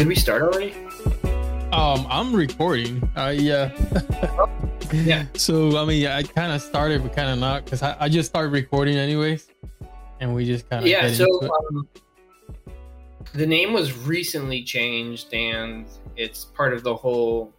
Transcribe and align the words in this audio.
Did 0.00 0.08
we 0.08 0.14
start 0.14 0.40
already? 0.40 0.72
Um, 1.72 2.06
I'm 2.08 2.34
recording. 2.34 3.06
Uh, 3.14 3.34
yeah. 3.36 3.70
Yeah. 4.92 5.26
So 5.34 5.78
I 5.78 5.84
mean, 5.84 6.06
I 6.08 6.24
kind 6.24 6.50
of 6.52 6.60
started, 6.60 7.04
but 7.04 7.14
kind 7.14 7.30
of 7.30 7.38
not, 7.38 7.64
because 7.64 7.80
I, 7.80 7.96
I 8.00 8.08
just 8.08 8.28
started 8.28 8.48
recording 8.50 8.96
anyways, 8.96 9.46
and 10.18 10.34
we 10.34 10.44
just 10.44 10.68
kind 10.68 10.82
of 10.82 10.90
Yeah. 10.90 11.12
So 11.12 11.26
um, 11.42 11.86
the 13.34 13.46
name 13.46 13.72
was 13.72 13.96
recently 13.96 14.64
changed, 14.64 15.32
and 15.32 15.86
it's 16.16 16.46
part 16.46 16.72
of 16.72 16.82
the 16.82 16.96
whole 16.96 17.52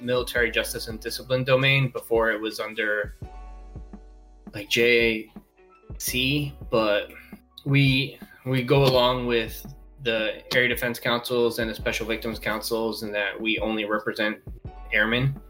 military 0.00 0.50
justice 0.50 0.88
and 0.88 0.98
discipline 0.98 1.44
domain. 1.44 1.90
Before 1.90 2.30
it 2.30 2.40
was 2.40 2.58
under 2.58 3.16
like 4.54 4.70
JAC, 4.70 6.52
but 6.70 7.10
we 7.66 8.18
we 8.46 8.62
go 8.62 8.84
along 8.84 9.26
with 9.26 9.66
the 10.02 10.42
area 10.54 10.68
defense 10.68 10.98
counsels 10.98 11.58
and 11.58 11.70
the 11.70 11.74
special 11.74 12.06
victims 12.06 12.38
counsels, 12.38 13.02
and 13.02 13.14
that 13.14 13.40
we 13.40 13.58
only 13.58 13.84
represent 13.84 14.38
airmen. 14.92 15.40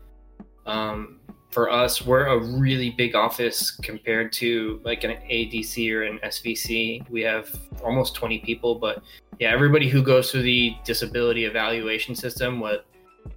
Um, 0.66 1.20
for 1.50 1.70
us, 1.70 2.04
we're 2.04 2.26
a 2.26 2.38
really 2.38 2.90
big 2.90 3.14
office 3.14 3.70
compared 3.70 4.32
to 4.34 4.80
like 4.84 5.04
an 5.04 5.12
ADC 5.30 5.92
or 5.92 6.02
an 6.02 6.18
SVC. 6.24 7.08
We 7.08 7.22
have 7.22 7.48
almost 7.82 8.14
20 8.14 8.40
people, 8.40 8.74
but 8.74 9.02
yeah, 9.38 9.50
everybody 9.50 9.88
who 9.88 10.02
goes 10.02 10.30
through 10.30 10.42
the 10.42 10.77
disability 10.84 11.44
evaluation 11.44 12.14
system, 12.14 12.60
what 12.60 12.84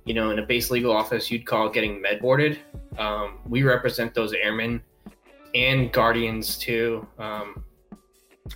you 0.05 0.13
know, 0.13 0.31
in 0.31 0.39
a 0.39 0.45
base 0.45 0.71
legal 0.71 0.91
office 0.91 1.29
you'd 1.29 1.45
call 1.45 1.69
getting 1.69 2.01
med 2.01 2.21
boarded. 2.21 2.59
Um, 2.97 3.39
we 3.47 3.63
represent 3.63 4.13
those 4.13 4.33
airmen 4.33 4.81
and 5.53 5.91
guardians 5.91 6.57
too, 6.57 7.05
um, 7.19 7.63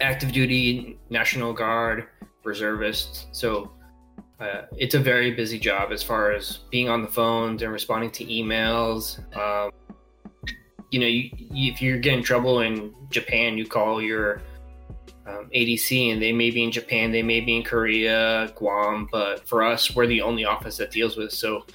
active 0.02 0.31
duty, 0.31 0.97
National 1.09 1.53
Guard, 1.53 2.08
reservists. 2.46 3.28
So 3.32 3.72
uh, 4.40 4.64
it's 4.78 4.96
a 4.96 5.00
very 5.00 5.32
busy 5.32 5.60
job 5.60 5.92
as 5.92 6.04
far 6.04 6.32
as 6.32 6.60
being 6.70 6.90
on 6.90 7.02
the 7.02 7.08
phones 7.08 7.62
and 7.62 7.72
responding 7.72 8.12
to 8.12 8.26
emails. 8.26 9.20
Um, 9.36 9.72
you 10.92 11.00
know, 11.00 11.08
you, 11.08 11.30
you, 11.34 11.72
if 11.72 11.82
you're 11.82 11.98
getting 11.98 12.24
trouble 12.24 12.62
in 12.62 12.94
Japan, 13.10 13.58
you 13.58 13.66
call 13.66 14.02
your 14.02 14.42
um, 15.26 15.50
ADC, 15.56 16.14
and 16.14 16.22
they 16.22 16.32
may 16.32 16.52
be 16.52 16.64
in 16.64 16.72
Japan, 16.72 17.12
they 17.12 17.24
may 17.24 17.40
be 17.40 17.58
in 17.58 17.64
Korea, 17.64 18.52
Guam, 18.56 19.08
but 19.12 19.48
for 19.48 19.64
us, 19.64 19.96
we're 19.96 20.08
the 20.08 20.22
only 20.22 20.46
office 20.46 20.78
that 20.78 20.92
deals 20.92 21.18
with. 21.18 21.32
So, 21.32 21.66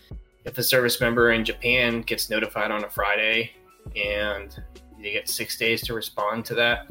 if 0.44 0.56
a 0.56 0.62
service 0.62 1.00
member 1.00 1.32
in 1.32 1.44
Japan 1.44 2.00
gets 2.00 2.30
notified 2.30 2.70
on 2.70 2.84
a 2.84 2.88
Friday 2.88 3.50
and 3.94 4.56
they 5.02 5.12
get 5.12 5.28
six 5.28 5.58
days 5.58 5.82
to 5.82 5.92
respond 5.92 6.46
to 6.46 6.54
that, 6.54 6.90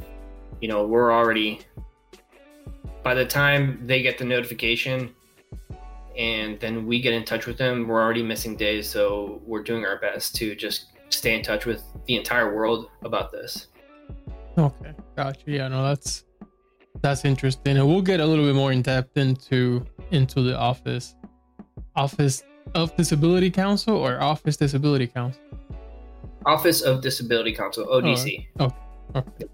you 0.62 0.68
know, 0.68 0.86
we're 0.86 1.12
already 1.12 1.62
by 3.04 3.14
the 3.14 3.26
time 3.26 3.82
they 3.86 4.02
get 4.02 4.18
the 4.18 4.26
notification 4.26 5.14
and 6.18 6.60
then 6.60 6.86
we 6.86 7.00
get 7.00 7.14
in 7.14 7.24
touch 7.24 7.46
with 7.46 7.58
them, 7.58 7.88
we're 7.88 8.02
already 8.02 8.24
missing 8.24 8.56
days. 8.56 8.90
So 8.90 9.42
we're 9.46 9.64
doing 9.64 9.86
our 9.86 10.00
best 10.00 10.36
to 10.36 10.56
just 10.56 10.88
stay 11.10 11.36
in 11.36 11.42
touch 11.42 11.66
with 11.66 11.84
the 12.06 12.16
entire 12.16 12.54
world 12.56 12.90
about 13.04 13.32
this. 13.32 13.68
Okay, 14.58 14.94
gotcha. 15.16 15.40
Yeah, 15.46 15.70
no, 15.70 15.84
that's 15.84 16.26
that's 17.02 17.24
interesting, 17.24 17.78
and 17.78 17.88
we'll 17.88 18.02
get 18.02 18.20
a 18.20 18.26
little 18.26 18.46
bit 18.46 18.56
more 18.56 18.72
in 18.74 18.82
depth 18.82 19.16
into 19.18 19.86
into 20.12 20.42
the 20.42 20.58
office, 20.58 21.16
Office 21.96 22.44
of 22.76 22.96
Disability 22.98 23.50
Counsel 23.50 23.96
or 23.96 24.22
Office 24.22 24.58
Disability 24.58 25.08
Counsel. 25.08 25.42
Office 26.46 26.82
of 26.82 27.02
Disability 27.02 27.54
Counsel 27.54 27.86
(ODC). 27.86 28.48
Oh, 28.60 28.66
okay. 29.16 29.30
okay. 29.30 29.46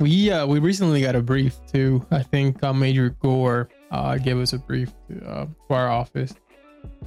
We 0.00 0.30
uh 0.30 0.46
we 0.46 0.60
recently 0.60 1.02
got 1.02 1.16
a 1.16 1.22
brief 1.22 1.56
too. 1.72 2.06
I 2.10 2.22
think 2.22 2.62
uh, 2.62 2.72
Major 2.72 3.10
Gore 3.20 3.68
uh 3.90 4.16
gave 4.18 4.38
us 4.38 4.52
a 4.52 4.58
brief 4.58 4.92
to, 5.08 5.26
uh, 5.26 5.46
to 5.46 5.74
our 5.74 5.88
office 5.88 6.34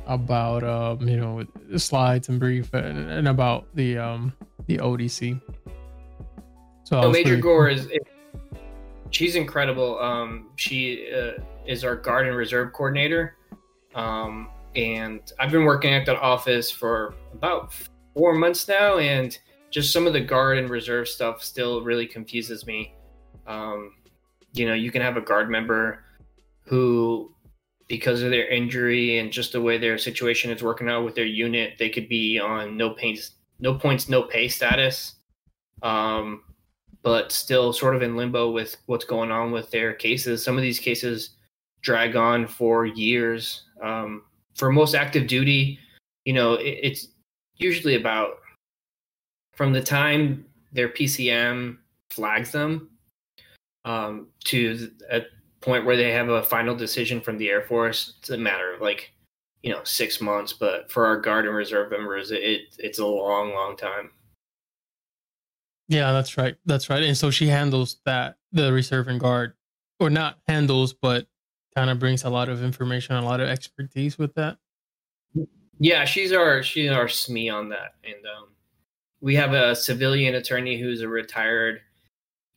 about 0.07 0.63
um 0.63 1.07
you 1.07 1.18
know 1.18 1.44
the 1.69 1.79
slides 1.79 2.28
and 2.29 2.40
brief 2.40 2.74
and, 2.74 3.09
and 3.09 3.28
about 3.28 3.68
the 3.75 3.97
um 3.97 4.34
the 4.68 4.78
ODC. 4.78 5.40
So, 6.84 7.02
So 7.02 7.12
Major 7.12 7.38
Gore 7.38 7.69
is 7.69 7.88
she's 9.12 9.35
incredible. 9.35 10.00
Um, 10.00 10.50
she 10.56 11.09
uh, 11.13 11.41
is 11.66 11.84
our 11.84 11.96
guard 11.96 12.28
and 12.28 12.35
reserve 12.35 12.73
coordinator, 12.73 13.38
um, 13.96 14.50
and 14.75 15.22
I've 15.40 15.52
been 15.52 15.66
working 15.66 15.94
at 15.94 16.06
that 16.08 16.18
office 16.18 16.72
for 16.72 17.13
about 17.34 17.73
four 18.13 18.34
months 18.34 18.68
now, 18.68 18.97
and 18.97 19.38
just 19.72 19.94
some 19.94 20.06
of 20.06 20.14
the 20.14 20.20
guard 20.20 20.58
and 20.58 20.70
reserve 20.70 21.08
stuff 21.08 21.44
still 21.44 21.82
really 21.82 22.06
confuses 22.06 22.68
me. 22.68 22.94
Um, 23.48 23.94
you 24.54 24.68
know, 24.68 24.74
you 24.74 24.92
can 24.92 25.02
have 25.02 25.18
a 25.18 25.22
guard 25.22 25.50
member 25.50 26.04
who, 26.62 27.34
because 27.88 28.22
of 28.22 28.32
their 28.32 28.48
injury 28.48 29.18
and 29.18 29.32
just 29.32 29.54
the 29.54 29.62
way 29.62 29.78
their 29.78 29.98
situation 29.98 30.52
is 30.52 30.62
working 30.62 30.90
out 30.90 31.06
with 31.06 31.16
their 31.16 31.26
unit, 31.26 31.74
they 31.80 31.90
could 31.90 32.08
be 32.08 32.38
on 32.38 32.78
no 32.78 32.92
points, 32.92 33.32
no 33.59 33.74
points, 33.74 34.09
no 34.09 34.24
pay 34.24 34.48
status. 34.48 35.16
Um, 35.82 36.44
but 37.03 37.32
still 37.32 37.74
sort 37.74 37.96
of 37.96 38.03
in 38.03 38.16
limbo 38.16 38.52
with 38.52 38.78
what's 38.86 39.06
going 39.06 39.32
on 39.32 39.52
with 39.52 39.72
their 39.72 39.94
cases. 39.94 40.44
Some 40.44 40.56
of 40.56 40.62
these 40.62 40.80
cases 40.80 41.32
drag 41.82 42.16
on 42.16 42.46
for 42.46 42.86
years. 42.86 43.64
Um, 43.82 44.24
for 44.53 44.72
most 44.72 44.94
active 44.94 45.28
duty, 45.28 45.80
you 46.26 46.34
know, 46.34 46.53
it, 46.53 46.80
it's 46.84 47.08
usually 47.56 47.96
about 47.96 48.41
from 49.61 49.73
the 49.73 49.79
time 49.83 50.44
their 50.73 50.89
PCM 50.89 51.77
flags 52.09 52.51
them 52.51 52.89
um, 53.85 54.25
to 54.45 54.89
a 55.11 55.22
point 55.59 55.85
where 55.85 55.95
they 55.95 56.09
have 56.09 56.29
a 56.29 56.41
final 56.41 56.75
decision 56.75 57.22
from 57.22 57.38
the 57.38 57.47
Air 57.47 57.61
Force. 57.61 58.16
It's 58.17 58.31
a 58.31 58.38
matter 58.39 58.73
of 58.73 58.81
like, 58.81 59.11
you 59.61 59.72
know, 59.72 59.81
six 59.83 60.19
months. 60.19 60.51
But 60.51 60.91
for 60.91 61.05
our 61.05 61.16
Guard 61.16 61.45
and 61.45 61.53
Reserve 61.53 61.91
members, 61.91 62.31
it 62.31 62.75
it's 62.79 62.97
a 62.97 63.05
long, 63.05 63.53
long 63.53 63.77
time. 63.77 64.09
Yeah, 65.88 66.11
that's 66.11 66.39
right. 66.39 66.55
That's 66.66 66.89
right. 66.89 67.03
And 67.03 67.16
so 67.16 67.29
she 67.29 67.45
handles 67.45 67.97
that 68.03 68.38
the 68.51 68.73
reserve 68.73 69.09
and 69.09 69.19
guard, 69.19 69.53
or 69.99 70.09
not 70.09 70.39
handles, 70.47 70.91
but 70.91 71.28
kind 71.75 71.91
of 71.91 71.99
brings 71.99 72.23
a 72.23 72.31
lot 72.31 72.49
of 72.49 72.63
information, 72.63 73.16
a 73.16 73.23
lot 73.23 73.39
of 73.39 73.47
expertise 73.47 74.17
with 74.17 74.33
that. 74.33 74.57
Yeah, 75.78 76.03
she's 76.05 76.31
our 76.31 76.63
she's 76.63 76.89
our 76.89 77.05
SME 77.05 77.53
on 77.53 77.69
that, 77.69 77.93
and 78.03 78.25
um, 78.25 78.47
we 79.22 79.36
have 79.36 79.54
a 79.54 79.76
civilian 79.76 80.36
attorney 80.36 80.78
who's 80.80 81.02
a 81.02 81.08
retired 81.08 81.82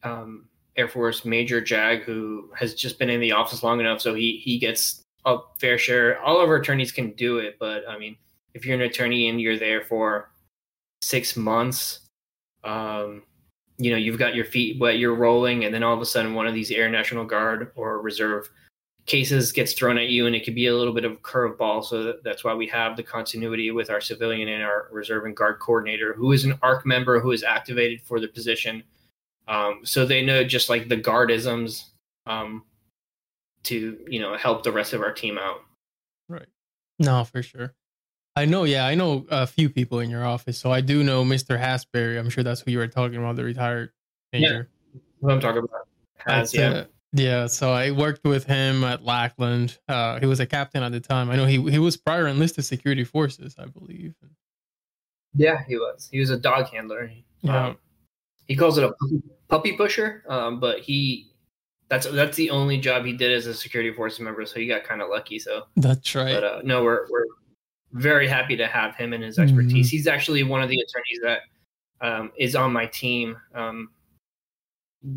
um, 0.02 0.46
Air 0.76 0.88
Force 0.88 1.24
Major 1.24 1.60
Jag 1.60 2.02
who 2.02 2.50
has 2.56 2.74
just 2.74 2.98
been 2.98 3.10
in 3.10 3.20
the 3.20 3.32
office 3.32 3.62
long 3.62 3.80
enough, 3.80 4.00
so 4.00 4.14
he 4.14 4.40
he 4.42 4.58
gets 4.58 5.02
a 5.24 5.38
fair 5.58 5.78
share. 5.78 6.20
All 6.20 6.40
of 6.40 6.48
our 6.48 6.56
attorneys 6.56 6.92
can 6.92 7.12
do 7.12 7.38
it, 7.38 7.56
but 7.60 7.88
I 7.88 7.98
mean, 7.98 8.16
if 8.54 8.66
you're 8.66 8.74
an 8.74 8.82
attorney 8.82 9.28
and 9.28 9.40
you're 9.40 9.58
there 9.58 9.82
for 9.82 10.30
six 11.02 11.36
months, 11.36 12.00
um, 12.64 13.22
you 13.78 13.90
know 13.90 13.96
you've 13.96 14.18
got 14.18 14.34
your 14.34 14.44
feet 14.44 14.80
wet, 14.80 14.98
you're 14.98 15.14
rolling, 15.14 15.64
and 15.64 15.74
then 15.74 15.82
all 15.82 15.94
of 15.94 16.00
a 16.00 16.06
sudden 16.06 16.34
one 16.34 16.46
of 16.46 16.54
these 16.54 16.70
Air 16.70 16.88
National 16.88 17.24
Guard 17.24 17.72
or 17.76 18.00
Reserve 18.00 18.50
cases 19.06 19.52
gets 19.52 19.74
thrown 19.74 19.98
at 19.98 20.08
you 20.08 20.26
and 20.26 20.34
it 20.34 20.44
could 20.44 20.54
be 20.54 20.68
a 20.68 20.74
little 20.74 20.92
bit 20.92 21.04
of 21.04 21.12
a 21.12 21.16
curveball 21.16 21.84
so 21.84 22.14
that's 22.24 22.42
why 22.42 22.54
we 22.54 22.66
have 22.66 22.96
the 22.96 23.02
continuity 23.02 23.70
with 23.70 23.90
our 23.90 24.00
civilian 24.00 24.48
and 24.48 24.62
our 24.62 24.88
reserve 24.90 25.26
and 25.26 25.36
guard 25.36 25.58
coordinator 25.58 26.14
who 26.14 26.32
is 26.32 26.44
an 26.44 26.58
arc 26.62 26.86
member 26.86 27.20
who 27.20 27.30
is 27.30 27.42
activated 27.42 28.00
for 28.00 28.18
the 28.18 28.28
position 28.28 28.82
um, 29.46 29.80
so 29.84 30.06
they 30.06 30.24
know 30.24 30.42
just 30.42 30.70
like 30.70 30.88
the 30.88 30.96
guardisms 30.96 31.90
um, 32.26 32.64
to 33.62 33.98
you 34.08 34.20
know 34.20 34.36
help 34.36 34.62
the 34.62 34.72
rest 34.72 34.94
of 34.94 35.02
our 35.02 35.12
team 35.12 35.36
out 35.38 35.60
Right. 36.28 36.46
No, 36.98 37.24
for 37.24 37.42
sure. 37.42 37.74
I 38.36 38.46
know. 38.46 38.64
Yeah, 38.64 38.86
I 38.86 38.94
know 38.94 39.26
a 39.30 39.46
few 39.46 39.68
people 39.68 40.00
in 40.00 40.10
your 40.10 40.24
office, 40.24 40.58
so 40.58 40.72
I 40.72 40.80
do 40.80 41.04
know 41.04 41.24
Mr. 41.24 41.60
Hasbury. 41.60 42.18
I'm 42.18 42.30
sure 42.30 42.42
that's 42.42 42.62
who 42.62 42.70
you 42.70 42.78
were 42.78 42.88
talking 42.88 43.18
about, 43.18 43.36
the 43.36 43.44
retired 43.44 43.92
major. 44.32 44.70
yeah, 44.92 45.00
what 45.20 45.32
i'm 45.32 45.40
talking 45.40 45.62
about 45.62 45.86
has 46.16 46.54
yeah 46.54 46.68
uh, 46.70 46.84
yeah. 47.14 47.46
So 47.46 47.72
I 47.72 47.90
worked 47.92 48.24
with 48.24 48.44
him 48.44 48.84
at 48.84 49.02
Lackland. 49.04 49.78
Uh, 49.88 50.20
he 50.20 50.26
was 50.26 50.40
a 50.40 50.46
captain 50.46 50.82
at 50.82 50.92
the 50.92 51.00
time. 51.00 51.30
I 51.30 51.36
know 51.36 51.46
he 51.46 51.62
he 51.70 51.78
was 51.78 51.96
prior 51.96 52.26
enlisted 52.26 52.64
security 52.66 53.04
forces, 53.04 53.54
I 53.58 53.66
believe. 53.66 54.14
yeah 55.36 55.62
he 55.66 55.76
was 55.76 56.08
he 56.12 56.20
was 56.20 56.30
a 56.30 56.36
dog 56.36 56.68
handler 56.68 57.10
Yeah. 57.40 57.66
um, 57.68 57.78
he 58.46 58.54
calls 58.54 58.78
it 58.78 58.84
a 58.84 58.92
puppy, 59.48 59.72
pusher 59.72 60.22
um, 60.28 60.60
but 60.60 60.78
he 60.80 61.30
that's 61.88 62.06
that's 62.08 62.36
the 62.36 62.50
only 62.50 62.78
job 62.78 63.04
he 63.04 63.12
did 63.12 63.32
as 63.32 63.46
a 63.46 63.54
security 63.54 63.92
force 63.92 64.20
member 64.20 64.44
so 64.46 64.60
he 64.60 64.66
got 64.66 64.84
kind 64.84 65.00
of 65.02 65.08
lucky 65.10 65.38
so 65.38 65.64
That's 65.76 66.14
right. 66.14 66.34
but 66.34 66.44
uh, 66.44 66.60
no, 66.64 66.82
we're 66.84 67.06
we're 67.10 67.26
very 67.92 68.26
happy 68.28 68.56
to 68.56 68.66
have 68.66 68.96
him 68.96 69.12
and 69.12 69.22
his 69.22 69.38
expertise. 69.38 69.88
He's 69.88 70.06
actually 70.08 70.42
one 70.42 70.60
of 70.62 70.68
the 70.68 70.80
attorneys 70.80 71.20
that 71.22 71.40
um, 72.00 72.32
is 72.36 72.56
on 72.56 72.72
my 72.72 72.86
team. 72.86 73.36
Um, 73.54 73.90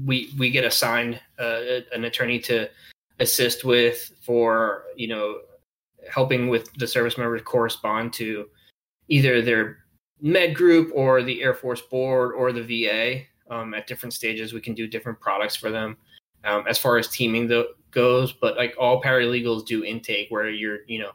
we 0.06 0.34
we 0.38 0.50
get 0.50 0.64
assigned 0.64 1.20
uh, 1.40 1.62
an 1.94 2.06
attorney 2.06 2.40
to 2.40 2.70
assist 3.20 3.64
with 3.64 4.12
for 4.22 4.84
you 4.96 5.08
know 5.08 5.40
helping 6.10 6.48
with 6.48 6.72
the 6.76 6.88
service 6.88 7.18
members 7.18 7.42
correspond 7.44 8.14
to 8.14 8.48
either 9.10 9.42
their 9.42 9.80
med 10.22 10.56
group 10.56 10.92
or 10.94 11.24
the 11.24 11.42
Air 11.42 11.54
Force 11.54 11.82
board 11.82 12.34
or 12.34 12.52
the 12.52 12.62
VA. 12.64 13.24
Um, 13.50 13.74
at 13.74 13.88
different 13.88 14.14
stages, 14.14 14.52
we 14.52 14.60
can 14.60 14.74
do 14.74 14.88
different 14.88 15.22
products 15.22 15.56
for 15.56 15.72
them. 15.72 15.96
Um, 16.44 16.66
as 16.68 16.78
far 16.78 16.98
as 16.98 17.08
teaming 17.08 17.48
the, 17.48 17.70
goes, 17.92 18.34
but 18.34 18.58
like 18.58 18.76
all 18.78 19.02
paralegals 19.02 19.66
do 19.66 19.84
intake 19.84 20.28
where 20.30 20.50
you're, 20.50 20.80
you 20.88 21.00
know, 21.00 21.12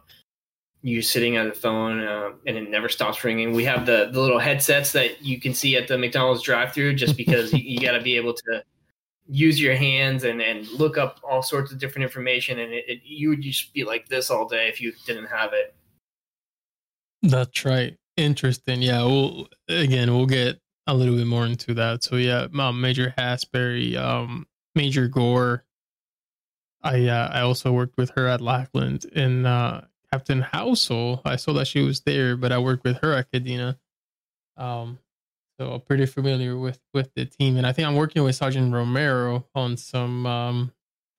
you're 0.82 1.02
sitting 1.02 1.36
at 1.36 1.46
a 1.46 1.52
phone 1.52 2.00
uh, 2.00 2.30
and 2.46 2.56
it 2.56 2.68
never 2.68 2.88
stops 2.88 3.22
ringing. 3.22 3.52
We 3.52 3.64
have 3.64 3.86
the, 3.86 4.10
the 4.12 4.20
little 4.20 4.38
headsets 4.38 4.92
that 4.92 5.22
you 5.22 5.40
can 5.40 5.54
see 5.54 5.76
at 5.76 5.86
the 5.86 5.96
McDonald's 5.96 6.42
drive 6.42 6.72
through 6.72 6.94
just 6.94 7.16
because 7.16 7.52
you, 7.52 7.60
you 7.60 7.80
got 7.80 7.92
to 7.92 8.02
be 8.02 8.16
able 8.16 8.34
to 8.34 8.64
use 9.28 9.60
your 9.60 9.76
hands 9.76 10.24
and, 10.24 10.42
and 10.42 10.66
look 10.68 10.98
up 10.98 11.20
all 11.22 11.42
sorts 11.42 11.70
of 11.70 11.78
different 11.78 12.02
information. 12.02 12.58
And 12.58 12.72
it, 12.72 12.84
it, 12.88 13.00
you 13.04 13.28
would 13.28 13.42
just 13.42 13.72
be 13.72 13.84
like 13.84 14.08
this 14.08 14.30
all 14.30 14.48
day 14.48 14.68
if 14.68 14.80
you 14.80 14.92
didn't 15.06 15.26
have 15.26 15.52
it. 15.52 15.74
That's 17.22 17.64
right. 17.64 17.96
Interesting. 18.16 18.82
Yeah. 18.82 19.04
We'll, 19.04 19.48
again, 19.68 20.12
we'll 20.12 20.26
get 20.26 20.58
a 20.88 20.94
little 20.94 21.16
bit 21.16 21.26
more 21.26 21.46
into 21.46 21.74
that. 21.74 22.02
So 22.02 22.16
yeah, 22.16 22.48
um, 22.58 22.80
Major 22.80 23.14
Hasbury, 23.16 23.96
um, 23.96 24.46
Major 24.74 25.08
Gore. 25.08 25.64
I 26.82 27.06
uh, 27.06 27.28
I 27.32 27.42
also 27.42 27.72
worked 27.72 27.96
with 27.96 28.10
her 28.16 28.26
at 28.26 28.40
Lackland 28.40 29.06
and 29.14 29.46
uh, 29.46 29.82
Captain 30.12 30.42
Housel. 30.42 31.22
I 31.24 31.36
saw 31.36 31.54
that 31.54 31.66
she 31.66 31.80
was 31.80 32.00
there, 32.00 32.36
but 32.36 32.52
I 32.52 32.58
worked 32.58 32.84
with 32.84 32.98
her 32.98 33.14
at 33.14 33.32
Kadena. 33.32 33.78
Um, 34.58 34.98
so 35.58 35.72
I'm 35.72 35.80
pretty 35.80 36.06
familiar 36.06 36.56
with 36.56 36.80
with 36.92 37.10
the 37.14 37.24
team, 37.24 37.56
and 37.56 37.66
I 37.66 37.72
think 37.72 37.88
I'm 37.88 37.96
working 37.96 38.22
with 38.22 38.34
Sergeant 38.34 38.72
Romero 38.72 39.46
on 39.54 39.76
some 39.76 40.26
um, 40.26 40.72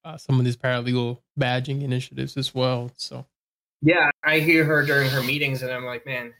uh, 0.06 0.18
some 0.18 0.38
of 0.38 0.45
these 0.45 0.57
paralegal 0.57 1.19
badging 1.40 1.81
initiatives 1.81 2.38
as 2.38 2.54
well. 2.54 2.92
So 2.95 3.25
yeah, 3.81 4.12
I 4.24 4.40
hear 4.40 4.63
her 4.63 4.86
during 4.86 5.10
her 5.10 5.24
meetings, 5.24 5.63
and 5.63 5.72
I'm 5.72 5.86
like, 5.86 6.06
man, 6.06 6.34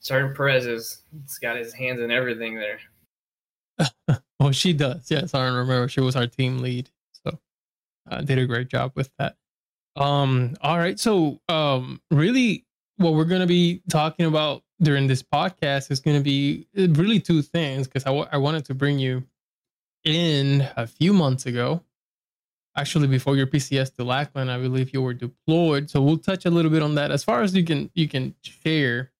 Sergeant 0.00 0.36
Perez 0.36 0.64
has 0.64 1.02
got 1.40 1.56
his 1.56 1.74
hands 1.74 2.00
in 2.00 2.10
everything 2.10 2.58
there. 2.58 2.80
well, 4.40 4.52
she 4.52 4.72
does. 4.72 5.10
Yeah, 5.10 5.26
Sergeant 5.26 5.56
Romero. 5.56 5.88
She 5.88 6.00
was 6.00 6.16
our 6.16 6.26
team 6.26 6.58
lead, 6.58 6.90
so 7.24 7.38
uh, 8.10 8.22
did 8.22 8.38
a 8.38 8.46
great 8.46 8.68
job 8.68 8.92
with 8.94 9.10
that. 9.18 9.36
Um. 9.96 10.56
All 10.60 10.78
right. 10.78 10.98
So, 10.98 11.40
um, 11.48 12.00
really, 12.10 12.64
what 12.96 13.14
we're 13.14 13.24
gonna 13.24 13.46
be 13.46 13.82
talking 13.88 14.26
about 14.26 14.62
during 14.80 15.06
this 15.06 15.22
podcast 15.22 15.90
is 15.90 16.00
gonna 16.00 16.20
be 16.20 16.66
uh, 16.76 16.88
really 16.90 17.20
two 17.20 17.42
things 17.42 17.86
because 17.86 18.04
I, 18.04 18.10
w- 18.10 18.26
I 18.30 18.38
wanted 18.38 18.64
to 18.66 18.74
bring 18.74 18.98
you 18.98 19.24
in 20.04 20.68
a 20.76 20.86
few 20.86 21.12
months 21.12 21.46
ago 21.46 21.82
actually 22.76 23.06
before 23.06 23.36
your 23.36 23.46
PCS 23.46 23.94
to 23.96 24.04
Lackland, 24.04 24.50
I 24.50 24.58
believe 24.58 24.92
you 24.92 25.02
were 25.02 25.14
deployed. 25.14 25.88
So 25.90 26.02
we'll 26.02 26.18
touch 26.18 26.44
a 26.44 26.50
little 26.50 26.70
bit 26.70 26.82
on 26.82 26.96
that. 26.96 27.10
As 27.10 27.24
far 27.24 27.42
as 27.42 27.54
you 27.54 27.64
can 27.64 27.90
you 27.94 28.08
can 28.08 28.34
share 28.42 29.12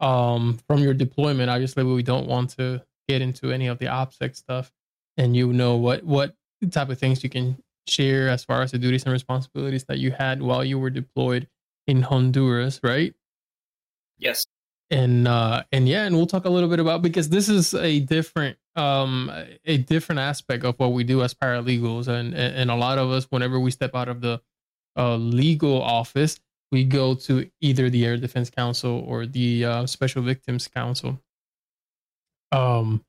um 0.00 0.58
from 0.66 0.80
your 0.80 0.94
deployment, 0.94 1.50
obviously 1.50 1.84
we 1.84 2.02
don't 2.02 2.28
want 2.28 2.50
to 2.50 2.82
get 3.08 3.22
into 3.22 3.52
any 3.52 3.66
of 3.66 3.78
the 3.78 3.86
OPSEC 3.86 4.36
stuff 4.36 4.72
and 5.16 5.36
you 5.36 5.52
know 5.52 5.76
what 5.76 6.04
what 6.04 6.34
type 6.70 6.88
of 6.88 6.98
things 6.98 7.22
you 7.22 7.30
can 7.30 7.56
share 7.88 8.28
as 8.28 8.44
far 8.44 8.62
as 8.62 8.72
the 8.72 8.78
duties 8.78 9.04
and 9.04 9.12
responsibilities 9.12 9.84
that 9.84 9.98
you 9.98 10.10
had 10.12 10.42
while 10.42 10.64
you 10.64 10.78
were 10.78 10.90
deployed 10.90 11.48
in 11.86 12.02
Honduras, 12.02 12.80
right? 12.82 13.14
Yes. 14.18 14.46
And 14.90 15.26
uh 15.26 15.64
and 15.72 15.88
yeah, 15.88 16.04
and 16.04 16.16
we'll 16.16 16.26
talk 16.26 16.44
a 16.44 16.50
little 16.50 16.68
bit 16.68 16.78
about 16.78 17.02
because 17.02 17.28
this 17.28 17.48
is 17.48 17.74
a 17.74 18.00
different 18.00 18.56
um 18.76 19.30
a 19.64 19.78
different 19.78 20.20
aspect 20.20 20.64
of 20.64 20.78
what 20.78 20.92
we 20.92 21.02
do 21.02 21.22
as 21.22 21.34
paralegals 21.34 22.06
and 22.08 22.34
and 22.34 22.70
a 22.70 22.74
lot 22.76 22.98
of 22.98 23.10
us 23.10 23.24
whenever 23.30 23.58
we 23.58 23.70
step 23.70 23.94
out 23.94 24.08
of 24.08 24.20
the 24.20 24.40
uh, 24.96 25.16
legal 25.16 25.82
office 25.82 26.38
we 26.72 26.84
go 26.84 27.14
to 27.14 27.50
either 27.60 27.90
the 27.90 28.04
air 28.04 28.16
defense 28.16 28.50
counsel 28.50 29.04
or 29.06 29.26
the 29.26 29.64
uh, 29.64 29.86
special 29.86 30.22
victims 30.22 30.68
counsel 30.68 31.20
um 32.52 33.04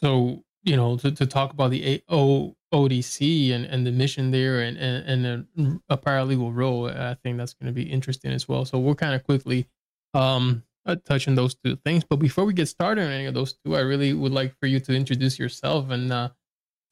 so 0.00 0.42
you 0.62 0.76
know 0.76 0.96
to, 0.96 1.10
to 1.10 1.26
talk 1.26 1.52
about 1.52 1.70
the 1.70 2.02
o- 2.08 2.56
odc 2.72 3.50
and, 3.52 3.64
and 3.64 3.86
the 3.86 3.92
mission 3.92 4.30
there 4.30 4.60
and 4.60 4.76
and, 4.76 5.26
and 5.26 5.80
a, 5.88 5.94
a 5.94 5.96
paralegal 5.96 6.54
role 6.54 6.88
i 6.88 7.14
think 7.22 7.38
that's 7.38 7.54
going 7.54 7.66
to 7.66 7.72
be 7.72 7.90
interesting 7.90 8.30
as 8.30 8.46
well 8.48 8.64
so 8.64 8.78
we'll 8.78 8.94
kind 8.94 9.14
of 9.14 9.24
quickly 9.24 9.66
um 10.14 10.62
uh, 10.88 10.96
touching 11.04 11.34
those 11.34 11.54
two 11.54 11.76
things. 11.84 12.02
But 12.02 12.16
before 12.16 12.44
we 12.44 12.54
get 12.54 12.66
started 12.66 13.04
on 13.04 13.12
any 13.12 13.26
of 13.26 13.34
those 13.34 13.52
two, 13.52 13.76
I 13.76 13.80
really 13.80 14.14
would 14.14 14.32
like 14.32 14.58
for 14.58 14.66
you 14.66 14.80
to 14.80 14.94
introduce 14.94 15.38
yourself 15.38 15.90
and 15.90 16.10
uh, 16.12 16.30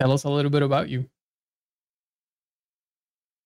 tell 0.00 0.12
us 0.12 0.25
a 0.25 0.31
little 0.31 0.50
bit 0.50 0.62
about 0.62 0.88
you. 0.88 1.08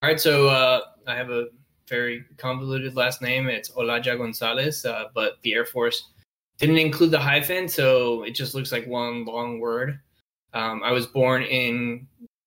All 0.03 0.09
right, 0.09 0.21
so 0.21 0.49
uh, 0.49 0.81
I 1.07 1.15
have 1.15 1.31
a 1.31 1.47
very 1.89 2.25
convoluted 2.37 2.97
last 2.97 3.23
name. 3.23 3.49
It's 3.49 3.71
Olaja 3.71 4.19
Gonzalez, 4.19 4.85
uh, 4.85 5.05
but 5.15 5.39
the 5.43 5.55
Air 5.55 5.65
Force 5.65 6.09
didn't 6.59 6.79
include 6.79 7.11
the 7.11 7.19
hyphen, 7.19 7.69
so 7.69 8.23
it 8.23 8.35
just 8.35 8.55
looks 8.55 8.73
like 8.73 8.87
one 8.87 9.25
long 9.25 9.61
word. 9.61 10.01
Um, 10.53 10.83
I 10.83 10.93
was 10.93 11.07
born 11.07 11.43
in 11.43 12.07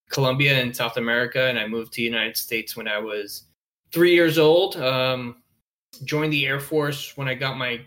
Colombia 0.09 0.61
in 0.61 0.73
South 0.73 0.97
America, 0.97 1.47
and 1.47 1.57
I 1.57 1.67
moved 1.67 1.94
to 1.94 1.97
the 1.97 2.03
United 2.03 2.38
States 2.38 2.75
when 2.75 2.88
I 2.88 3.00
was 3.00 3.44
three 3.91 4.13
years 4.13 4.38
old. 4.38 4.77
Um, 4.77 5.38
joined 6.03 6.33
the 6.33 6.45
Air 6.45 6.59
Force 6.59 7.15
when 7.17 7.27
I 7.27 7.33
got 7.33 7.57
my 7.57 7.81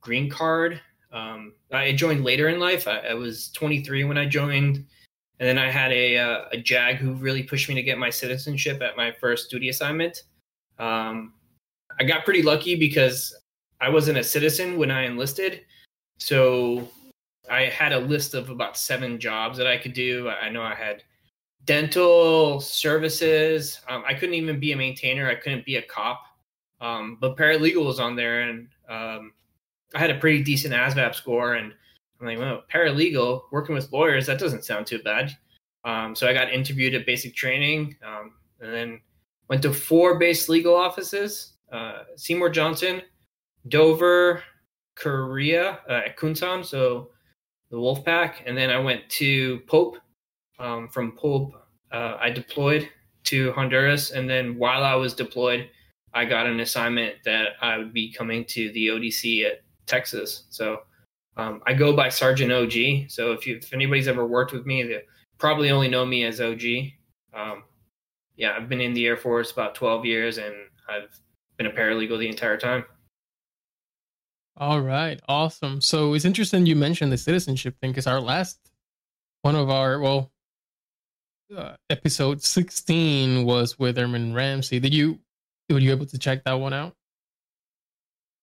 green 0.00 0.28
card. 0.28 0.80
Um, 1.12 1.54
I 1.72 1.92
joined 1.92 2.24
later 2.24 2.48
in 2.48 2.60
life. 2.60 2.86
I, 2.86 2.98
I, 2.98 3.14
was 3.14 3.50
23 3.52 4.04
when 4.04 4.18
I 4.18 4.26
joined, 4.26 4.76
and 4.76 5.48
then 5.48 5.58
I 5.58 5.70
had 5.70 5.92
a 5.92 6.18
uh, 6.18 6.44
a 6.52 6.58
JAG 6.58 6.96
who 6.96 7.14
really 7.14 7.42
pushed 7.42 7.68
me 7.68 7.74
to 7.74 7.82
get 7.82 7.98
my 7.98 8.10
citizenship 8.10 8.82
at 8.82 8.96
my 8.96 9.12
first 9.12 9.50
duty 9.50 9.68
assignment. 9.68 10.24
Um, 10.78 11.32
I 11.98 12.04
got 12.04 12.24
pretty 12.24 12.42
lucky 12.42 12.74
because 12.74 13.34
I 13.80 13.88
wasn't 13.88 14.18
a 14.18 14.24
citizen 14.24 14.76
when 14.76 14.90
I 14.90 15.04
enlisted, 15.04 15.62
so 16.18 16.88
I 17.50 17.62
had 17.62 17.92
a 17.92 17.98
list 17.98 18.34
of 18.34 18.50
about 18.50 18.76
seven 18.76 19.18
jobs 19.18 19.58
that 19.58 19.66
I 19.66 19.76
could 19.76 19.92
do. 19.92 20.28
I 20.28 20.48
know 20.48 20.62
I 20.62 20.74
had 20.74 21.02
dental 21.64 22.60
services. 22.60 23.80
Um, 23.88 24.04
I 24.06 24.14
couldn't 24.14 24.34
even 24.34 24.58
be 24.58 24.72
a 24.72 24.76
maintainer. 24.76 25.28
I 25.28 25.34
couldn't 25.34 25.64
be 25.64 25.76
a 25.76 25.82
cop. 25.82 26.22
Um, 26.80 27.18
but 27.20 27.36
paralegal 27.36 27.84
was 27.84 28.00
on 28.00 28.16
there, 28.16 28.42
and 28.42 28.68
um, 28.88 29.32
I 29.94 29.98
had 29.98 30.10
a 30.10 30.18
pretty 30.18 30.42
decent 30.42 30.74
ASVAB 30.74 31.14
score. 31.14 31.54
And 31.54 31.72
I'm 32.20 32.26
like, 32.26 32.38
well, 32.38 32.62
paralegal 32.72 33.42
working 33.50 33.74
with 33.74 33.92
lawyers 33.92 34.26
that 34.26 34.38
doesn't 34.38 34.64
sound 34.64 34.86
too 34.86 35.00
bad. 35.00 35.36
Um, 35.84 36.14
so 36.14 36.26
I 36.26 36.32
got 36.32 36.52
interviewed 36.52 36.94
at 36.94 37.06
basic 37.06 37.34
training, 37.34 37.96
um, 38.04 38.32
and 38.60 38.72
then 38.72 39.00
went 39.48 39.62
to 39.62 39.72
four 39.72 40.18
base 40.18 40.48
legal 40.48 40.74
offices: 40.74 41.52
uh, 41.72 42.02
Seymour 42.16 42.50
Johnson, 42.50 43.02
Dover, 43.68 44.42
Korea, 44.96 45.78
uh, 45.88 46.02
at 46.06 46.16
Kunsan, 46.16 46.64
so 46.64 47.10
the 47.70 47.76
Wolfpack, 47.76 48.36
and 48.46 48.56
then 48.56 48.70
I 48.70 48.78
went 48.78 49.08
to 49.10 49.60
Pope. 49.60 49.98
Um, 50.58 50.88
from 50.88 51.12
Pope, 51.12 51.52
uh, 51.92 52.16
I 52.18 52.30
deployed 52.30 52.88
to 53.24 53.52
Honduras, 53.52 54.12
and 54.12 54.28
then 54.28 54.56
while 54.56 54.84
I 54.84 54.94
was 54.94 55.12
deployed, 55.12 55.68
I 56.14 56.24
got 56.24 56.46
an 56.46 56.60
assignment 56.60 57.16
that 57.24 57.48
I 57.60 57.76
would 57.76 57.92
be 57.92 58.10
coming 58.10 58.44
to 58.46 58.72
the 58.72 58.88
ODC 58.88 59.44
at 59.44 59.62
Texas. 59.86 60.44
So 60.48 60.80
um, 61.36 61.60
I 61.66 61.74
go 61.74 61.94
by 61.94 62.08
Sergeant 62.08 62.52
OG. 62.52 63.10
So 63.10 63.32
if 63.32 63.46
you 63.46 63.56
if 63.56 63.72
anybody's 63.74 64.08
ever 64.08 64.26
worked 64.26 64.52
with 64.52 64.64
me, 64.64 64.82
they 64.82 65.02
probably 65.38 65.70
only 65.70 65.88
know 65.88 66.06
me 66.06 66.24
as 66.24 66.40
OG. 66.40 66.62
Um, 67.34 67.64
yeah, 68.36 68.54
I've 68.56 68.68
been 68.68 68.80
in 68.80 68.94
the 68.94 69.06
Air 69.06 69.16
Force 69.16 69.50
about 69.50 69.74
12 69.74 70.04
years, 70.04 70.38
and 70.38 70.54
I've 70.88 71.20
been 71.56 71.66
a 71.66 71.70
paralegal 71.70 72.18
the 72.18 72.28
entire 72.28 72.56
time. 72.56 72.84
All 74.58 74.80
right, 74.80 75.20
awesome. 75.28 75.82
So 75.82 76.14
it's 76.14 76.24
interesting 76.24 76.64
you 76.64 76.76
mentioned 76.76 77.12
the 77.12 77.18
citizenship 77.18 77.76
thing 77.80 77.90
because 77.90 78.06
our 78.06 78.20
last 78.20 78.58
one 79.42 79.54
of 79.54 79.68
our 79.68 80.00
well 80.00 80.32
uh, 81.54 81.76
episode 81.90 82.42
16 82.42 83.44
was 83.44 83.78
with 83.78 83.98
Airman 83.98 84.32
Ramsey. 84.32 84.80
Did 84.80 84.94
you 84.94 85.18
were 85.68 85.78
you 85.78 85.90
able 85.90 86.06
to 86.06 86.18
check 86.18 86.42
that 86.44 86.54
one 86.54 86.72
out? 86.72 86.94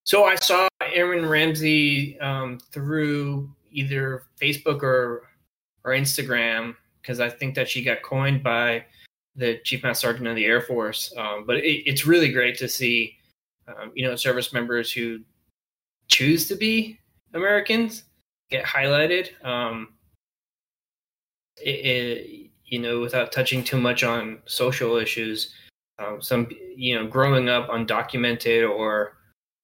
So 0.04 0.26
I 0.26 0.36
saw 0.36 0.68
Airman 0.82 1.26
Ramsey 1.26 2.20
um, 2.20 2.60
through 2.72 3.50
either 3.72 4.24
Facebook 4.40 4.84
or 4.84 5.30
or 5.84 5.92
Instagram 5.92 6.76
because 7.02 7.20
I 7.20 7.30
think 7.30 7.56
that 7.56 7.70
she 7.70 7.84
got 7.84 8.04
coined 8.04 8.44
by 8.44 8.86
the 9.36 9.58
Chief 9.64 9.82
Master 9.82 10.08
Sergeant 10.08 10.28
of 10.28 10.36
the 10.36 10.46
Air 10.46 10.62
Force. 10.62 11.12
Um, 11.18 11.46
but 11.46 11.58
it, 11.58 11.90
it's 11.90 12.06
really 12.06 12.32
great 12.32 12.58
to 12.60 12.70
see, 12.70 13.18
um, 13.68 13.92
you 13.96 14.08
know, 14.08 14.16
service 14.16 14.54
members 14.54 14.92
who 14.92 15.20
choose 16.08 16.48
to 16.48 16.56
be 16.56 17.00
Americans 17.34 18.04
get 18.50 18.66
highlighted. 18.66 19.30
Um, 19.46 19.90
it, 21.58 21.70
it, 21.70 22.50
you 22.66 22.80
know, 22.80 23.00
without 23.00 23.32
touching 23.32 23.64
too 23.64 23.80
much 23.80 24.04
on 24.04 24.40
social 24.46 24.98
issues, 24.98 25.54
um, 26.00 26.22
some 26.22 26.48
you 26.76 26.96
know 26.96 27.08
growing 27.08 27.50
up 27.50 27.70
undocumented 27.70 28.70
or 28.70 29.18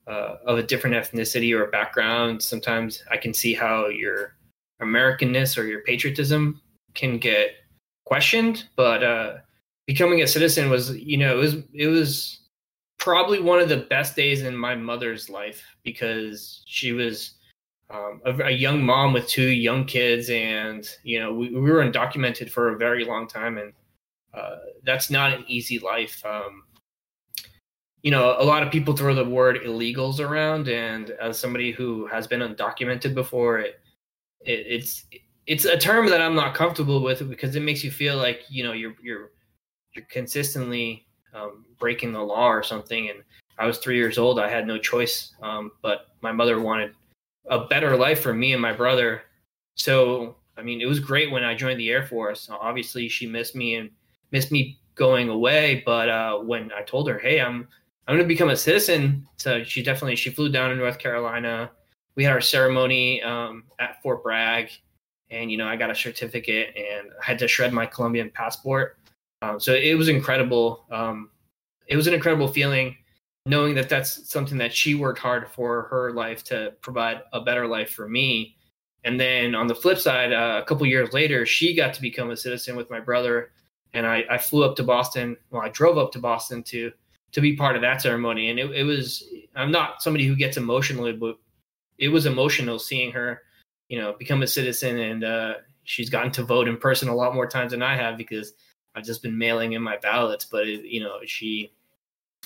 uh, 0.08 0.36
of 0.46 0.58
a 0.58 0.64
different 0.64 0.96
ethnicity 0.96 1.58
or 1.58 1.68
background 1.68 2.42
sometimes 2.42 3.04
i 3.12 3.18
can 3.18 3.34
see 3.34 3.54
how 3.54 3.88
your 3.88 4.36
americanness 4.82 5.58
or 5.58 5.64
your 5.64 5.82
patriotism 5.82 6.62
can 6.94 7.18
get 7.18 7.52
questioned 8.06 8.66
but 8.76 9.04
uh, 9.04 9.38
becoming 9.86 10.22
a 10.22 10.28
citizen 10.28 10.70
was 10.70 10.96
you 10.98 11.18
know 11.18 11.34
it 11.34 11.40
was 11.40 11.56
it 11.74 11.88
was 11.88 12.39
probably 13.00 13.42
one 13.42 13.60
of 13.60 13.70
the 13.70 13.78
best 13.78 14.16
days 14.16 14.44
in 14.44 14.56
my 14.56 14.76
mother's 14.76 15.30
life 15.30 15.64
because 15.84 16.64
she 16.66 16.92
was 16.92 17.36
um, 17.90 18.22
a, 18.26 18.46
a, 18.46 18.52
young 18.52 18.84
mom 18.84 19.14
with 19.14 19.28
two 19.28 19.48
young 19.48 19.84
kids 19.84 20.30
and 20.30 20.88
you 21.04 21.20
know 21.20 21.34
we, 21.34 21.50
we 21.50 21.72
were 21.72 21.84
undocumented 21.84 22.52
for 22.52 22.70
a 22.70 22.78
very 22.78 23.04
long 23.04 23.28
time 23.28 23.58
and 23.58 23.74
uh, 24.34 24.58
that's 24.84 25.10
not 25.10 25.34
an 25.34 25.44
easy 25.48 25.80
life. 25.80 26.24
Um, 26.26 26.64
you 28.02 28.12
know, 28.12 28.36
a 28.40 28.44
lot 28.44 28.64
of 28.64 28.72
people 28.72 28.96
throw 28.96 29.14
the 29.14 29.26
word 29.26 29.60
illegals 29.66 30.20
around, 30.20 30.70
and 30.70 31.10
as 31.12 31.38
somebody 31.38 31.72
who 31.72 32.08
has 32.08 32.28
been 32.28 32.40
undocumented 32.42 33.14
before, 33.14 33.60
it, 33.60 33.80
it 34.42 34.66
it's 34.68 35.06
it's 35.48 35.66
a 35.66 35.78
term 35.78 36.08
that 36.10 36.22
I'm 36.22 36.36
not 36.36 36.54
comfortable 36.54 37.02
with 37.02 37.28
because 37.30 37.56
it 37.56 37.64
makes 37.64 37.84
you 37.84 37.92
feel 37.92 38.18
like 38.18 38.44
you 38.50 38.64
know 38.64 38.72
you're 38.72 38.96
you're 39.02 39.32
you're 39.96 40.06
consistently 40.10 41.08
um, 41.34 41.66
breaking 41.78 42.14
the 42.14 42.22
law 42.22 42.50
or 42.50 42.64
something. 42.64 43.10
And 43.10 43.24
I 43.58 43.66
was 43.66 43.78
three 43.78 43.98
years 43.98 44.18
old; 44.18 44.40
I 44.40 44.50
had 44.50 44.68
no 44.68 44.78
choice. 44.78 45.36
Um, 45.42 45.72
but 45.82 46.08
my 46.22 46.32
mother 46.32 46.60
wanted 46.60 46.94
a 47.50 47.66
better 47.66 47.96
life 47.96 48.22
for 48.22 48.34
me 48.34 48.54
and 48.54 48.62
my 48.62 48.74
brother, 48.74 49.24
so 49.76 50.36
I 50.58 50.62
mean, 50.62 50.82
it 50.82 50.88
was 50.88 51.00
great 51.00 51.32
when 51.32 51.44
I 51.44 51.56
joined 51.56 51.80
the 51.80 51.90
Air 51.90 52.06
Force. 52.06 52.50
Obviously, 52.52 53.08
she 53.08 53.26
missed 53.26 53.56
me 53.56 53.76
and 53.76 53.90
missed 54.32 54.52
me 54.52 54.80
going 54.96 55.30
away. 55.30 55.82
But 55.86 56.10
uh, 56.10 56.40
when 56.40 56.72
I 56.74 56.82
told 56.84 57.08
her, 57.10 57.18
"Hey, 57.18 57.40
I'm 57.40 57.68
I'm 58.10 58.16
going 58.16 58.28
to 58.28 58.28
become 58.28 58.50
a 58.50 58.58
citizen. 58.58 59.28
So 59.38 59.64
she 59.64 59.84
definitely 59.84 60.16
she 60.16 60.32
flew 60.32 60.50
down 60.50 60.72
to 60.72 60.76
North 60.76 60.98
Carolina. 60.98 61.70
We 62.16 62.24
had 62.24 62.34
our 62.34 62.42
ceremony 62.42 63.22
um, 63.22 63.66
at 63.78 64.02
Fort 64.02 64.24
Bragg, 64.24 64.72
and 65.30 65.52
you 65.52 65.58
know 65.58 65.68
I 65.68 65.76
got 65.76 65.92
a 65.92 65.96
certificate 65.96 66.76
and 66.76 67.10
I 67.22 67.24
had 67.24 67.38
to 67.38 67.48
shred 67.48 67.72
my 67.72 67.86
Colombian 67.86 68.32
passport. 68.32 68.98
Um, 69.42 69.60
so 69.60 69.74
it 69.74 69.96
was 69.96 70.10
incredible. 70.10 70.86
Um, 70.92 71.30
it 71.88 71.96
was 71.96 72.08
an 72.08 72.14
incredible 72.14 72.48
feeling 72.48 72.96
knowing 73.46 73.74
that 73.76 73.90
that's 73.90 74.30
something 74.32 74.58
that 74.60 74.74
she 74.74 74.96
worked 74.96 75.20
hard 75.20 75.50
for 75.50 75.84
her 75.84 76.12
life 76.14 76.44
to 76.44 76.74
provide 76.82 77.22
a 77.34 77.42
better 77.42 77.66
life 77.66 77.90
for 77.90 78.08
me. 78.08 78.56
And 79.04 79.20
then 79.20 79.56
on 79.56 79.68
the 79.68 79.76
flip 79.76 79.98
side, 79.98 80.34
uh, 80.34 80.60
a 80.62 80.66
couple 80.66 80.86
years 80.86 81.14
later, 81.14 81.46
she 81.46 81.74
got 81.74 81.94
to 81.94 82.02
become 82.02 82.30
a 82.32 82.38
citizen 82.38 82.76
with 82.76 82.90
my 82.90 83.00
brother, 83.00 83.52
and 83.94 84.06
I, 84.06 84.26
I 84.30 84.38
flew 84.38 84.64
up 84.64 84.76
to 84.76 84.84
Boston. 84.84 85.38
Well, 85.50 85.62
I 85.62 85.70
drove 85.70 85.98
up 85.98 86.12
to 86.12 86.20
Boston 86.20 86.64
to 86.64 86.92
to 87.32 87.42
be 87.42 87.56
part 87.56 87.76
of 87.76 87.82
that 87.82 88.02
ceremony. 88.02 88.50
And 88.50 88.60
it, 88.60 88.72
it 88.72 88.84
was, 88.84 89.24
I'm 89.56 89.72
not 89.72 90.02
somebody 90.02 90.26
who 90.26 90.36
gets 90.36 90.58
emotional, 90.58 91.14
but 91.14 91.38
it 92.00 92.10
was 92.10 92.26
emotional 92.26 92.80
seeing 92.80 93.12
her, 93.12 93.44
you 93.88 94.00
know, 94.00 94.16
become 94.18 94.42
a 94.42 94.48
citizen. 94.48 94.98
And 94.98 95.24
uh, 95.24 95.54
she's 95.84 96.10
gotten 96.10 96.32
to 96.34 96.44
vote 96.44 96.68
in 96.68 96.78
person 96.78 97.08
a 97.08 97.16
lot 97.16 97.36
more 97.36 97.48
times 97.48 97.72
than 97.72 97.84
I 97.84 97.96
have 97.96 98.18
because 98.18 98.54
I've 98.96 99.06
just 99.06 99.24
been 99.24 99.38
mailing 99.38 99.74
in 99.74 99.82
my 99.82 99.98
ballots. 99.98 100.46
But, 100.46 100.68
it, 100.68 100.86
you 100.86 101.02
know, 101.02 101.20
she, 101.26 101.72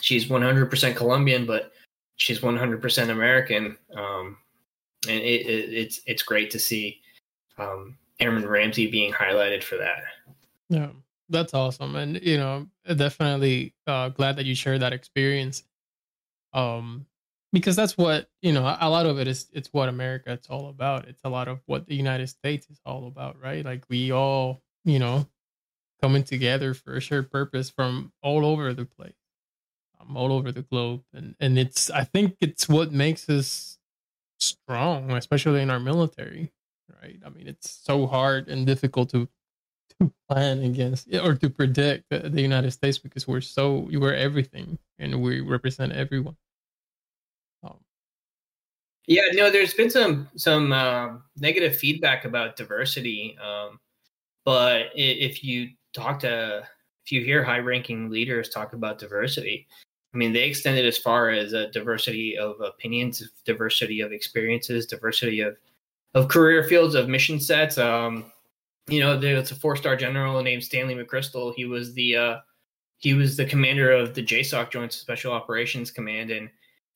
she's 0.01 0.27
100% 0.27 0.95
Colombian, 0.95 1.45
but 1.45 1.71
she's 2.15 2.39
100% 2.39 3.09
American. 3.09 3.77
Um, 3.95 4.38
and 5.07 5.19
it, 5.19 5.45
it, 5.45 5.73
it's, 5.73 6.01
it's 6.05 6.23
great 6.23 6.51
to 6.51 6.59
see 6.59 7.01
um, 7.57 7.97
Airman 8.19 8.47
Ramsey 8.47 8.89
being 8.89 9.12
highlighted 9.12 9.63
for 9.63 9.77
that. 9.77 10.03
Yeah 10.69 10.89
that's 11.29 11.53
awesome 11.53 11.95
and 11.95 12.21
you 12.21 12.38
know 12.38 12.67
definitely 12.95 13.73
uh 13.88 14.09
glad 14.09 14.35
that 14.35 14.45
you 14.45 14.55
shared 14.55 14.81
that 14.81 14.93
experience 14.93 15.63
um 16.53 17.05
because 17.51 17.75
that's 17.75 17.97
what 17.97 18.29
you 18.41 18.51
know 18.51 18.77
a 18.79 18.89
lot 18.89 19.05
of 19.05 19.19
it 19.19 19.27
is 19.27 19.47
it's 19.53 19.69
what 19.73 19.89
america 19.89 20.31
it's 20.31 20.47
all 20.50 20.69
about 20.69 21.07
it's 21.07 21.21
a 21.23 21.29
lot 21.29 21.47
of 21.47 21.59
what 21.65 21.85
the 21.88 21.95
united 21.95 22.27
states 22.27 22.67
is 22.69 22.79
all 22.85 23.07
about 23.07 23.35
right 23.41 23.65
like 23.65 23.83
we 23.89 24.12
all 24.12 24.62
you 24.85 25.00
know 25.00 25.25
coming 26.03 26.24
together 26.24 26.74
for 26.74 26.95
a 26.95 27.00
shared 27.00 27.31
purpose 27.31 27.69
from 27.69 28.12
all 28.22 28.45
over 28.45 28.74
the 28.74 28.86
place 28.86 29.13
um, 30.00 30.17
all 30.17 30.33
over 30.33 30.51
the 30.51 30.63
globe 30.63 31.01
and 31.13 31.36
and 31.39 31.57
it's 31.57 31.89
i 31.91 32.03
think 32.03 32.36
it's 32.41 32.67
what 32.67 32.91
makes 32.91 33.29
us 33.29 33.77
strong 34.39 35.12
especially 35.12 35.62
in 35.62 35.69
our 35.69 35.79
military 35.79 36.51
right 37.01 37.19
i 37.25 37.29
mean 37.29 37.48
it's 37.48 37.69
so 37.69 38.05
hard 38.05 38.50
and 38.50 38.67
difficult 38.67 39.10
to 39.10 39.29
to 40.00 40.12
plan 40.29 40.62
against 40.63 41.13
or 41.15 41.36
to 41.36 41.50
predict 41.50 42.10
the 42.10 42.41
United 42.41 42.72
States 42.72 42.98
because 42.98 43.27
we're 43.27 43.41
so 43.41 43.88
we're 43.91 44.13
everything 44.13 44.77
and 45.00 45.22
we 45.22 45.41
represent 45.41 45.93
everyone. 45.93 46.36
Um, 47.63 47.77
yeah, 49.07 49.24
no, 49.33 49.50
there's 49.50 49.74
been 49.74 49.89
some 49.89 50.29
some 50.36 50.72
uh, 50.72 51.10
negative 51.38 51.75
feedback 51.75 52.25
about 52.25 52.55
diversity, 52.55 53.38
um, 53.43 53.79
but 54.45 54.88
if 54.95 55.43
you 55.43 55.69
talk 55.93 56.19
to 56.19 56.63
if 57.05 57.12
you 57.12 57.23
hear 57.23 57.43
high-ranking 57.43 58.09
leaders 58.09 58.50
talk 58.50 58.73
about 58.73 58.97
diversity, 58.97 59.67
I 60.13 60.17
mean, 60.17 60.31
they 60.31 60.43
extend 60.43 60.77
it 60.77 60.85
as 60.85 60.97
far 60.97 61.31
as 61.31 61.53
a 61.53 61.69
diversity 61.71 62.38
of 62.38 62.62
opinions, 62.62 63.27
diversity 63.45 64.01
of 64.01 64.12
experiences, 64.12 64.85
diversity 64.85 65.41
of 65.41 65.57
of 66.13 66.27
career 66.27 66.63
fields, 66.63 66.93
of 66.93 67.09
mission 67.09 67.39
sets. 67.39 67.77
Um, 67.77 68.25
you 68.88 69.00
know, 69.00 69.19
there's 69.19 69.51
a 69.51 69.55
four 69.55 69.75
star 69.75 69.95
general 69.95 70.41
named 70.43 70.63
Stanley 70.63 70.95
McChrystal. 70.95 71.53
He 71.55 71.65
was 71.65 71.93
the 71.93 72.15
uh, 72.15 72.38
he 72.97 73.13
was 73.13 73.35
the 73.35 73.45
commander 73.45 73.91
of 73.91 74.13
the 74.13 74.23
JSOC 74.23 74.69
Joint 74.71 74.93
Special 74.93 75.33
Operations 75.33 75.89
Command, 75.89 76.29
and 76.29 76.50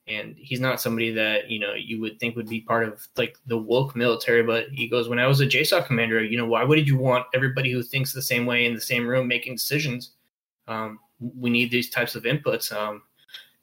and 0.07 0.35
he's 0.37 0.59
not 0.59 0.79
somebody 0.79 1.11
that 1.11 1.49
you 1.49 1.59
know 1.59 1.73
you 1.73 1.99
would 1.99 2.19
think 2.19 2.35
would 2.35 2.49
be 2.49 2.61
part 2.61 2.87
of 2.87 3.07
like 3.17 3.37
the 3.45 3.57
woke 3.57 3.95
military. 3.95 4.43
But 4.43 4.69
he 4.69 4.87
goes, 4.87 5.09
when 5.09 5.19
I 5.19 5.27
was 5.27 5.41
a 5.41 5.47
JSOC 5.47 5.85
commander, 5.85 6.23
you 6.23 6.37
know, 6.37 6.45
why 6.45 6.63
would 6.63 6.87
you 6.87 6.97
want 6.97 7.25
everybody 7.33 7.71
who 7.71 7.83
thinks 7.83 8.13
the 8.13 8.21
same 8.21 8.45
way 8.45 8.65
in 8.65 8.73
the 8.73 8.81
same 8.81 9.07
room 9.07 9.27
making 9.27 9.55
decisions? 9.55 10.11
Um, 10.67 10.99
we 11.19 11.49
need 11.49 11.71
these 11.71 11.89
types 11.89 12.15
of 12.15 12.23
inputs. 12.23 12.71
Um, 12.71 13.03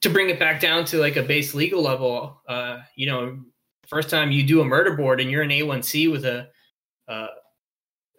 to 0.01 0.11
bring 0.11 0.29
it 0.29 0.39
back 0.39 0.61
down 0.61 0.85
to 0.87 0.99
like 0.99 1.17
a 1.17 1.23
base 1.23 1.55
legal 1.55 1.83
level, 1.83 2.41
uh, 2.47 2.81
you 2.95 3.07
know, 3.07 3.39
first 3.87 4.11
time 4.11 4.31
you 4.31 4.43
do 4.43 4.61
a 4.61 4.65
murder 4.65 4.95
board 4.95 5.21
and 5.21 5.31
you're 5.31 5.43
an 5.43 5.51
A1C 5.51 6.11
with 6.11 6.25
a 6.25 6.49
uh, 7.09 7.29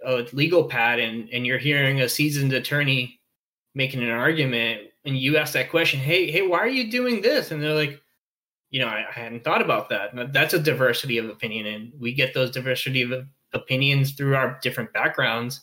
a 0.06 0.26
legal 0.34 0.66
pad 0.66 1.00
and 1.00 1.30
and 1.30 1.46
you're 1.46 1.58
hearing 1.58 2.02
a 2.02 2.10
seasoned 2.10 2.54
attorney 2.54 3.20
making 3.74 4.04
an 4.04 4.10
argument 4.10 4.82
and 5.06 5.18
you 5.18 5.38
ask 5.38 5.54
that 5.54 5.70
question 5.70 6.00
hey 6.00 6.30
hey 6.32 6.46
why 6.46 6.60
are 6.60 6.68
you 6.68 6.92
doing 6.92 7.22
this 7.22 7.52
and 7.52 7.62
they're 7.62 7.74
like 7.74 8.02
you 8.76 8.80
know 8.80 8.88
i, 8.88 9.06
I 9.10 9.20
hadn't 9.20 9.44
thought 9.44 9.62
about 9.62 9.90
that 9.90 10.34
that's 10.34 10.54
a 10.54 10.60
diversity 10.60 11.18
of 11.18 11.30
opinion 11.30 11.66
and 11.68 11.94
we 12.00 12.14
get 12.14 12.34
those 12.34 12.52
diversity 12.52 13.02
of 13.02 13.26
opinions 13.54 14.12
through 14.12 14.36
our 14.36 14.60
different 14.62 14.92
backgrounds 14.94 15.62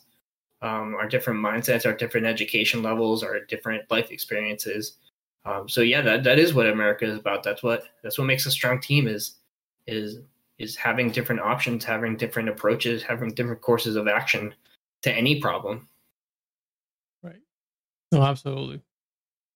um, 0.61 0.95
our 0.95 1.07
different 1.07 1.39
mindsets 1.39 1.85
our 1.85 1.93
different 1.93 2.25
education 2.25 2.81
levels 2.81 3.23
our 3.23 3.41
different 3.45 3.83
life 3.91 4.09
experiences 4.11 4.97
um, 5.45 5.69
so 5.69 5.81
yeah 5.81 6.01
that, 6.01 6.23
that 6.23 6.39
is 6.39 6.53
what 6.53 6.67
america 6.67 7.05
is 7.05 7.19
about 7.19 7.43
that's 7.43 7.61
what 7.61 7.83
that's 8.01 8.17
what 8.17 8.25
makes 8.25 8.45
a 8.45 8.51
strong 8.51 8.81
team 8.81 9.07
is 9.07 9.35
is 9.85 10.19
is 10.59 10.75
having 10.75 11.11
different 11.11 11.41
options, 11.41 11.83
having 11.83 12.15
different 12.15 12.49
approaches, 12.49 13.03
having 13.03 13.33
different 13.33 13.61
courses 13.61 13.95
of 13.95 14.07
action 14.07 14.53
to 15.01 15.11
any 15.11 15.39
problem. 15.39 15.87
Right. 17.21 17.41
No, 18.11 18.23
absolutely. 18.23 18.81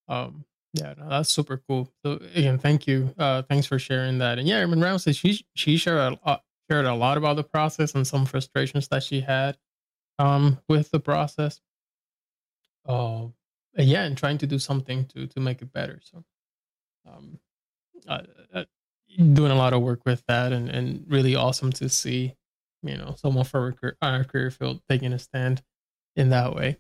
Um, 0.08 0.44
yeah, 0.74 0.94
no, 0.98 1.10
that's 1.10 1.30
super 1.30 1.62
cool. 1.68 1.92
So 2.04 2.20
again, 2.36 2.58
thank 2.58 2.88
you. 2.88 3.14
Uh, 3.18 3.42
thanks 3.44 3.68
for 3.68 3.80
sharing 3.80 4.20
that. 4.20 4.40
And 4.40 4.48
yeah, 4.48 4.58
Airman 4.58 4.82
Ramsey 4.82 5.14
she 5.14 5.46
she 5.56 5.78
shared 5.78 6.20
a 6.24 6.40
shared 6.70 6.86
a 6.86 6.94
lot 6.94 7.18
about 7.18 7.36
the 7.36 7.44
process 7.44 7.96
and 7.96 8.06
some 8.06 8.26
frustrations 8.26 8.88
that 8.90 9.04
she 9.04 9.22
had 9.22 9.58
um 10.20 10.60
with 10.68 10.92
the 10.92 11.00
process. 11.00 11.62
Uh, 12.86 13.28
yeah, 13.78 14.04
and 14.04 14.18
trying 14.18 14.38
to 14.40 14.48
do 14.48 14.60
something 14.60 15.06
to 15.06 15.28
to 15.28 15.40
make 15.40 15.62
it 15.62 15.72
better. 15.72 16.00
So, 16.04 16.24
um, 17.08 17.40
doing 19.18 19.52
a 19.52 19.56
lot 19.56 19.74
of 19.74 19.82
work 19.82 20.02
with 20.06 20.24
that 20.28 20.52
and, 20.52 20.70
and 20.70 21.06
really 21.08 21.36
awesome 21.36 21.72
to 21.74 21.90
see, 21.90 22.36
you 22.84 22.98
know, 22.98 23.16
someone 23.18 23.46
for 23.46 23.76
our 24.02 24.24
career 24.24 24.52
field 24.52 24.82
taking 24.90 25.14
a 25.14 25.20
stand 25.20 25.62
in 26.16 26.30
that 26.30 26.56
way. 26.56 26.78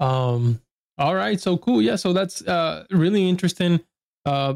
Um, 0.00 0.60
all 0.98 1.14
right, 1.14 1.40
so 1.40 1.56
cool. 1.56 1.82
Yeah, 1.82 1.96
so 1.96 2.12
that's 2.12 2.42
uh 2.42 2.84
really 2.90 3.28
interesting. 3.28 3.80
Uh 4.24 4.54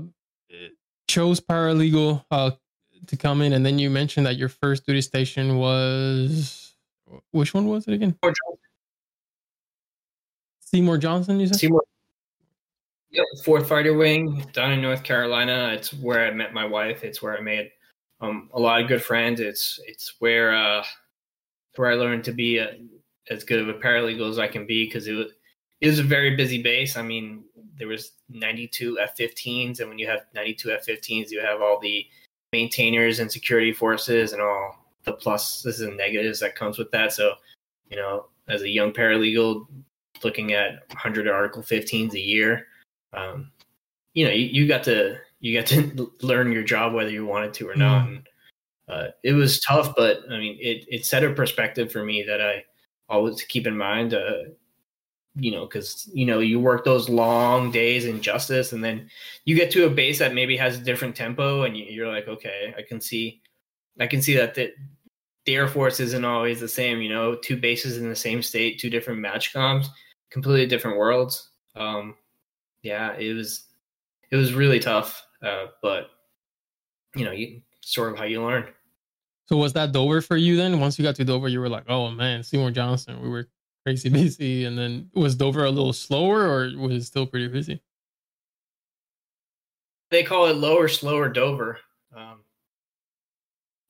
chose 1.09 1.40
paralegal 1.40 2.25
uh 2.30 2.50
to 3.07 3.16
come 3.16 3.40
in 3.40 3.52
and 3.54 3.64
then 3.64 3.78
you 3.78 3.88
mentioned 3.88 4.26
that 4.26 4.37
your 4.37 4.49
first 4.49 4.85
duty 4.85 5.00
station 5.00 5.57
was 5.57 6.75
which 7.30 7.54
one 7.54 7.66
was 7.66 7.88
it 7.88 7.95
again? 7.95 8.16
Seymour 10.61 10.99
Johnson, 10.99 11.40
you 11.40 11.47
said? 11.47 11.57
Seymour 11.57 11.83
Yep, 13.11 13.25
Fourth 13.45 13.68
Fighter 13.68 13.97
Wing 13.97 14.45
down 14.52 14.73
in 14.73 14.83
North 14.83 15.02
Carolina. 15.02 15.71
It's 15.73 15.95
where 15.95 16.26
I 16.26 16.30
met 16.30 16.52
my 16.52 16.66
wife. 16.66 17.04
It's 17.04 17.23
where 17.23 17.37
I 17.37 17.40
made 17.40 17.71
um, 18.21 18.50
a 18.52 18.61
lot 18.61 18.83
of 18.83 18.88
good 18.88 19.02
friends. 19.02 19.40
It's 19.40 19.80
it's 19.87 20.14
where 20.18 20.54
uh, 20.54 20.85
where 21.76 21.90
I 21.90 21.95
learned 21.95 22.25
to 22.25 22.33
be 22.33 22.59
a, 22.59 22.76
as 23.30 23.45
good 23.45 23.61
of 23.61 23.68
a 23.68 23.75
paralegal 23.75 24.28
as 24.28 24.38
I 24.38 24.47
can 24.47 24.66
be 24.66 24.85
because 24.85 25.07
it 25.07 25.14
was 25.14 25.33
it 25.80 25.87
was 25.88 25.99
a 25.99 26.04
very 26.04 26.37
busy 26.37 26.62
base. 26.62 26.97
I 26.97 27.02
mean, 27.02 27.44
there 27.78 27.88
was 27.88 28.12
92 28.28 28.99
F-15s, 28.99 29.80
and 29.80 29.88
when 29.88 29.99
you 29.99 30.06
have 30.06 30.26
92 30.35 30.73
F-15s, 30.73 31.30
you 31.30 31.40
have 31.40 31.62
all 31.62 31.78
the 31.78 32.04
maintainers 32.52 33.20
and 33.20 33.30
security 33.30 33.73
forces 33.73 34.32
and 34.32 34.42
all 34.42 34.75
the 35.04 35.12
pluses 35.12 35.87
and 35.87 35.97
negatives 35.97 36.40
that 36.40 36.56
comes 36.56 36.78
with 36.78 36.90
that. 36.90 37.12
So, 37.12 37.35
you 37.90 37.97
know, 37.97 38.26
as 38.49 38.62
a 38.62 38.68
young 38.68 38.92
paralegal, 38.92 39.66
looking 40.25 40.52
at 40.52 40.82
100 40.88 41.28
Article 41.28 41.62
15s 41.62 42.14
a 42.14 42.20
year 42.20 42.66
um, 43.12 43.50
you 44.14 44.25
know, 44.25 44.32
you, 44.32 44.47
you, 44.47 44.68
got 44.68 44.85
to 44.85 45.16
you 45.40 45.58
got 45.58 45.66
to 45.68 46.12
learn 46.23 46.52
your 46.52 46.62
job 46.62 46.92
whether 46.94 47.11
you 47.11 47.26
wanted 47.26 47.54
to 47.54 47.68
or 47.68 47.75
not. 47.75 48.06
Mm. 48.06 48.08
And, 48.08 48.28
uh, 48.88 49.08
it 49.23 49.32
was 49.32 49.61
tough, 49.61 49.94
but 49.97 50.20
I 50.30 50.38
mean, 50.38 50.56
it 50.61 50.87
it 50.88 51.04
set 51.04 51.23
a 51.23 51.30
perspective 51.30 51.92
for 51.92 52.04
me 52.04 52.23
that 52.23 52.40
I 52.40 52.64
always 53.11 53.42
keep 53.42 53.66
in 53.66 53.76
mind. 53.76 54.14
Uh, 54.14 54.44
you 55.38 55.52
know, 55.52 55.66
because 55.66 56.09
you 56.12 56.26
know 56.26 56.40
you 56.40 56.59
work 56.59 56.85
those 56.85 57.09
long 57.09 57.71
days 57.71 58.04
in 58.04 58.21
justice, 58.21 58.73
and 58.73 58.83
then 58.83 59.09
you 59.45 59.54
get 59.54 59.71
to 59.73 59.87
a 59.87 59.90
base 59.90 60.18
that 60.18 60.35
maybe 60.35 60.57
has 60.57 60.76
a 60.76 60.83
different 60.83 61.14
tempo, 61.14 61.62
and 61.62 61.76
you're 61.76 62.09
like, 62.09 62.28
okay, 62.28 62.75
I 62.76 62.83
can 62.83 63.00
see, 63.00 63.40
I 64.00 64.07
can 64.07 64.21
see 64.21 64.37
that 64.37 64.54
the, 64.54 64.73
the 65.47 65.54
Air 65.54 65.68
Force 65.68 66.00
isn't 66.00 66.25
always 66.25 66.61
the 66.61 66.68
same. 66.68 67.00
You 67.00 67.09
know, 67.09 67.37
two 67.37 67.57
bases 67.57 67.99
in 67.99 68.09
the 68.09 68.16
same 68.16 68.42
state, 68.42 68.78
two 68.78 68.90
different 68.90 69.21
MAJCOMs, 69.21 69.87
completely 70.30 70.66
different 70.66 70.99
worlds. 70.99 71.50
Um, 71.76 72.16
yeah, 72.83 73.14
it 73.16 73.33
was 73.35 73.64
it 74.30 74.37
was 74.37 74.54
really 74.54 74.80
tough, 74.80 75.25
uh, 75.42 75.66
but 75.83 76.11
you 77.14 77.25
know, 77.25 77.33
you 77.33 77.62
sort 77.80 78.12
of 78.12 78.18
how 78.18 78.25
you 78.25 78.42
learn. 78.42 78.66
So 79.47 79.57
was 79.57 79.73
that 79.73 79.92
Dover 79.92 80.21
for 80.21 80.37
you 80.37 80.57
then? 80.57 80.78
Once 80.78 80.99
you 80.99 81.04
got 81.04 81.14
to 81.16 81.25
Dover, 81.25 81.49
you 81.49 81.61
were 81.61 81.71
like, 81.71 81.85
oh 81.88 82.11
man, 82.11 82.42
Seymour 82.42 82.71
Johnson, 82.71 83.23
we 83.23 83.28
were 83.28 83.49
crazy 83.85 84.08
busy. 84.11 84.64
And 84.64 84.78
then 84.78 85.11
was 85.14 85.35
Dover 85.35 85.64
a 85.64 85.70
little 85.70 85.92
slower 85.92 86.42
or 86.49 86.70
was 86.76 86.92
it 86.92 87.04
still 87.04 87.26
pretty 87.26 87.49
busy? 87.49 87.80
They 90.11 90.23
call 90.23 90.47
it 90.47 90.56
lower, 90.56 90.88
slower 90.88 91.28
Dover. 91.28 91.78
Um, 92.16 92.40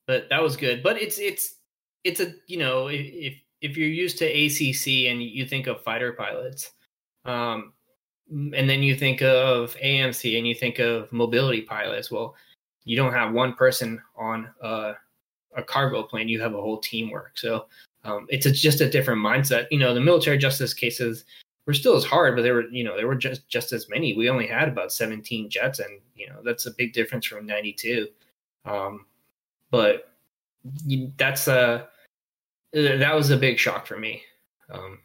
but 0.09 0.27
that 0.29 0.41
was 0.41 0.57
good. 0.57 0.81
But 0.83 1.01
it's 1.01 1.19
it's 1.19 1.55
it's 2.03 2.19
a 2.19 2.33
you 2.47 2.57
know 2.57 2.87
if 2.87 3.35
if 3.61 3.77
you're 3.77 3.87
used 3.87 4.17
to 4.17 4.25
ACC 4.25 5.11
and 5.11 5.21
you 5.21 5.45
think 5.45 5.67
of 5.67 5.83
fighter 5.83 6.13
pilots, 6.13 6.71
um, 7.25 7.73
and 8.29 8.69
then 8.69 8.81
you 8.81 8.95
think 8.95 9.21
of 9.21 9.75
AMC 9.77 10.37
and 10.37 10.47
you 10.47 10.55
think 10.55 10.79
of 10.79 11.11
mobility 11.11 11.61
pilots, 11.61 12.09
well, 12.09 12.35
you 12.85 12.95
don't 12.95 13.13
have 13.13 13.33
one 13.33 13.53
person 13.53 14.01
on 14.15 14.49
a, 14.61 14.93
a 15.55 15.63
cargo 15.63 16.03
plane; 16.03 16.27
you 16.27 16.41
have 16.41 16.53
a 16.53 16.61
whole 16.61 16.79
teamwork. 16.79 17.37
So 17.37 17.67
um, 18.03 18.25
it's 18.29 18.45
a, 18.45 18.51
just 18.51 18.81
a 18.81 18.89
different 18.89 19.21
mindset. 19.21 19.67
You 19.71 19.79
know, 19.79 19.93
the 19.93 20.01
military 20.01 20.37
justice 20.37 20.73
cases 20.73 21.25
were 21.65 21.73
still 21.73 21.95
as 21.95 22.05
hard, 22.05 22.35
but 22.35 22.41
they 22.41 22.51
were, 22.51 22.67
you 22.69 22.83
know, 22.83 22.95
there 22.95 23.07
were 23.07 23.15
just 23.15 23.47
just 23.47 23.73
as 23.73 23.89
many. 23.89 24.15
We 24.15 24.29
only 24.29 24.47
had 24.47 24.67
about 24.67 24.91
17 24.91 25.49
jets, 25.49 25.79
and 25.79 25.99
you 26.15 26.27
know 26.27 26.41
that's 26.43 26.65
a 26.65 26.71
big 26.71 26.93
difference 26.93 27.25
from 27.25 27.45
92. 27.45 28.07
Um, 28.65 29.05
but 29.71 30.13
that's 31.17 31.47
a 31.47 31.87
that 32.73 33.15
was 33.15 33.29
a 33.29 33.37
big 33.37 33.57
shock 33.57 33.87
for 33.87 33.97
me. 33.97 34.23
Um, 34.71 34.99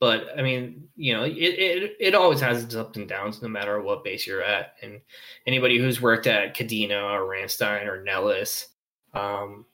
but 0.00 0.28
I 0.36 0.42
mean, 0.42 0.88
you 0.96 1.14
know, 1.14 1.24
it, 1.24 1.32
it 1.32 1.96
it 2.00 2.14
always 2.14 2.40
has 2.40 2.62
its 2.62 2.74
ups 2.74 2.98
and 2.98 3.08
downs, 3.08 3.40
no 3.40 3.48
matter 3.48 3.80
what 3.80 4.04
base 4.04 4.26
you're 4.26 4.42
at. 4.42 4.74
And 4.82 5.00
anybody 5.46 5.78
who's 5.78 6.02
worked 6.02 6.26
at 6.26 6.56
Kadena 6.56 7.02
or 7.02 7.22
Ramstein 7.22 7.86
or 7.86 8.02
Nellis, 8.02 8.68
um, 9.14 9.64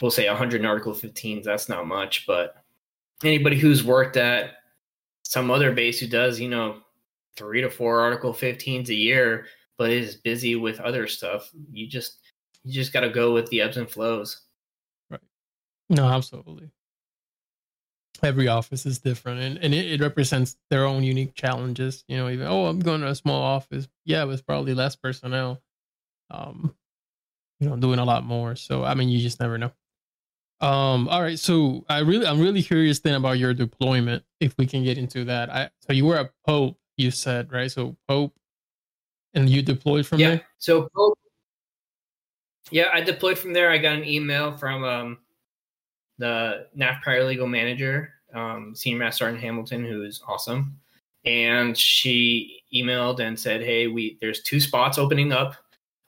we'll 0.00 0.10
say 0.10 0.28
100 0.28 0.64
Article 0.64 0.92
15s, 0.92 1.44
that's 1.44 1.68
not 1.68 1.86
much, 1.86 2.26
but 2.26 2.62
anybody 3.24 3.58
who's 3.58 3.84
worked 3.84 4.16
at 4.16 4.50
some 5.22 5.50
other 5.50 5.72
base 5.72 5.98
who 5.98 6.06
does, 6.06 6.38
you 6.38 6.48
know, 6.48 6.76
three 7.36 7.60
to 7.60 7.70
four 7.70 8.00
Article 8.00 8.32
15s 8.32 8.88
a 8.88 8.94
year, 8.94 9.46
but 9.78 9.90
is 9.90 10.16
busy 10.16 10.56
with 10.56 10.80
other 10.80 11.06
stuff, 11.06 11.50
you 11.72 11.86
just 11.86 12.18
you 12.64 12.72
just 12.72 12.92
got 12.92 13.00
to 13.00 13.10
go 13.10 13.32
with 13.32 13.46
the 13.48 13.60
ebbs 13.60 13.76
and 13.76 13.88
flows. 13.88 14.40
Right. 15.08 15.20
No, 15.88 16.06
absolutely. 16.06 16.70
Every 18.22 18.48
office 18.48 18.86
is 18.86 18.98
different, 18.98 19.40
and, 19.40 19.58
and 19.58 19.74
it, 19.74 19.92
it 19.92 20.00
represents 20.00 20.56
their 20.70 20.86
own 20.86 21.04
unique 21.04 21.34
challenges. 21.34 22.02
You 22.08 22.16
know, 22.16 22.30
even 22.30 22.46
oh, 22.46 22.66
I'm 22.66 22.80
going 22.80 23.02
to 23.02 23.08
a 23.08 23.14
small 23.14 23.42
office. 23.42 23.86
Yeah, 24.04 24.26
it's 24.30 24.40
probably 24.40 24.72
less 24.72 24.96
personnel. 24.96 25.60
Um, 26.30 26.74
you 27.60 27.68
know, 27.68 27.76
doing 27.76 27.98
a 27.98 28.04
lot 28.04 28.24
more. 28.24 28.56
So 28.56 28.84
I 28.84 28.94
mean, 28.94 29.10
you 29.10 29.20
just 29.20 29.38
never 29.38 29.58
know. 29.58 29.70
Um, 30.60 31.08
all 31.08 31.22
right. 31.22 31.38
So 31.38 31.84
I 31.88 31.98
really, 31.98 32.26
I'm 32.26 32.40
really 32.40 32.62
curious 32.62 33.00
then 33.00 33.14
about 33.14 33.38
your 33.38 33.52
deployment. 33.52 34.24
If 34.40 34.56
we 34.58 34.66
can 34.66 34.84
get 34.84 34.98
into 34.98 35.24
that. 35.24 35.50
I 35.50 35.70
so 35.80 35.92
you 35.92 36.06
were 36.06 36.16
at 36.16 36.30
Pope, 36.46 36.78
you 36.96 37.10
said 37.10 37.52
right? 37.52 37.70
So 37.70 37.96
Pope, 38.08 38.34
and 39.34 39.48
you 39.48 39.62
deployed 39.62 40.06
from 40.06 40.20
yeah. 40.20 40.28
there. 40.30 40.42
So 40.58 40.88
Pope. 40.94 41.18
Yeah, 42.70 42.86
I 42.92 43.00
deployed 43.00 43.38
from 43.38 43.52
there. 43.52 43.70
I 43.70 43.78
got 43.78 43.96
an 43.96 44.04
email 44.04 44.56
from 44.56 44.82
um, 44.82 45.18
the 46.18 46.66
NAF 46.76 47.00
paralegal 47.02 47.48
manager, 47.48 48.14
um, 48.34 48.74
Senior 48.74 48.98
Master 48.98 49.24
Sergeant 49.24 49.42
Hamilton, 49.42 49.84
who 49.84 50.02
is 50.02 50.20
awesome, 50.26 50.76
and 51.24 51.78
she 51.78 52.62
emailed 52.74 53.20
and 53.20 53.38
said, 53.38 53.60
"Hey, 53.60 53.86
we 53.86 54.18
there's 54.20 54.42
two 54.42 54.58
spots 54.58 54.98
opening 54.98 55.32
up 55.32 55.54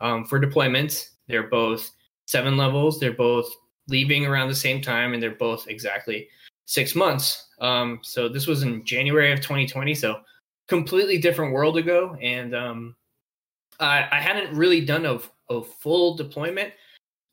um, 0.01 0.25
for 0.25 0.41
deployments. 0.41 1.11
They're 1.29 1.49
both 1.49 1.91
seven 2.27 2.57
levels. 2.57 2.99
They're 2.99 3.13
both 3.13 3.49
leaving 3.89 4.27
around 4.27 4.49
the 4.49 4.55
same 4.55 4.81
time, 4.81 5.15
and 5.15 5.23
they're 5.23 5.31
both 5.33 5.69
exactly 5.69 6.29
six 6.65 6.95
months. 6.95 7.49
Um, 7.61 8.01
so 8.03 8.29
this 8.29 8.47
was 8.47 8.63
in 8.63 8.85
January 8.85 9.33
of 9.33 9.41
2020, 9.41 9.95
so 9.95 10.21
completely 10.69 11.19
different 11.19 11.53
world 11.53 11.77
ago, 11.77 12.17
and 12.23 12.55
um, 12.55 12.97
I, 13.81 14.07
I, 14.13 14.21
hadn't 14.21 14.55
really 14.55 14.83
done 14.83 15.07
a, 15.07 15.19
a 15.51 15.63
full 15.63 16.15
deployment. 16.15 16.73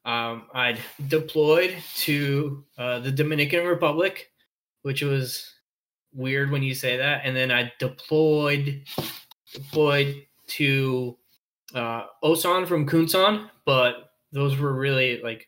Um, 0.06 0.44
I'd 0.54 0.80
deployed 1.08 1.76
to 1.98 2.64
uh, 2.78 3.00
the 3.00 3.12
Dominican 3.12 3.66
Republic, 3.66 4.32
which 4.84 5.02
was 5.02 5.54
weird 6.14 6.50
when 6.50 6.64
you 6.64 6.74
say 6.74 6.96
that, 6.98 7.22
and 7.26 7.36
then 7.36 7.52
I 7.52 7.72
deployed 7.78 8.84
deployed 9.54 10.26
to 10.48 11.18
uh, 11.74 12.06
Osan 12.24 12.68
from 12.68 12.88
Kunsan, 12.88 13.50
but 13.66 14.12
those 14.32 14.58
were 14.58 14.74
really 14.74 15.22
like 15.22 15.48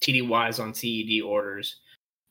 TDYs 0.00 0.60
on 0.60 0.74
CED 0.74 1.22
orders. 1.22 1.76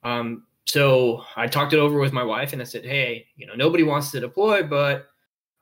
Um, 0.03 0.45
so 0.65 1.23
I 1.35 1.47
talked 1.47 1.73
it 1.73 1.79
over 1.79 1.99
with 1.99 2.13
my 2.13 2.23
wife 2.23 2.53
and 2.53 2.61
I 2.61 2.65
said, 2.65 2.85
hey, 2.85 3.25
you 3.35 3.47
know, 3.47 3.55
nobody 3.55 3.83
wants 3.83 4.11
to 4.11 4.19
deploy, 4.19 4.63
but 4.63 5.07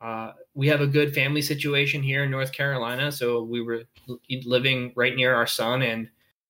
uh, 0.02 0.34
we 0.54 0.68
have 0.68 0.82
a 0.82 0.88
good 0.88 1.14
family 1.14 1.42
situation 1.42 2.04
here 2.04 2.24
in 2.24 2.32
North 2.32 2.52
Carolina. 2.52 3.12
So 3.12 3.42
we 3.44 3.62
were 3.62 3.84
living 4.44 4.92
right 4.96 5.16
near 5.16 5.34
our 5.34 5.48
son 5.48 5.82
and 5.82 6.10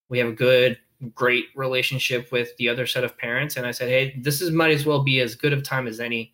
we 0.10 0.18
have 0.18 0.28
a 0.28 0.34
good, 0.34 0.78
great 1.14 1.46
relationship 1.56 2.32
with 2.32 2.56
the 2.58 2.68
other 2.68 2.88
set 2.88 3.04
of 3.04 3.18
parents. 3.18 3.58
And 3.58 3.66
I 3.66 3.72
said, 3.72 3.90
hey, 3.90 4.20
this 4.20 4.42
is 4.42 4.52
might 4.52 4.72
as 4.72 4.86
well 4.86 5.04
be 5.04 5.20
as 5.22 5.36
good 5.36 5.54
of 5.54 5.64
time 5.64 5.88
as 5.88 6.00
any 6.00 6.34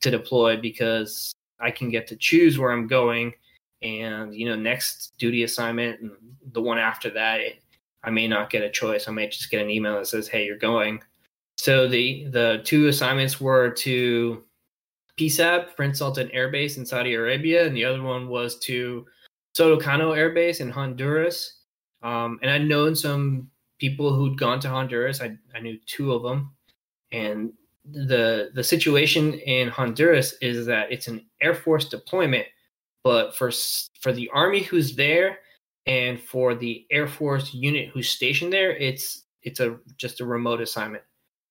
to 0.00 0.10
deploy 0.10 0.56
because 0.56 1.32
I 1.60 1.70
can 1.70 1.90
get 1.90 2.06
to 2.08 2.16
choose 2.16 2.58
where 2.58 2.72
I'm 2.72 2.86
going. 2.86 3.32
And, 3.82 4.34
you 4.34 4.46
know, 4.48 4.56
next 4.56 5.14
duty 5.18 5.44
assignment 5.44 6.00
and 6.00 6.10
the 6.52 6.60
one 6.60 6.78
after 6.78 7.10
that, 7.10 7.40
it, 7.40 7.62
I 8.02 8.10
may 8.10 8.26
not 8.28 8.50
get 8.50 8.62
a 8.62 8.70
choice. 8.70 9.08
I 9.08 9.12
may 9.12 9.28
just 9.28 9.50
get 9.50 9.62
an 9.62 9.70
email 9.70 9.96
that 9.98 10.06
says, 10.06 10.28
"Hey, 10.28 10.44
you're 10.46 10.56
going." 10.56 11.02
So 11.58 11.86
the 11.86 12.26
the 12.30 12.62
two 12.64 12.88
assignments 12.88 13.40
were 13.40 13.70
to 13.70 14.42
PSAB, 15.18 15.76
Prince 15.76 15.98
Sultan 15.98 16.30
Air 16.30 16.50
Base 16.50 16.78
in 16.78 16.86
Saudi 16.86 17.14
Arabia, 17.14 17.66
and 17.66 17.76
the 17.76 17.84
other 17.84 18.02
one 18.02 18.28
was 18.28 18.58
to 18.60 19.06
Soto 19.54 19.78
Cano 19.78 20.12
Air 20.12 20.30
Base 20.30 20.60
in 20.60 20.70
Honduras. 20.70 21.58
Um, 22.02 22.38
and 22.40 22.50
I'd 22.50 22.66
known 22.66 22.96
some 22.96 23.50
people 23.78 24.14
who'd 24.14 24.38
gone 24.38 24.60
to 24.60 24.68
Honduras. 24.68 25.20
I, 25.20 25.36
I 25.54 25.60
knew 25.60 25.78
two 25.86 26.12
of 26.12 26.22
them, 26.22 26.54
and 27.12 27.52
the 27.84 28.50
the 28.54 28.64
situation 28.64 29.34
in 29.34 29.68
Honduras 29.68 30.34
is 30.40 30.66
that 30.66 30.90
it's 30.90 31.08
an 31.08 31.26
Air 31.42 31.54
Force 31.54 31.88
deployment, 31.88 32.46
but 33.04 33.36
for 33.36 33.50
for 34.00 34.12
the 34.12 34.30
Army 34.32 34.62
who's 34.62 34.96
there, 34.96 35.40
and 35.86 36.20
for 36.20 36.54
the 36.54 36.86
Air 36.90 37.08
Force 37.08 37.54
unit 37.54 37.88
who's 37.88 38.08
stationed 38.08 38.52
there, 38.52 38.76
it's 38.76 39.24
it's 39.42 39.60
a 39.60 39.78
just 39.96 40.20
a 40.20 40.26
remote 40.26 40.60
assignment. 40.60 41.04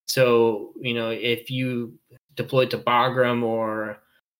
So 0.08 0.74
you 0.80 0.94
know 0.94 1.10
if 1.10 1.50
you 1.50 1.98
deployed 2.36 2.70
to 2.72 2.78
Bagram 2.78 3.44
or 3.44 4.00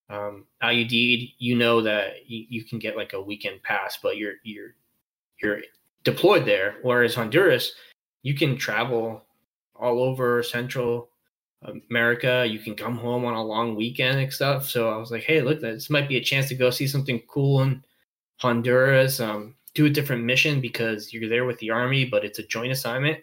um, 0.10 0.46
you 0.64 1.56
know 1.56 1.82
that 1.82 2.28
you, 2.28 2.46
you, 2.50 2.64
can 2.64 2.80
get 2.80 2.98
like 2.98 3.14
a 3.14 3.22
weekend 3.22 3.62
pass, 3.62 4.00
but 4.02 4.18
you're 4.18 4.36
you're 4.44 4.74
you're 5.42 5.60
deployed 6.04 6.46
there. 6.46 6.78
Whereas 6.82 7.14
Honduras, 7.14 7.74
you 8.24 8.34
can 8.34 8.58
travel 8.58 9.24
all 9.76 10.02
over 10.02 10.42
Central 10.42 11.10
America. 11.90 12.46
You 12.48 12.60
can 12.60 12.76
come 12.76 12.98
home 12.98 13.26
on 13.26 13.36
a 13.36 13.44
long 13.44 13.76
weekend 13.76 14.20
and 14.20 14.34
stuff. 14.34 14.68
So 14.68 14.90
I 14.90 14.98
was 14.98 15.12
like, 15.12 15.24
hey, 15.24 15.42
look, 15.42 15.62
this 15.62 15.90
might 15.90 16.10
be 16.10 16.18
a 16.18 16.24
chance 16.24 16.48
to 16.50 16.56
go 16.56 16.70
see 16.70 16.88
something 16.88 17.22
cool 17.28 17.62
in 17.62 17.84
Honduras. 18.38 19.20
Um, 19.20 19.56
do 19.74 19.86
a 19.86 19.90
different 19.90 20.24
mission 20.24 20.62
because 20.62 21.14
you're 21.14 21.30
there 21.30 21.46
with 21.46 21.60
the 21.60 21.70
army, 21.70 22.06
but 22.06 22.26
it's 22.26 22.40
a 22.40 22.44
joint 22.44 22.72
assignment. 22.72 23.20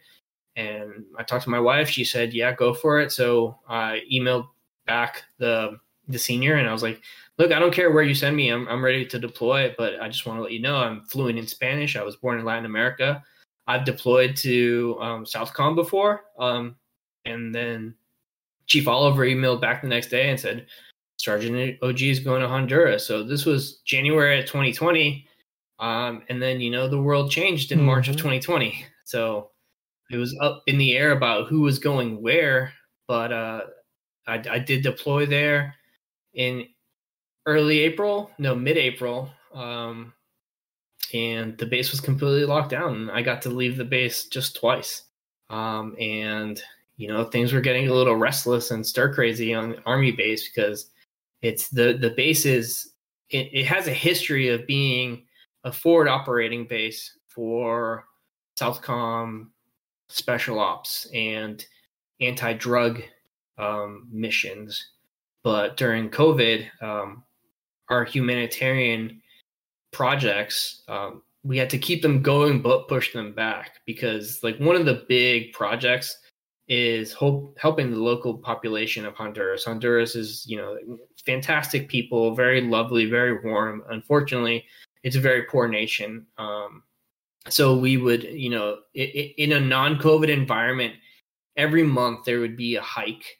And 0.57 1.05
I 1.19 1.23
talked 1.23 1.45
to 1.45 1.51
my 1.51 1.61
wife. 1.61 1.89
She 1.89 2.05
said, 2.05 2.33
"Yeah, 2.33 2.53
go 2.53 2.73
for 2.73 3.01
it." 3.01 3.13
So 3.13 3.59
I 3.69 4.03
emailed 4.13 4.49
back 4.87 5.25
the 5.39 5.79
the 6.09 6.19
senior, 6.19 6.55
and 6.55 6.69
I 6.69 6.73
was 6.73 6.83
like, 6.83 7.03
"Look, 7.39 7.53
I 7.53 7.59
don't 7.59 7.75
care 7.75 7.91
where 7.91 8.05
you 8.05 8.15
send 8.15 8.37
me. 8.37 8.49
I'm 8.51 8.67
I'm 8.69 8.85
ready 8.85 9.05
to 9.07 9.19
deploy, 9.19 9.75
but 9.77 10.01
I 10.01 10.09
just 10.09 10.27
want 10.27 10.39
to 10.39 10.43
let 10.43 10.53
you 10.53 10.61
know 10.61 10.77
I'm 10.77 11.03
fluent 11.05 11.39
in 11.39 11.47
Spanish. 11.47 11.97
I 11.97 12.03
was 12.05 12.17
born 12.17 12.39
in 12.39 12.45
Latin 12.45 12.65
America. 12.65 13.23
I've 13.67 13.85
deployed 13.85 14.37
to 14.37 14.97
um, 15.01 15.25
Southcom 15.25 15.75
before, 15.75 16.25
um, 16.39 16.77
and 17.25 17.55
then 17.55 17.95
Chief 18.67 18.89
Oliver 18.89 19.27
emailed 19.27 19.61
back 19.61 19.83
the 19.83 19.89
next 19.89 20.09
day 20.09 20.31
and 20.31 20.39
said, 20.39 20.67
Sergeant 21.19 21.79
OG 21.83 22.03
is 22.03 22.21
going 22.21 22.43
to 22.43 22.49
Honduras. 22.49 23.07
So 23.07 23.23
this 23.23 23.47
was 23.47 23.79
January 23.85 24.41
of 24.41 24.47
2020. 24.47 25.27
Um, 25.79 26.23
and 26.29 26.41
then, 26.41 26.61
you 26.61 26.71
know, 26.71 26.89
the 26.89 27.01
world 27.01 27.31
changed 27.31 27.73
in 27.73 27.79
mm-hmm. 27.79 27.87
March 27.87 28.09
of 28.09 28.17
2020. 28.17 28.71
Mm-hmm. 28.71 28.85
So 29.05 29.51
it 30.11 30.17
was 30.17 30.37
up 30.41 30.63
in 30.67 30.79
the 30.79 30.97
air 30.97 31.13
about 31.13 31.49
who 31.49 31.61
was 31.61 31.79
going 31.79 32.23
where. 32.23 32.73
But 33.09 33.33
uh, 33.33 33.61
I, 34.27 34.43
I 34.51 34.59
did 34.59 34.83
deploy 34.83 35.27
there 35.27 35.75
in 36.35 36.67
early 37.47 37.81
April, 37.81 38.31
no, 38.39 38.55
mid 38.55 38.77
April. 38.77 39.31
Um, 39.55 40.13
and 41.15 41.57
the 41.59 41.67
base 41.67 41.91
was 41.91 42.01
completely 42.01 42.45
locked 42.45 42.71
down. 42.71 43.11
I 43.11 43.23
got 43.23 43.41
to 43.43 43.49
leave 43.49 43.77
the 43.77 43.85
base 43.85 44.27
just 44.27 44.57
twice. 44.57 45.05
Um, 45.51 45.95
and, 46.01 46.61
you 46.97 47.09
know, 47.09 47.25
things 47.25 47.53
were 47.53 47.61
getting 47.61 47.89
a 47.89 47.95
little 47.95 48.17
restless 48.17 48.71
and 48.73 48.85
stir 48.85 49.15
crazy 49.15 49.55
on 49.55 49.71
the 49.71 49.83
Army 49.87 50.11
base 50.11 50.49
because 50.49 50.91
it's 51.43 51.69
the, 51.69 51.97
the 52.01 52.11
base 52.11 52.45
is, 52.45 52.93
it, 53.31 53.49
it 53.53 53.67
has 53.67 53.87
a 53.87 53.93
history 53.93 54.49
of 54.49 54.67
being 54.67 55.23
a 55.67 55.73
forward 55.73 56.09
operating 56.09 56.65
base 56.65 57.19
for 57.29 58.05
Southcom 58.59 59.49
special 60.09 60.61
ops 60.61 61.09
and 61.13 61.67
anti 62.21 62.53
drug 62.55 63.03
um, 63.59 64.09
missions. 64.11 64.93
But 65.43 65.77
during 65.77 66.09
COVID, 66.09 66.67
um, 66.81 67.25
our 67.91 68.05
humanitarian 68.05 69.21
projects, 69.93 70.83
um, 70.89 71.23
we 71.43 71.59
had 71.59 71.71
to 71.71 71.79
keep 71.79 72.01
them 72.01 72.23
going 72.23 72.63
but 72.63 72.89
push 72.89 73.13
them 73.13 73.33
back 73.33 73.81
because, 73.87 74.41
like, 74.43 74.59
one 74.59 74.77
of 74.77 74.87
the 74.87 75.05
big 75.09 75.53
projects 75.53 76.17
is 76.69 77.13
hope, 77.13 77.57
helping 77.61 77.91
the 77.91 77.97
local 77.97 78.39
population 78.39 79.05
of 79.05 79.15
Honduras. 79.15 79.65
Honduras 79.65 80.15
is, 80.15 80.45
you 80.47 80.57
know, 80.57 80.79
fantastic 81.25 81.89
people, 81.89 82.35
very 82.35 82.61
lovely, 82.61 83.07
very 83.07 83.45
warm. 83.45 83.83
Unfortunately, 83.91 84.65
it's 85.07 85.15
a 85.15 85.21
very 85.21 85.45
poor 85.45 85.69
nation. 85.69 86.27
Um, 86.37 86.83
so 87.49 87.79
we 87.79 87.97
would, 87.97 88.25
you 88.25 88.51
know, 88.51 88.79
it, 88.93 89.15
it, 89.15 89.41
in 89.41 89.53
a 89.53 89.61
non-COVID 89.61 90.29
environment, 90.29 90.95
every 91.57 91.85
month 91.85 92.25
there 92.25 92.41
would 92.41 92.57
be 92.57 92.75
a 92.75 92.83
hike 92.83 93.39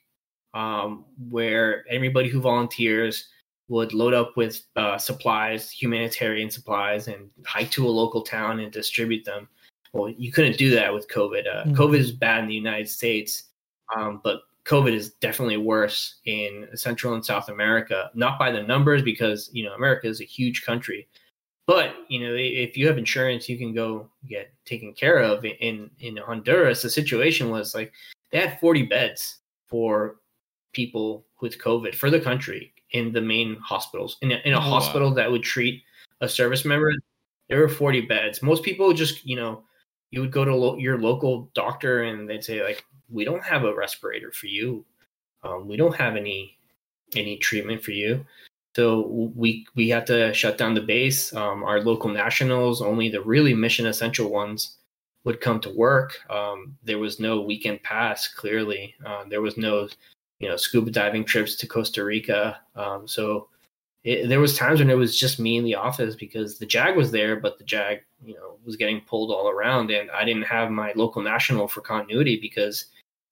um, 0.55 1.05
where 1.29 1.85
everybody 1.91 2.29
who 2.29 2.41
volunteers 2.41 3.29
would 3.67 3.93
load 3.93 4.15
up 4.15 4.37
with 4.37 4.63
uh, 4.77 4.97
supplies, 4.97 5.73
humanitarian 5.73 6.51
supplies, 6.51 7.09
and 7.09 7.31
hike 7.45 7.73
to 7.73 7.85
a 7.85 7.91
local 7.91 8.23
town 8.23 8.61
and 8.61 8.71
distribute 8.71 9.25
them. 9.25 9.49
Well, 9.93 10.09
you 10.09 10.31
couldn't 10.31 10.59
do 10.59 10.71
that 10.71 10.95
with 10.95 11.09
COVID. 11.09 11.49
Uh, 11.49 11.65
mm-hmm. 11.65 11.75
COVID 11.75 11.99
is 11.99 12.13
bad 12.13 12.45
in 12.45 12.49
the 12.49 12.55
United 12.55 12.89
States, 12.89 13.43
um, 13.97 14.21
but 14.23 14.43
COVID 14.67 14.93
is 14.93 15.15
definitely 15.15 15.57
worse 15.57 16.21
in 16.27 16.69
Central 16.75 17.15
and 17.15 17.25
South 17.25 17.49
America. 17.49 18.13
Not 18.15 18.39
by 18.39 18.53
the 18.53 18.63
numbers, 18.63 19.03
because 19.03 19.51
you 19.53 19.65
know 19.65 19.73
America 19.73 20.07
is 20.07 20.21
a 20.21 20.25
huge 20.25 20.65
country, 20.65 21.09
but 21.67 21.95
you 22.09 22.21
know 22.21 22.35
if 22.35 22.77
you 22.77 22.87
have 22.87 22.99
insurance, 22.99 23.49
you 23.49 23.59
can 23.59 23.75
go 23.75 24.09
get 24.29 24.53
taken 24.65 24.93
care 24.93 25.19
of. 25.19 25.45
In 25.45 25.91
in 26.01 26.17
Honduras, 26.17 26.83
the 26.83 26.91
situation 26.91 27.51
was 27.51 27.75
like 27.75 27.93
they 28.31 28.41
had 28.41 28.61
40 28.61 28.85
beds 28.85 29.39
for 29.67 30.17
people 30.73 31.25
with 31.41 31.59
COVID 31.59 31.95
for 31.95 32.11
the 32.11 32.21
country 32.21 32.73
in 32.91 33.13
the 33.13 33.21
main 33.21 33.57
hospitals. 33.57 34.17
In 34.23 34.33
a, 34.33 34.37
in 34.45 34.53
a 34.53 34.59
oh, 34.59 34.61
hospital 34.61 35.09
wow. 35.09 35.15
that 35.15 35.31
would 35.31 35.43
treat 35.43 35.83
a 36.21 36.29
service 36.29 36.65
member, 36.65 36.93
there 37.49 37.61
were 37.61 37.69
40 37.69 38.03
beds. 38.03 38.43
Most 38.43 38.63
people 38.63 38.93
just, 38.93 39.25
you 39.25 39.37
know, 39.37 39.63
you 40.11 40.21
would 40.21 40.33
go 40.33 40.45
to 40.45 40.55
lo- 40.55 40.77
your 40.77 40.99
local 40.99 41.51
doctor 41.55 42.05
and 42.05 42.29
they'd 42.29 42.45
say 42.45 42.63
like, 42.63 42.85
we 43.09 43.25
don't 43.25 43.45
have 43.45 43.65
a 43.65 43.75
respirator 43.75 44.33
for 44.33 44.47
you. 44.47 44.85
Um, 45.43 45.69
we 45.69 45.77
don't 45.77 45.95
have 45.95 46.17
any 46.17 46.59
any 47.15 47.37
treatment 47.37 47.85
for 47.85 47.93
you. 47.93 48.27
So 48.77 49.31
we 49.35 49.67
we 49.75 49.89
have 49.89 50.05
to 50.05 50.35
shut 50.35 50.59
down 50.59 50.75
the 50.75 50.83
base. 50.83 51.33
Um, 51.35 51.65
our 51.65 51.81
local 51.81 52.11
nationals, 52.11 52.83
only 52.83 53.09
the 53.09 53.23
really 53.23 53.55
mission 53.55 53.87
essential 53.87 54.29
ones, 54.29 54.77
would 55.25 55.41
come 55.41 55.61
to 55.61 55.71
work. 55.71 56.19
Um, 56.29 56.77
there 56.85 56.99
was 56.99 57.19
no 57.19 57.41
weekend 57.41 57.83
pass. 57.83 58.29
Clearly, 58.29 58.95
uh, 59.07 59.25
there 59.31 59.41
was 59.41 59.57
no 59.57 59.89
you 60.41 60.49
know 60.51 60.59
scuba 60.59 60.91
diving 60.91 61.25
trips 61.25 61.57
to 61.57 61.67
Costa 61.67 62.05
Rica. 62.05 62.61
Um, 62.75 63.09
so 63.09 63.49
it, 64.05 64.29
there 64.29 64.41
was 64.41 64.59
times 64.59 64.81
when 64.81 64.91
it 64.91 64.99
was 64.99 65.19
just 65.19 65.41
me 65.41 65.57
in 65.57 65.65
the 65.65 65.77
office 65.77 66.15
because 66.15 66.59
the 66.59 66.67
JAG 66.67 66.99
was 66.99 67.11
there, 67.11 67.37
but 67.37 67.57
the 67.57 67.65
JAG 67.65 68.01
you 68.27 68.35
know 68.35 68.59
was 68.63 68.77
getting 68.77 69.01
pulled 69.01 69.31
all 69.31 69.49
around, 69.49 69.91
and 69.91 70.11
I 70.11 70.23
didn't 70.27 70.53
have 70.53 70.71
my 70.71 70.93
local 70.97 71.23
national 71.23 71.67
for 71.67 71.81
continuity 71.81 72.39
because 72.39 72.85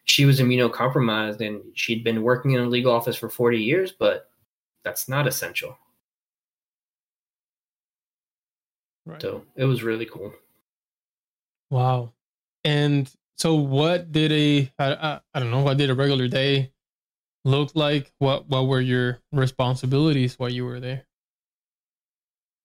she 0.06 0.24
was 0.24 0.40
immunocompromised 0.40 1.46
and 1.46 1.60
she'd 1.74 2.02
been 2.02 2.22
working 2.22 2.52
in 2.52 2.62
a 2.62 2.66
legal 2.66 2.92
office 2.92 3.16
for 3.16 3.28
40 3.28 3.58
years, 3.58 3.92
but 3.92 4.30
that's 4.84 5.08
not 5.08 5.26
essential. 5.26 5.76
Right. 9.06 9.20
So 9.20 9.44
it 9.56 9.64
was 9.64 9.82
really 9.82 10.06
cool. 10.06 10.32
Wow. 11.70 12.12
And 12.64 13.10
so 13.36 13.54
what 13.54 14.12
did 14.12 14.32
a 14.32 14.72
I, 14.78 14.92
I, 14.94 15.20
I 15.34 15.40
don't 15.40 15.50
know 15.50 15.62
what 15.62 15.76
did 15.76 15.90
a 15.90 15.94
regular 15.94 16.28
day 16.28 16.72
look 17.44 17.72
like? 17.74 18.12
What 18.18 18.48
what 18.48 18.66
were 18.66 18.80
your 18.80 19.20
responsibilities 19.32 20.38
while 20.38 20.50
you 20.50 20.64
were 20.64 20.80
there? 20.80 21.04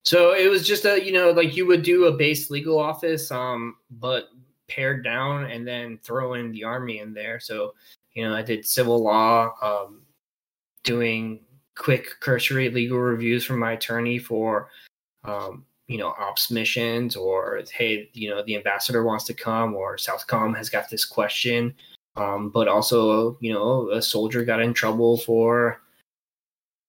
So 0.06 0.34
it 0.34 0.50
was 0.50 0.66
just 0.66 0.86
a 0.86 1.04
you 1.04 1.12
know 1.12 1.32
like 1.32 1.56
you 1.56 1.66
would 1.66 1.84
do 1.84 2.06
a 2.06 2.12
base 2.12 2.50
legal 2.50 2.80
office, 2.80 3.32
um, 3.32 3.76
but 3.90 4.30
pared 4.68 5.04
down 5.04 5.46
and 5.46 5.68
then 5.68 6.00
throw 6.04 6.36
in 6.36 6.52
the 6.52 6.64
army 6.64 7.00
in 7.00 7.14
there. 7.14 7.40
So 7.40 7.74
you 8.14 8.24
know 8.24 8.34
I 8.34 8.42
did 8.42 8.66
civil 8.66 9.04
law, 9.04 9.52
um, 9.62 10.04
doing 10.84 11.42
quick 11.80 12.20
cursory 12.20 12.70
legal 12.70 13.00
reviews 13.00 13.44
from 13.44 13.58
my 13.58 13.72
attorney 13.72 14.20
for 14.20 14.70
um, 15.24 15.66
you 15.88 15.98
know 15.98 16.14
ops 16.20 16.52
missions 16.52 17.16
or 17.16 17.64
hey 17.74 18.10
you 18.14 18.30
know 18.30 18.44
the 18.44 18.56
ambassador 18.56 19.04
wants 19.04 19.24
to 19.26 19.34
come 19.34 19.74
or 19.74 19.96
southcom 19.96 20.56
has 20.56 20.70
got 20.70 20.90
this 20.90 21.06
question 21.06 21.74
um, 22.20 22.50
but 22.50 22.68
also, 22.68 23.38
you 23.40 23.54
know, 23.54 23.90
a 23.92 24.02
soldier 24.02 24.44
got 24.44 24.62
in 24.62 24.74
trouble 24.74 25.18
for 25.18 25.82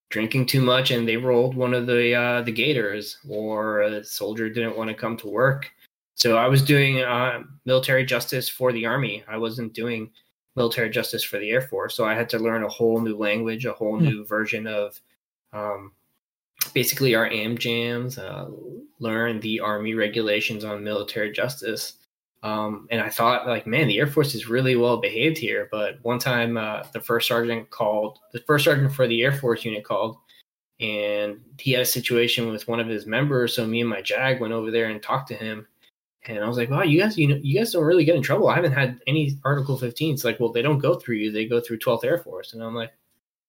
drinking 0.09 0.45
too 0.45 0.61
much 0.61 0.91
and 0.91 1.07
they 1.07 1.15
rolled 1.15 1.55
one 1.55 1.73
of 1.73 1.87
the 1.87 2.13
uh, 2.13 2.41
the 2.41 2.51
gators, 2.51 3.17
or 3.29 3.81
a 3.81 4.03
soldier 4.03 4.49
didn't 4.49 4.77
want 4.77 4.89
to 4.89 4.93
come 4.93 5.15
to 5.17 5.29
work. 5.29 5.71
So 6.15 6.37
I 6.37 6.47
was 6.47 6.61
doing 6.61 7.01
uh, 7.01 7.43
military 7.65 8.05
justice 8.05 8.49
for 8.49 8.73
the 8.73 8.85
army. 8.85 9.23
I 9.27 9.37
wasn't 9.37 9.73
doing 9.73 10.11
military 10.55 10.89
justice 10.89 11.23
for 11.23 11.37
the 11.39 11.49
air 11.49 11.61
force. 11.61 11.95
So 11.95 12.05
I 12.05 12.13
had 12.13 12.29
to 12.29 12.39
learn 12.39 12.63
a 12.63 12.69
whole 12.69 12.99
new 12.99 13.17
language, 13.17 13.65
a 13.65 13.73
whole 13.73 13.97
mm. 13.97 14.01
new 14.01 14.25
version 14.25 14.67
of 14.67 14.99
um, 15.53 15.93
basically 16.73 17.15
our 17.15 17.29
AMJAMS, 17.29 18.17
uh, 18.17 18.49
learn 18.99 19.39
the 19.39 19.59
army 19.59 19.93
regulations 19.93 20.63
on 20.63 20.83
military 20.83 21.31
justice. 21.31 21.93
Um, 22.43 22.87
and 22.89 22.99
I 22.99 23.09
thought, 23.09 23.47
like, 23.47 23.67
man, 23.67 23.87
the 23.87 23.99
Air 23.99 24.07
Force 24.07 24.33
is 24.33 24.49
really 24.49 24.75
well 24.75 24.97
behaved 24.97 25.37
here. 25.37 25.69
But 25.71 25.99
one 26.01 26.19
time, 26.19 26.57
uh, 26.57 26.83
the 26.91 26.99
first 26.99 27.27
sergeant 27.27 27.69
called, 27.69 28.19
the 28.33 28.41
first 28.41 28.65
sergeant 28.65 28.93
for 28.93 29.07
the 29.07 29.21
Air 29.21 29.31
Force 29.31 29.63
unit 29.63 29.83
called, 29.83 30.17
and 30.79 31.39
he 31.59 31.71
had 31.71 31.83
a 31.83 31.85
situation 31.85 32.49
with 32.49 32.67
one 32.67 32.79
of 32.79 32.87
his 32.87 33.05
members. 33.05 33.55
So 33.55 33.67
me 33.67 33.81
and 33.81 33.89
my 33.89 34.01
JAG 34.01 34.41
went 34.41 34.53
over 34.53 34.71
there 34.71 34.89
and 34.89 35.01
talked 35.01 35.27
to 35.27 35.35
him. 35.35 35.67
And 36.25 36.43
I 36.43 36.47
was 36.47 36.57
like, 36.57 36.69
wow, 36.69 36.83
you 36.83 36.99
guys, 36.99 37.17
you 37.17 37.27
know, 37.27 37.39
you 37.41 37.57
guys 37.57 37.71
don't 37.71 37.83
really 37.83 38.05
get 38.05 38.15
in 38.15 38.21
trouble. 38.21 38.47
I 38.47 38.55
haven't 38.55 38.73
had 38.73 38.99
any 39.07 39.39
Article 39.43 39.77
15. 39.77 40.13
It's 40.13 40.23
like, 40.23 40.39
well, 40.39 40.51
they 40.51 40.61
don't 40.61 40.79
go 40.79 40.95
through 40.95 41.15
you; 41.15 41.31
they 41.31 41.45
go 41.45 41.59
through 41.59 41.79
12th 41.79 42.05
Air 42.05 42.19
Force. 42.19 42.53
And 42.53 42.63
I'm 42.63 42.75
like, 42.75 42.91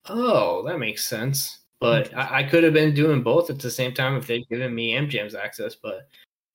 oh, 0.06 0.66
that 0.66 0.78
makes 0.78 1.04
sense. 1.04 1.60
But 1.80 2.16
I, 2.16 2.38
I 2.38 2.42
could 2.44 2.64
have 2.64 2.72
been 2.72 2.94
doing 2.94 3.22
both 3.22 3.50
at 3.50 3.58
the 3.58 3.70
same 3.70 3.92
time 3.92 4.16
if 4.16 4.26
they'd 4.26 4.48
given 4.48 4.74
me 4.74 4.92
AMJAMS 4.92 5.34
access. 5.34 5.74
But 5.74 6.08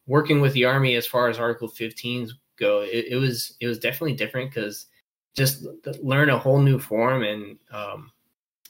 working 0.08 0.42
with 0.42 0.54
the 0.54 0.66
army 0.66 0.96
as 0.96 1.06
far 1.06 1.28
as 1.28 1.38
Article 1.38 1.68
15s 1.70 2.32
go, 2.58 2.82
it, 2.82 3.06
it 3.10 3.18
was 3.18 3.56
it 3.60 3.68
was 3.68 3.78
definitely 3.78 4.14
different 4.14 4.50
because 4.50 4.88
just 5.36 5.68
learn 6.02 6.32
a 6.32 6.40
whole 6.40 6.60
new 6.60 6.80
form 6.80 7.24
and 7.24 7.58
um, 7.72 8.12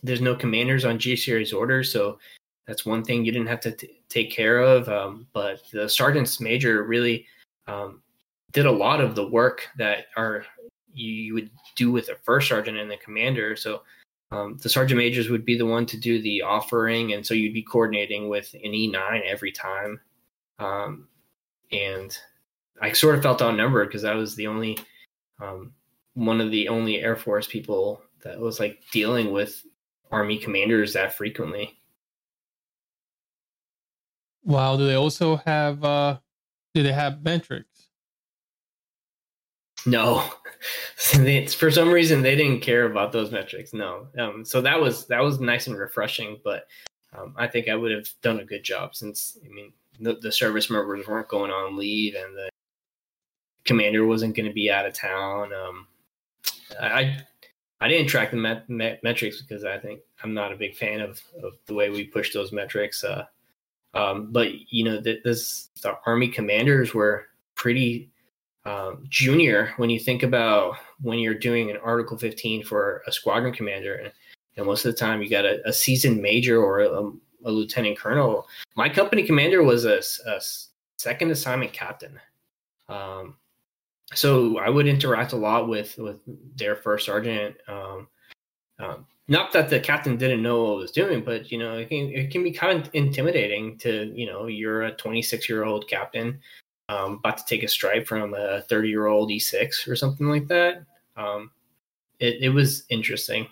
there's 0.04 0.20
no 0.22 0.36
commanders 0.36 0.84
on 0.84 1.00
G 1.00 1.16
series 1.16 1.54
orders, 1.54 1.92
so 1.92 2.20
that's 2.66 2.86
one 2.86 3.04
thing 3.04 3.24
you 3.24 3.32
didn't 3.32 3.48
have 3.48 3.62
to 3.62 3.72
t- 3.72 4.02
take 4.10 4.32
care 4.32 4.60
of. 4.60 4.90
Um, 4.90 5.28
but 5.34 5.62
the 5.72 5.88
sergeants 5.88 6.42
major 6.42 6.84
really 6.84 7.26
um, 7.68 8.02
did 8.52 8.66
a 8.66 8.72
lot 8.72 9.02
of 9.02 9.16
the 9.16 9.28
work 9.28 9.68
that 9.78 10.06
are 10.16 10.46
you, 10.94 11.12
you, 11.12 11.34
would 11.34 11.50
do 11.76 11.92
with 11.92 12.10
a 12.10 12.16
first 12.24 12.50
sergeant 12.50 12.78
and 12.78 12.90
the 12.90 12.98
commander. 12.98 13.56
So 13.56 13.84
um, 14.32 14.58
the 14.62 14.70
sergeant 14.70 14.98
majors 14.98 15.30
would 15.30 15.46
be 15.46 15.58
the 15.58 15.66
one 15.66 15.86
to 15.88 15.98
do 15.98 16.22
the 16.22 16.42
offering, 16.42 17.14
and 17.14 17.26
so 17.26 17.34
you'd 17.34 17.54
be 17.54 17.62
coordinating 17.62 18.30
with 18.30 18.54
an 18.54 18.72
E9 18.72 19.22
every 19.26 19.52
time. 19.52 20.00
Um, 20.60 21.08
and 21.72 22.18
I 22.82 22.92
sort 22.94 23.16
of 23.16 23.24
felt 23.24 23.42
outnumbered 23.42 23.90
because 23.90 24.04
I 24.04 24.16
was 24.16 24.36
the 24.36 24.48
only 24.48 24.78
um, 25.40 25.74
one 26.14 26.42
of 26.42 26.52
the 26.52 26.68
only 26.68 27.00
Air 27.00 27.16
Force 27.16 27.48
people 27.48 28.02
that 28.24 28.40
was 28.40 28.60
like 28.60 28.82
dealing 28.92 29.32
with 29.32 29.64
Army 30.12 30.38
commanders 30.38 30.94
that 30.94 31.16
frequently. 31.16 31.78
Wow. 34.44 34.78
Do 34.78 34.88
they 34.88 34.96
also 34.96 35.36
have? 35.38 35.84
uh 35.84 36.18
Do 36.78 36.84
they 36.84 36.94
have 36.94 37.24
metrics? 37.24 37.88
No, 39.88 40.30
for 41.58 41.72
some 41.72 41.90
reason 41.90 42.22
they 42.22 42.36
didn't 42.36 42.62
care 42.62 42.86
about 42.86 43.12
those 43.12 43.32
metrics. 43.32 43.74
No, 43.74 44.06
um, 44.20 44.46
so 44.46 44.62
that 44.62 44.80
was 44.80 45.08
that 45.08 45.24
was 45.24 45.40
nice 45.40 45.66
and 45.66 45.76
refreshing. 45.76 46.40
But 46.44 46.68
um, 47.18 47.34
I 47.36 47.48
think 47.48 47.68
I 47.68 47.74
would 47.74 47.92
have 47.92 48.08
done 48.22 48.42
a 48.42 48.46
good 48.46 48.62
job 48.62 48.94
since 48.94 49.40
I 49.44 49.52
mean 49.52 49.74
the, 50.00 50.20
the 50.22 50.32
service 50.32 50.70
members 50.70 51.08
weren't 51.08 51.30
going 51.30 51.50
on 51.50 51.76
leave 51.76 52.13
and 52.13 52.38
the 52.38 52.48
commander 53.66 54.06
wasn't 54.06 54.36
going 54.36 54.48
to 54.48 54.54
be 54.54 54.70
out 54.70 54.86
of 54.86 54.94
town. 54.94 55.52
Um, 55.52 55.88
I 56.80 57.24
I 57.82 57.88
didn't 57.88 58.10
track 58.10 58.30
the 58.30 58.38
met- 58.38 58.70
met- 58.70 59.04
metrics 59.04 59.42
because 59.42 59.66
I 59.66 59.80
think 59.80 60.02
I'm 60.24 60.36
not 60.36 60.54
a 60.54 60.58
big 60.58 60.76
fan 60.76 61.02
of, 61.02 61.20
of 61.42 61.54
the 61.66 61.74
way 61.74 61.90
we 61.90 62.04
push 62.04 62.36
those 62.36 62.52
metrics. 62.52 63.04
Uh, 63.04 63.26
um, 63.98 64.32
but 64.32 64.50
you 64.72 64.84
know, 64.84 65.02
th- 65.02 65.24
this 65.24 65.70
the 65.82 65.98
army 66.06 66.28
commanders 66.28 66.94
were 66.94 67.28
pretty 67.56 68.12
um, 68.66 69.06
junior 69.10 69.74
when 69.78 69.90
you 69.90 70.00
think 70.00 70.24
about 70.24 70.76
when 71.02 71.20
you're 71.20 71.34
doing 71.34 71.72
an 71.72 71.78
Article 71.78 72.18
15 72.18 72.64
for 72.64 73.02
a 73.08 73.12
squadron 73.12 73.54
commander, 73.54 73.96
and, 73.96 74.12
and 74.56 74.66
most 74.66 74.86
of 74.86 74.94
the 74.94 74.98
time 74.98 75.22
you 75.22 75.30
got 75.30 75.46
a, 75.46 75.60
a 75.68 75.74
seasoned 75.74 76.22
major 76.22 76.62
or 76.62 76.82
a, 76.82 77.12
a, 77.46 77.52
lieutenant 77.52 77.98
colonel. 77.98 78.48
My 78.76 78.90
company 78.90 79.24
commander 79.24 79.64
was 79.64 79.86
a, 79.86 80.00
a 80.30 80.42
second 80.98 81.32
assignment 81.32 81.74
captain. 81.74 82.20
Um, 82.90 83.38
so 84.14 84.58
I 84.60 84.70
would 84.70 84.88
interact 84.88 85.34
a 85.34 85.38
lot 85.38 85.68
with 85.68 85.98
with 85.98 86.20
their 86.56 86.76
first 86.76 87.06
sergeant. 87.06 87.56
Um, 87.68 88.08
um, 88.80 89.06
not 89.28 89.52
that 89.52 89.70
the 89.70 89.80
captain 89.80 90.18
didn't 90.18 90.42
know 90.42 90.63
what 90.63 90.72
I 90.72 90.76
was 90.78 90.92
doing, 90.92 91.24
but 91.24 91.52
you 91.52 91.58
know 91.58 91.78
it 91.78 91.90
can 91.90 92.10
it 92.10 92.32
can 92.32 92.44
be 92.44 92.52
kind 92.52 92.80
of 92.80 92.90
intimidating 92.94 93.78
to 93.80 94.12
you 94.16 94.26
know 94.26 94.48
you're 94.48 94.84
a 94.84 94.92
26 94.92 95.50
year 95.50 95.66
old 95.66 95.88
captain 95.88 96.40
um, 96.90 97.13
about 97.13 97.38
to 97.38 97.46
take 97.46 97.63
a 97.63 97.68
stripe 97.68 98.08
from 98.08 98.34
a 98.34 98.62
30 98.62 98.90
year 98.90 99.08
old 99.08 99.30
E6 99.30 99.88
or 99.88 99.96
something 99.96 100.28
like 100.28 100.48
that. 100.48 100.84
Um, 101.18 101.52
it 102.20 102.38
it 102.42 102.50
was 102.50 102.84
interesting. 102.90 103.48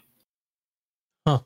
Huh. 1.27 1.39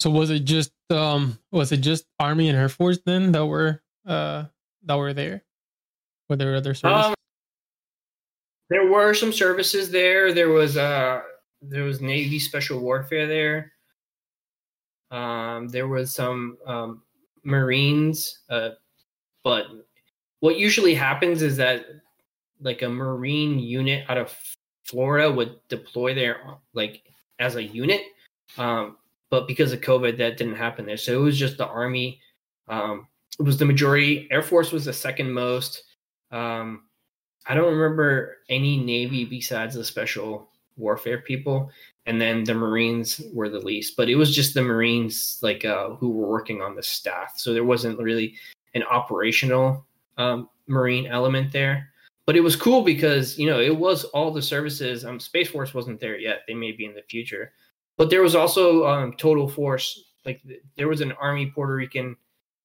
So 0.00 0.10
was 0.10 0.30
it 0.30 0.44
just 0.44 0.72
um 0.90 1.38
was 1.50 1.72
it 1.72 1.78
just 1.78 2.06
Army 2.20 2.48
and 2.48 2.56
Air 2.56 2.68
Force 2.68 2.98
then 3.04 3.32
that 3.32 3.46
were 3.46 3.82
uh 4.06 4.44
that 4.84 4.96
were 4.96 5.12
there? 5.12 5.42
Were 6.28 6.36
there 6.36 6.54
other 6.54 6.74
services? 6.74 7.06
Um, 7.06 7.14
there 8.70 8.86
were 8.90 9.14
some 9.14 9.32
services 9.32 9.90
there. 9.90 10.32
There 10.32 10.50
was 10.50 10.76
uh 10.76 11.22
there 11.62 11.84
was 11.84 12.00
Navy 12.00 12.38
Special 12.38 12.80
Warfare 12.80 13.26
there. 13.26 13.72
Um, 15.10 15.68
there 15.68 15.88
was 15.88 16.12
some 16.12 16.58
um, 16.66 17.02
Marines, 17.44 18.40
uh, 18.50 18.70
but 19.42 19.66
what 20.40 20.58
usually 20.58 20.94
happens 20.94 21.42
is 21.42 21.56
that 21.56 21.86
like 22.60 22.82
a 22.82 22.88
Marine 22.88 23.58
unit 23.58 24.04
out 24.08 24.18
of 24.18 24.36
Florida 24.84 25.30
would 25.30 25.56
deploy 25.68 26.14
there 26.14 26.40
like 26.74 27.02
as 27.38 27.56
a 27.56 27.62
unit, 27.62 28.02
um, 28.56 28.96
but 29.30 29.46
because 29.46 29.72
of 29.72 29.80
COVID, 29.80 30.18
that 30.18 30.36
didn't 30.36 30.56
happen 30.56 30.86
there. 30.86 30.96
So 30.96 31.12
it 31.12 31.22
was 31.22 31.38
just 31.38 31.58
the 31.58 31.66
Army. 31.66 32.20
Um, 32.68 33.06
it 33.38 33.42
was 33.42 33.58
the 33.58 33.64
majority. 33.64 34.28
Air 34.30 34.42
Force 34.42 34.72
was 34.72 34.84
the 34.84 34.92
second 34.92 35.32
most. 35.32 35.84
Um, 36.30 36.84
I 37.46 37.54
don't 37.54 37.74
remember 37.74 38.38
any 38.48 38.76
Navy 38.76 39.24
besides 39.24 39.74
the 39.74 39.84
special 39.84 40.48
warfare 40.78 41.18
people, 41.18 41.70
and 42.06 42.20
then 42.20 42.44
the 42.44 42.54
Marines 42.54 43.20
were 43.32 43.48
the 43.48 43.60
least. 43.60 43.96
But 43.96 44.08
it 44.08 44.14
was 44.14 44.34
just 44.34 44.54
the 44.54 44.62
Marines 44.62 45.38
like 45.42 45.64
uh, 45.64 45.90
who 45.90 46.10
were 46.10 46.28
working 46.28 46.62
on 46.62 46.74
the 46.74 46.82
staff, 46.82 47.34
so 47.36 47.52
there 47.52 47.64
wasn't 47.64 47.98
really 47.98 48.34
an 48.74 48.82
operational 48.84 49.86
um, 50.16 50.48
Marine 50.66 51.06
element 51.06 51.52
there. 51.52 51.90
But 52.26 52.36
it 52.36 52.40
was 52.40 52.56
cool 52.56 52.82
because 52.82 53.38
you 53.38 53.46
know 53.46 53.60
it 53.60 53.76
was 53.76 54.04
all 54.04 54.30
the 54.30 54.42
services. 54.42 55.04
Um, 55.04 55.20
Space 55.20 55.50
Force 55.50 55.74
wasn't 55.74 56.00
there 56.00 56.18
yet; 56.18 56.42
they 56.46 56.54
may 56.54 56.72
be 56.72 56.84
in 56.84 56.94
the 56.94 57.02
future. 57.02 57.52
But 57.96 58.10
there 58.10 58.22
was 58.22 58.34
also 58.34 58.86
um, 58.86 59.14
Total 59.14 59.48
Force. 59.48 60.04
Like 60.24 60.40
there 60.76 60.88
was 60.88 61.00
an 61.00 61.12
Army 61.12 61.46
Puerto 61.46 61.74
Rican, 61.74 62.16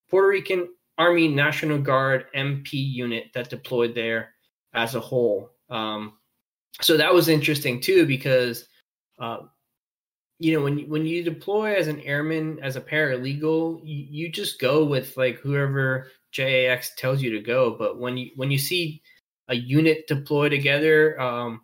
Puerto 0.08 0.28
Rican 0.28 0.68
Army 0.98 1.28
National 1.28 1.78
Guard 1.78 2.26
MP 2.36 2.72
unit 2.74 3.26
that 3.34 3.50
deployed 3.50 3.94
there 3.94 4.34
as 4.74 4.94
a 4.94 5.00
whole. 5.00 5.50
Um, 5.70 6.14
so 6.80 6.96
that 6.96 7.12
was 7.12 7.28
interesting 7.28 7.80
too 7.80 8.06
because 8.06 8.66
uh, 9.18 9.38
you 10.38 10.56
know 10.56 10.64
when 10.64 10.80
when 10.88 11.06
you 11.06 11.22
deploy 11.22 11.74
as 11.74 11.88
an 11.88 12.00
airman 12.00 12.58
as 12.62 12.76
a 12.76 12.80
paralegal, 12.80 13.80
you, 13.84 14.06
you 14.10 14.28
just 14.28 14.60
go 14.60 14.84
with 14.84 15.16
like 15.16 15.38
whoever 15.38 16.08
JAX 16.32 16.94
tells 16.96 17.22
you 17.22 17.30
to 17.32 17.40
go. 17.40 17.76
But 17.78 17.98
when 17.98 18.16
you 18.16 18.30
when 18.36 18.50
you 18.50 18.58
see 18.58 19.02
a 19.48 19.54
unit 19.54 20.06
deploy 20.08 20.48
together, 20.48 21.20
um, 21.20 21.60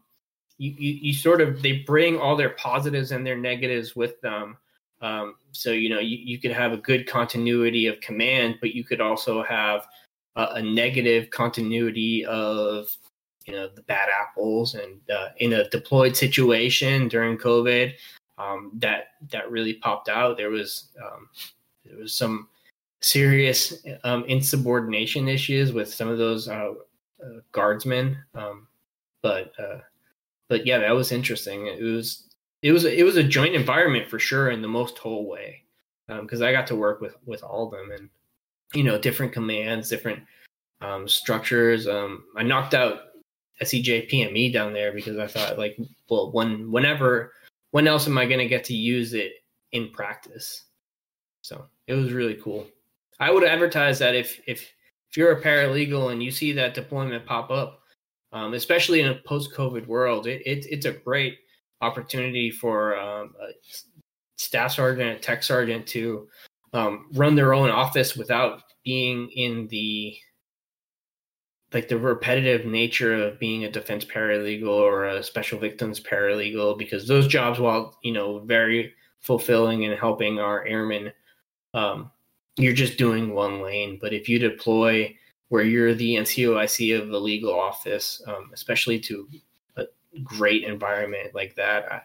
you, 0.59 0.75
you, 0.79 0.93
you 1.03 1.15
sort 1.15 1.41
of 1.41 1.63
they 1.63 1.79
bring 1.79 2.19
all 2.19 2.37
their 2.37 2.51
positives 2.51 3.11
and 3.13 3.27
their 3.27 3.39
negatives 3.39 3.97
with 3.97 4.21
them. 4.21 4.57
Um, 5.01 5.35
so 5.53 5.73
you 5.73 5.89
know 5.89 5.99
you, 5.99 6.19
you 6.19 6.39
could 6.39 6.53
have 6.53 6.73
a 6.73 6.77
good 6.77 7.07
continuity 7.07 7.87
of 7.87 8.01
command, 8.01 8.59
but 8.61 8.75
you 8.75 8.85
could 8.85 9.01
also 9.01 9.43
have 9.43 9.87
a, 10.37 10.47
a 10.55 10.63
negative 10.63 11.31
continuity 11.31 12.25
of 12.27 12.89
you 13.51 13.57
know 13.57 13.69
the 13.75 13.83
bad 13.83 14.09
apples 14.09 14.75
and 14.75 15.01
uh, 15.11 15.29
in 15.39 15.55
a 15.55 15.69
deployed 15.71 16.17
situation 16.17 17.09
during 17.09 17.37
covid 17.37 17.93
um, 18.41 18.73
that 18.75 19.09
that 19.31 19.51
really 19.51 19.75
popped 19.75 20.09
out. 20.09 20.37
There 20.37 20.51
was 20.51 20.89
um, 21.03 21.29
there 21.85 21.99
was 21.99 22.15
some 22.15 22.49
serious 23.03 23.85
um, 24.05 24.25
insubordination 24.25 25.29
issues 25.29 25.73
with 25.73 25.93
some 25.93 26.09
of 26.09 26.19
those 26.19 26.49
uh, 26.49 26.73
uh, 27.25 27.41
guardsmen 27.53 28.19
um, 28.35 28.67
but 29.23 29.53
uh, 29.59 29.79
but 30.49 30.67
yeah 30.67 30.79
that 30.79 30.95
was 30.95 31.13
interesting. 31.13 31.67
It 31.67 31.83
was 31.83 32.29
it 32.63 32.73
was 32.73 32.85
it 32.85 33.05
was 33.05 33.17
a 33.17 33.23
joint 33.23 33.55
environment 33.55 34.09
for 34.09 34.19
sure 34.19 34.51
in 34.51 34.63
the 34.63 34.69
most 34.69 34.99
whole 34.99 35.29
way 35.29 35.63
because 36.09 36.41
um, 36.41 36.49
I 36.49 36.53
got 36.53 36.67
to 36.69 36.77
work 36.77 37.01
with 37.01 37.17
with 37.27 37.43
all 37.43 37.67
of 37.67 37.73
them 37.73 37.91
and 37.93 38.09
you 38.75 38.85
know 38.85 38.99
different 38.99 39.33
commands 39.33 39.89
different 39.89 40.21
um, 40.81 41.07
structures. 41.07 41.87
I 41.87 42.43
knocked 42.43 42.73
out 42.73 43.10
SEJ 43.63 44.11
PME 44.11 44.53
down 44.53 44.73
there 44.73 44.93
because 44.93 45.19
I 45.19 45.27
thought 45.27 45.59
like, 45.59 45.79
well, 46.09 46.33
when 46.33 46.71
whenever 46.71 47.33
when 47.71 47.87
else 47.87 48.07
am 48.07 48.19
I 48.19 48.27
going 48.27 48.39
to 48.39 48.49
get 48.49 48.65
to 48.65 48.75
use 48.75 49.15
it 49.15 49.33
in 49.73 49.91
practice? 49.91 50.65
So 51.43 51.67
it 51.87 51.95
was 51.95 52.13
really 52.13 52.35
cool. 52.35 52.67
I 53.19 53.31
would 53.31 53.45
advertise 53.45 53.99
that 53.99 54.15
if 54.15 54.41
if 54.47 54.73
if 55.11 55.17
you're 55.17 55.33
a 55.33 55.43
paralegal 55.43 56.13
and 56.13 56.23
you 56.23 56.31
see 56.31 56.53
that 56.53 56.75
deployment 56.75 57.27
pop 57.27 57.51
up, 57.51 57.81
um, 58.33 58.55
especially 58.55 59.01
in 59.01 59.09
a 59.09 59.21
post-COVID 59.27 59.87
world, 59.87 60.27
it, 60.27 60.43
it 60.47 60.67
it's 60.71 60.87
a 60.87 60.93
great 60.93 61.39
opportunity 61.81 62.51
for 62.51 62.97
um, 62.99 63.35
a 63.43 63.53
staff 64.37 64.73
sergeant, 64.73 65.19
a 65.19 65.21
tech 65.21 65.43
sergeant 65.43 65.87
to 65.89 66.29
um, 66.73 67.09
run 67.15 67.35
their 67.35 67.53
own 67.53 67.71
office 67.71 68.17
without 68.17 68.63
being 68.85 69.29
in 69.31 69.67
the 69.69 70.17
like 71.73 71.89
the 71.89 71.99
repetitive 71.99 72.67
nature 72.67 73.15
of 73.15 73.39
being 73.39 73.65
a 73.65 73.71
defense 73.71 74.05
paralegal 74.05 74.69
or 74.69 75.07
a 75.07 75.23
special 75.23 75.59
victims 75.59 76.01
paralegal 76.01 76.77
because 76.77 77.07
those 77.07 77.27
jobs 77.27 77.61
while 77.61 77.97
you 78.03 78.13
know 78.13 78.41
very 78.41 78.93
fulfilling 79.21 79.85
and 79.85 79.99
helping 79.99 80.39
our 80.39 80.65
airmen 80.67 81.13
um, 81.75 82.11
you're 82.57 82.73
just 82.73 82.99
doing 82.99 83.33
one 83.33 83.63
lane. 83.63 83.99
But 84.01 84.13
if 84.13 84.29
you 84.29 84.39
deploy 84.39 85.17
where 85.49 85.63
you're 85.63 85.95
the 85.95 86.17
NCOIC 86.17 87.01
of 87.01 87.09
the 87.09 87.21
legal 87.21 87.59
office 87.59 88.21
um, 88.27 88.51
especially 88.53 88.99
to 89.01 89.29
a 89.77 89.85
great 90.25 90.65
environment 90.65 91.35
like 91.35 91.55
that 91.55 91.93
I, 91.93 92.03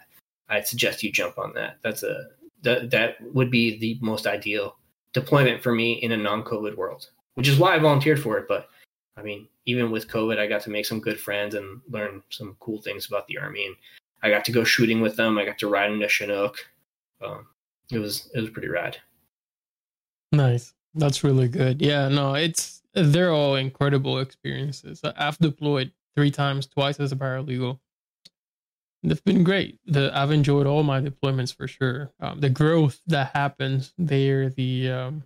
I'd 0.48 0.68
suggest 0.68 1.02
you 1.02 1.12
jump 1.12 1.40
on 1.40 1.54
that. 1.54 1.78
That's 1.84 2.04
a 2.04 2.28
that, 2.62 2.90
that 2.92 3.18
would 3.34 3.52
be 3.52 3.78
the 3.78 3.98
most 4.02 4.26
ideal 4.26 4.78
deployment 5.14 5.62
for 5.62 5.72
me 5.74 5.94
in 5.94 6.12
a 6.12 6.18
non-covid 6.18 6.76
world 6.76 7.10
which 7.36 7.48
is 7.48 7.58
why 7.58 7.76
I 7.76 7.80
volunteered 7.80 8.22
for 8.22 8.38
it 8.38 8.48
but 8.48 8.70
I 9.18 9.22
mean, 9.22 9.48
even 9.66 9.92
with 9.92 10.10
COVID, 10.10 10.38
I 10.38 10.48
got 10.48 10.62
to 10.62 10.70
make 10.70 10.86
some 10.86 11.00
good 11.00 11.20
friends 11.20 11.56
and 11.56 11.82
learn 11.90 12.22
some 12.30 12.58
cool 12.60 12.82
things 12.82 13.08
about 13.08 13.28
the 13.28 13.38
army. 13.38 13.66
And 13.66 13.76
I 14.24 14.30
got 14.30 14.46
to 14.46 14.52
go 14.52 14.64
shooting 14.64 15.02
with 15.02 15.16
them. 15.16 15.38
I 15.38 15.46
got 15.46 15.58
to 15.60 15.68
ride 15.68 15.92
in 15.92 16.02
a 16.02 16.08
Chinook. 16.08 16.58
Um, 17.26 17.48
it 17.92 18.00
was 18.00 18.30
it 18.34 18.42
was 18.42 18.50
pretty 18.50 18.68
rad. 18.68 18.98
Nice. 20.32 20.74
That's 20.96 21.24
really 21.24 21.48
good. 21.48 21.82
Yeah. 21.82 22.10
No, 22.10 22.34
it's 22.36 22.82
they're 22.94 23.32
all 23.32 23.56
incredible 23.56 24.20
experiences. 24.20 25.02
I've 25.04 25.38
deployed 25.38 25.92
three 26.16 26.32
times, 26.32 26.68
twice 26.68 27.00
as 27.00 27.12
a 27.12 27.16
paralegal. 27.16 27.80
They've 29.04 29.24
been 29.24 29.44
great. 29.44 29.80
The 29.86 30.12
I've 30.18 30.32
enjoyed 30.32 30.66
all 30.66 30.84
my 30.84 31.00
deployments 31.00 31.56
for 31.56 31.68
sure. 31.68 32.12
Um, 32.20 32.40
the 32.40 32.50
growth 32.50 33.02
that 33.08 33.32
happens 33.36 33.94
there, 33.98 34.50
the 34.50 34.90
um, 34.90 35.24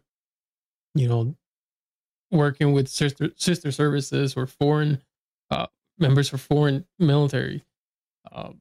you 0.96 1.08
know 1.08 1.36
working 2.32 2.74
with 2.74 2.88
sister 2.88 3.30
sister 3.36 3.72
services 3.72 4.36
or 4.36 4.48
foreign 4.48 5.02
uh, 5.50 5.68
members 5.98 6.30
for 6.30 6.38
foreign 6.38 6.86
military. 7.00 7.64
Uh, 8.32 8.52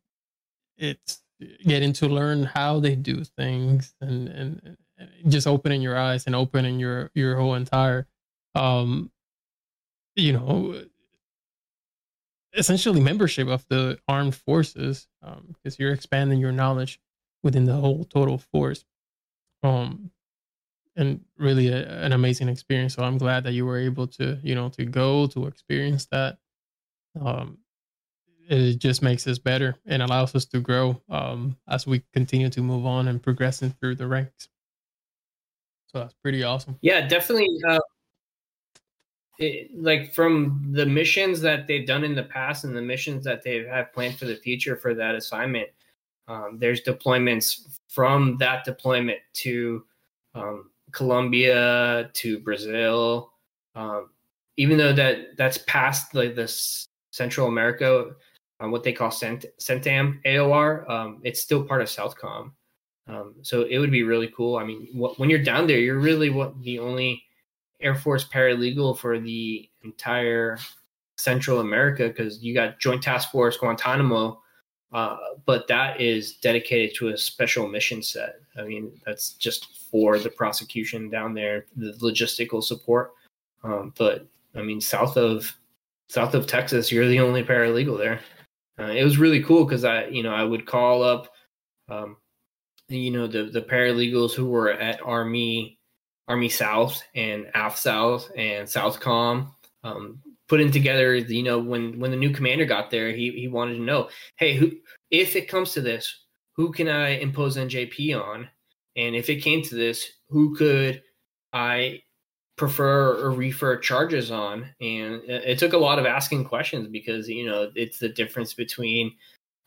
it's 0.77 1.23
getting 1.67 1.93
to 1.93 2.09
learn 2.09 2.45
how 2.45 2.81
they 2.81 2.97
do 2.97 3.23
things 3.25 3.95
and, 4.01 4.29
and, 4.29 4.77
and 4.97 5.33
just 5.33 5.47
opening 5.47 5.83
your 5.83 5.97
eyes 5.97 6.27
and 6.27 6.35
opening 6.35 6.81
your 6.81 7.11
your 7.15 7.37
whole 7.37 7.55
entire 7.55 8.07
um 8.55 9.11
you 10.17 10.33
know 10.33 10.83
essentially 12.55 13.01
membership 13.01 13.47
of 13.47 13.65
the 13.69 13.99
armed 14.09 14.35
forces 14.35 15.07
because 15.21 15.75
um, 15.75 15.77
you're 15.79 15.93
expanding 15.93 16.41
your 16.41 16.51
knowledge 16.51 17.01
within 17.43 17.67
the 17.67 17.75
whole 17.75 18.05
total 18.05 18.39
force 18.39 18.85
um 19.63 20.11
and 20.99 21.21
really 21.39 21.69
a, 21.69 21.89
an 22.03 22.13
amazing 22.13 22.49
experience. 22.49 22.95
So 22.95 23.03
I'm 23.03 23.17
glad 23.17 23.45
that 23.45 23.53
you 23.53 23.65
were 23.65 23.79
able 23.79 24.07
to, 24.09 24.39
you 24.43 24.55
know, 24.55 24.69
to 24.71 24.85
go 24.85 25.27
to 25.29 25.47
experience 25.47 26.07
that. 26.07 26.39
Um, 27.19 27.59
it 28.49 28.79
just 28.79 29.03
makes 29.03 29.27
us 29.27 29.39
better 29.39 29.77
and 29.87 30.03
allows 30.03 30.35
us 30.35 30.45
to 30.47 30.61
grow 30.61 31.01
um, 31.09 31.57
as 31.69 31.87
we 31.87 32.03
continue 32.13 32.51
to 32.51 32.61
move 32.61 32.85
on 32.85 33.09
and 33.09 33.23
progressing 33.23 33.71
through 33.71 33.95
the 33.95 34.07
ranks. 34.07 34.49
So 35.87 36.01
that's 36.01 36.15
pretty 36.15 36.43
awesome. 36.43 36.77
Yeah, 36.81 37.07
definitely. 37.07 37.49
Uh, 37.67 37.79
it, 39.39 39.71
like 39.81 40.13
from 40.13 40.67
the 40.73 40.85
missions 40.85 41.41
that 41.43 41.67
they've 41.67 41.87
done 41.87 42.05
in 42.05 42.15
the 42.15 42.25
past 42.25 42.65
and 42.65 42.77
the 42.77 42.83
missions 42.83 43.25
that 43.25 43.45
they 43.45 43.65
have 43.65 43.93
planned 43.93 44.19
for 44.19 44.25
the 44.25 44.37
future 44.37 44.77
for 44.77 44.95
that 44.95 45.15
assignment, 45.15 45.69
um, 46.27 46.59
there's 46.59 46.83
deployments 46.83 47.79
from 47.89 48.37
that 48.39 48.65
deployment 48.65 49.21
to 49.35 49.85
um, 50.35 50.71
Colombia 50.93 52.11
to 52.15 52.39
Brazil. 52.41 53.33
Um, 53.75 54.11
even 54.57 54.77
though 54.77 54.93
that 54.93 55.37
that's 55.37 55.59
past 55.67 56.15
like 56.15 56.35
this 56.35 56.87
Central 57.13 57.49
America, 57.49 58.11
um, 58.61 58.71
what 58.71 58.83
they 58.83 58.93
call 58.93 59.11
Cent- 59.11 59.47
CENTAM 59.59 60.21
AOR, 60.25 60.89
um, 60.91 61.21
it's 61.23 61.41
still 61.41 61.65
part 61.65 61.83
of 61.83 61.89
Southcom. 61.89 62.53
Um, 63.07 63.37
so 63.43 63.63
it 63.63 63.79
would 63.79 63.91
be 63.91 64.03
really 64.03 64.29
cool. 64.37 64.57
I 64.57 64.65
mean, 64.65 64.87
wh- 64.93 65.19
when 65.19 65.31
you're 65.31 65.43
down 65.43 65.67
there, 65.67 65.79
you're 65.79 65.99
really 65.99 66.31
what 66.31 66.61
the 66.63 66.79
only 66.79 67.23
Air 67.81 67.95
Force 67.95 68.29
paralegal 68.29 68.99
for 68.99 69.19
the 69.19 69.69
entire 69.83 70.59
Central 71.17 71.61
America 71.61 72.09
because 72.09 72.43
you 72.43 72.55
got 72.55 72.79
Joint 72.81 73.03
Task 73.03 73.31
Force 73.31 73.57
Guantanamo, 73.57 74.41
uh, 74.93 75.17
but 75.45 75.67
that 75.69 76.01
is 76.01 76.37
dedicated 76.37 76.95
to 76.97 77.09
a 77.09 77.19
special 77.19 77.69
mission 77.69 78.03
set. 78.03 78.37
I 78.57 78.63
mean, 78.63 78.93
that's 79.05 79.33
just 79.33 79.89
for 79.91 80.19
the 80.19 80.31
prosecution 80.31 81.11
down 81.11 81.35
there, 81.35 81.67
the 81.77 81.93
logistical 81.95 82.63
support. 82.63 83.13
Um, 83.63 83.93
but 83.99 84.27
I 84.55 84.63
mean, 84.63 84.81
south 84.81 85.17
of 85.17 85.55
south 86.09 86.35
of 86.35 86.47
Texas, 86.47 86.91
you're 86.91 87.09
the 87.09 87.21
only 87.21 87.45
paralegal 87.45 87.99
there. 87.99 88.21
Uh, 88.79 88.93
it 88.93 89.05
was 89.05 89.19
really 89.19 89.43
cool 89.43 89.65
because 89.65 89.85
I, 89.85 90.07
you 90.07 90.23
know, 90.23 90.33
I 90.33 90.45
would 90.45 90.65
call 90.65 91.03
up, 91.03 91.33
um, 91.89 92.17
you 92.89 93.11
know, 93.11 93.27
the 93.27 93.45
the 93.45 93.63
paralegals 93.63 94.33
who 94.33 94.47
were 94.47 94.73
at 94.73 95.03
Army 95.05 95.79
Army 96.29 96.49
South 96.49 97.03
and 97.15 97.47
AF 97.55 97.77
South 97.77 98.31
and 98.37 98.67
Southcom, 98.67 99.51
um, 99.83 100.21
putting 100.49 100.71
together. 100.71 101.17
You 101.17 101.43
know, 101.43 101.59
when 101.59 101.99
when 101.99 102.11
the 102.11 102.17
new 102.17 102.31
commander 102.31 102.65
got 102.65 102.91
there, 102.91 103.13
he 103.13 103.31
he 103.33 103.49
wanted 103.49 103.75
to 103.75 103.83
know, 103.83 104.09
hey, 104.37 104.55
who 104.57 104.73
if 105.11 105.37
it 105.37 105.49
comes 105.49 105.73
to 105.73 105.81
this, 105.81 106.25
who 106.55 106.73
can 106.73 106.89
I 106.89 107.11
impose 107.19 107.57
NJP 107.57 108.21
on? 108.21 108.49
And 108.97 109.15
if 109.15 109.29
it 109.29 109.43
came 109.43 109.63
to 109.63 109.75
this, 109.75 110.11
who 110.29 110.55
could 110.57 111.03
I 111.53 112.03
prefer 112.57 113.17
or 113.25 113.31
refer 113.31 113.77
charges 113.77 114.31
on? 114.31 114.63
And 114.81 115.23
it 115.25 115.59
took 115.59 115.73
a 115.73 115.79
lot 115.79 115.99
of 115.99 116.07
asking 116.07 116.45
questions 116.45 116.89
because 116.89 117.29
you 117.29 117.47
know 117.47 117.71
it's 117.75 117.99
the 117.99 118.09
difference 118.09 118.55
between 118.55 119.15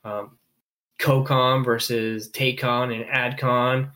um, 0.03 0.37
COCOM 0.99 1.65
versus 1.65 2.29
TACON 2.29 2.93
and 2.93 3.05
ADCON. 3.05 3.91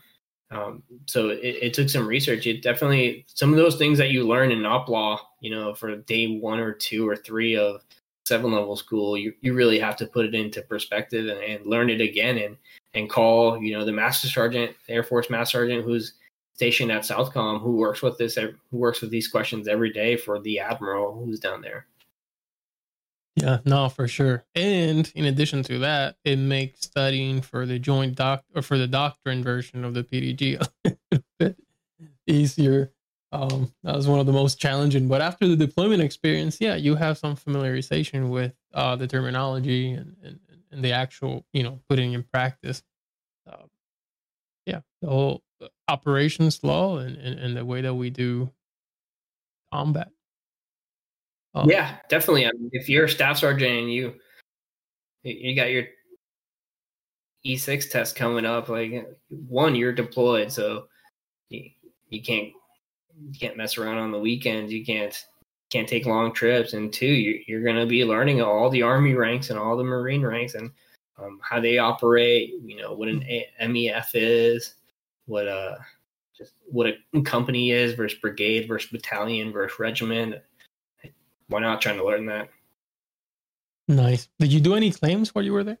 Um, 0.50 0.82
so 1.06 1.30
it, 1.30 1.56
it, 1.60 1.74
took 1.74 1.88
some 1.88 2.06
research. 2.06 2.46
It 2.46 2.62
definitely 2.62 3.26
some 3.26 3.50
of 3.50 3.56
those 3.56 3.76
things 3.76 3.98
that 3.98 4.10
you 4.10 4.26
learn 4.26 4.52
in 4.52 4.64
op 4.64 4.88
law, 4.88 5.20
you 5.40 5.50
know, 5.50 5.74
for 5.74 5.96
day 5.96 6.38
one 6.38 6.60
or 6.60 6.72
two 6.72 7.08
or 7.08 7.16
three 7.16 7.56
of 7.56 7.82
seven 8.26 8.52
level 8.52 8.76
school, 8.76 9.16
you, 9.16 9.32
you 9.40 9.54
really 9.54 9.78
have 9.78 9.96
to 9.96 10.06
put 10.06 10.26
it 10.26 10.34
into 10.34 10.60
perspective 10.62 11.28
and, 11.28 11.40
and 11.40 11.66
learn 11.66 11.90
it 11.90 12.00
again 12.00 12.38
and 12.38 12.56
and 12.94 13.10
call, 13.10 13.60
you 13.60 13.76
know, 13.76 13.84
the 13.84 13.92
master 13.92 14.26
sergeant, 14.26 14.74
Air 14.88 15.02
Force 15.02 15.30
master 15.30 15.58
sergeant 15.58 15.84
who's 15.84 16.14
stationed 16.54 16.90
at 16.90 17.02
Southcom 17.02 17.60
who 17.60 17.76
works 17.76 18.02
with 18.02 18.16
this 18.18 18.36
who 18.36 18.52
works 18.70 19.00
with 19.00 19.10
these 19.10 19.28
questions 19.28 19.68
every 19.68 19.92
day 19.92 20.16
for 20.16 20.40
the 20.40 20.58
admiral 20.58 21.24
who's 21.24 21.40
down 21.40 21.60
there. 21.60 21.86
Yeah, 23.36 23.58
no, 23.66 23.88
for 23.90 24.08
sure. 24.08 24.44
And 24.54 25.10
in 25.14 25.26
addition 25.26 25.62
to 25.64 25.80
that, 25.80 26.16
it 26.24 26.36
makes 26.36 26.80
studying 26.82 27.42
for 27.42 27.66
the 27.66 27.78
joint 27.78 28.16
doc 28.16 28.44
or 28.54 28.62
for 28.62 28.78
the 28.78 28.86
doctrine 28.86 29.42
version 29.44 29.84
of 29.84 29.94
the 29.94 30.04
PDG 30.04 30.66
a 31.12 31.22
bit 31.38 31.58
easier. 32.26 32.92
Um, 33.32 33.74
that 33.82 33.94
was 33.94 34.08
one 34.08 34.20
of 34.20 34.26
the 34.26 34.32
most 34.32 34.58
challenging. 34.58 35.08
But 35.08 35.20
after 35.20 35.46
the 35.46 35.56
deployment 35.56 36.02
experience, 36.02 36.58
yeah, 36.60 36.76
you 36.76 36.94
have 36.94 37.18
some 37.18 37.36
familiarization 37.36 38.30
with 38.30 38.54
uh, 38.72 38.96
the 38.96 39.06
terminology 39.06 39.92
and, 39.92 40.16
and, 40.24 40.40
and 40.72 40.82
the 40.82 40.92
actual, 40.92 41.44
you 41.52 41.62
know, 41.62 41.80
putting 41.90 42.14
in 42.14 42.22
practice. 42.22 42.82
Uh, 43.46 43.66
yeah, 44.64 44.80
the 45.02 45.08
whole 45.08 45.42
operations 45.88 46.64
law 46.64 46.98
and, 46.98 47.16
and, 47.18 47.38
and 47.38 47.56
the 47.56 47.64
way 47.64 47.82
that 47.82 47.94
we 47.94 48.08
do 48.10 48.50
combat. 49.72 50.10
Um, 51.56 51.70
yeah, 51.70 51.96
definitely. 52.10 52.46
I 52.46 52.52
mean, 52.52 52.68
if 52.72 52.86
you're 52.86 53.06
a 53.06 53.08
staff 53.08 53.38
sergeant 53.38 53.70
and 53.70 53.92
you 53.92 54.14
you 55.22 55.56
got 55.56 55.70
your 55.70 55.84
E6 57.46 57.90
test 57.90 58.14
coming 58.14 58.44
up, 58.44 58.68
like 58.68 59.06
one, 59.30 59.74
you're 59.74 59.92
deployed, 59.92 60.52
so 60.52 60.88
you, 61.48 61.70
you 62.10 62.22
can't 62.22 62.52
you 63.18 63.38
can't 63.40 63.56
mess 63.56 63.78
around 63.78 63.96
on 63.96 64.12
the 64.12 64.18
weekends. 64.18 64.70
You 64.70 64.84
can't 64.84 65.16
can't 65.70 65.88
take 65.88 66.04
long 66.04 66.32
trips, 66.34 66.74
and 66.74 66.92
two, 66.92 67.06
you're, 67.06 67.40
you're 67.46 67.64
going 67.64 67.80
to 67.80 67.86
be 67.86 68.04
learning 68.04 68.42
all 68.42 68.68
the 68.68 68.82
Army 68.82 69.14
ranks 69.14 69.48
and 69.48 69.58
all 69.58 69.78
the 69.78 69.82
Marine 69.82 70.22
ranks 70.22 70.54
and 70.54 70.70
um, 71.18 71.40
how 71.42 71.58
they 71.58 71.78
operate. 71.78 72.52
You 72.62 72.76
know 72.76 72.92
what 72.92 73.08
an 73.08 73.24
MEF 73.62 74.10
is, 74.12 74.74
what 75.24 75.46
a 75.46 75.78
just 76.36 76.52
what 76.66 76.86
a 76.86 77.22
company 77.22 77.70
is 77.70 77.94
versus 77.94 78.18
brigade 78.18 78.68
versus 78.68 78.90
battalion 78.90 79.52
versus 79.52 79.78
regiment. 79.78 80.34
Why 81.48 81.60
not 81.60 81.80
trying 81.80 81.98
to 81.98 82.04
learn 82.04 82.26
that? 82.26 82.48
Nice. 83.88 84.28
Did 84.38 84.52
you 84.52 84.60
do 84.60 84.74
any 84.74 84.90
claims 84.90 85.34
while 85.34 85.44
you 85.44 85.52
were 85.52 85.64
there? 85.64 85.78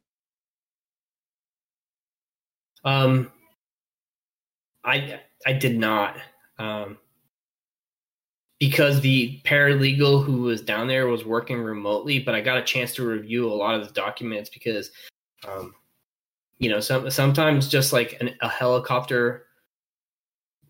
Um, 2.84 3.32
I 4.84 5.20
I 5.44 5.52
did 5.52 5.76
not. 5.76 6.16
Um, 6.58 6.98
because 8.58 9.00
the 9.00 9.40
paralegal 9.44 10.24
who 10.24 10.42
was 10.42 10.62
down 10.62 10.88
there 10.88 11.08
was 11.08 11.24
working 11.24 11.60
remotely, 11.60 12.20
but 12.20 12.34
I 12.34 12.40
got 12.40 12.58
a 12.58 12.62
chance 12.62 12.94
to 12.94 13.06
review 13.06 13.52
a 13.52 13.52
lot 13.52 13.74
of 13.74 13.86
the 13.86 13.92
documents 13.92 14.48
because, 14.48 14.90
um, 15.46 15.74
you 16.58 16.70
know, 16.70 16.80
some 16.80 17.10
sometimes 17.10 17.68
just 17.68 17.92
like 17.92 18.16
an, 18.20 18.34
a 18.40 18.48
helicopter 18.48 19.46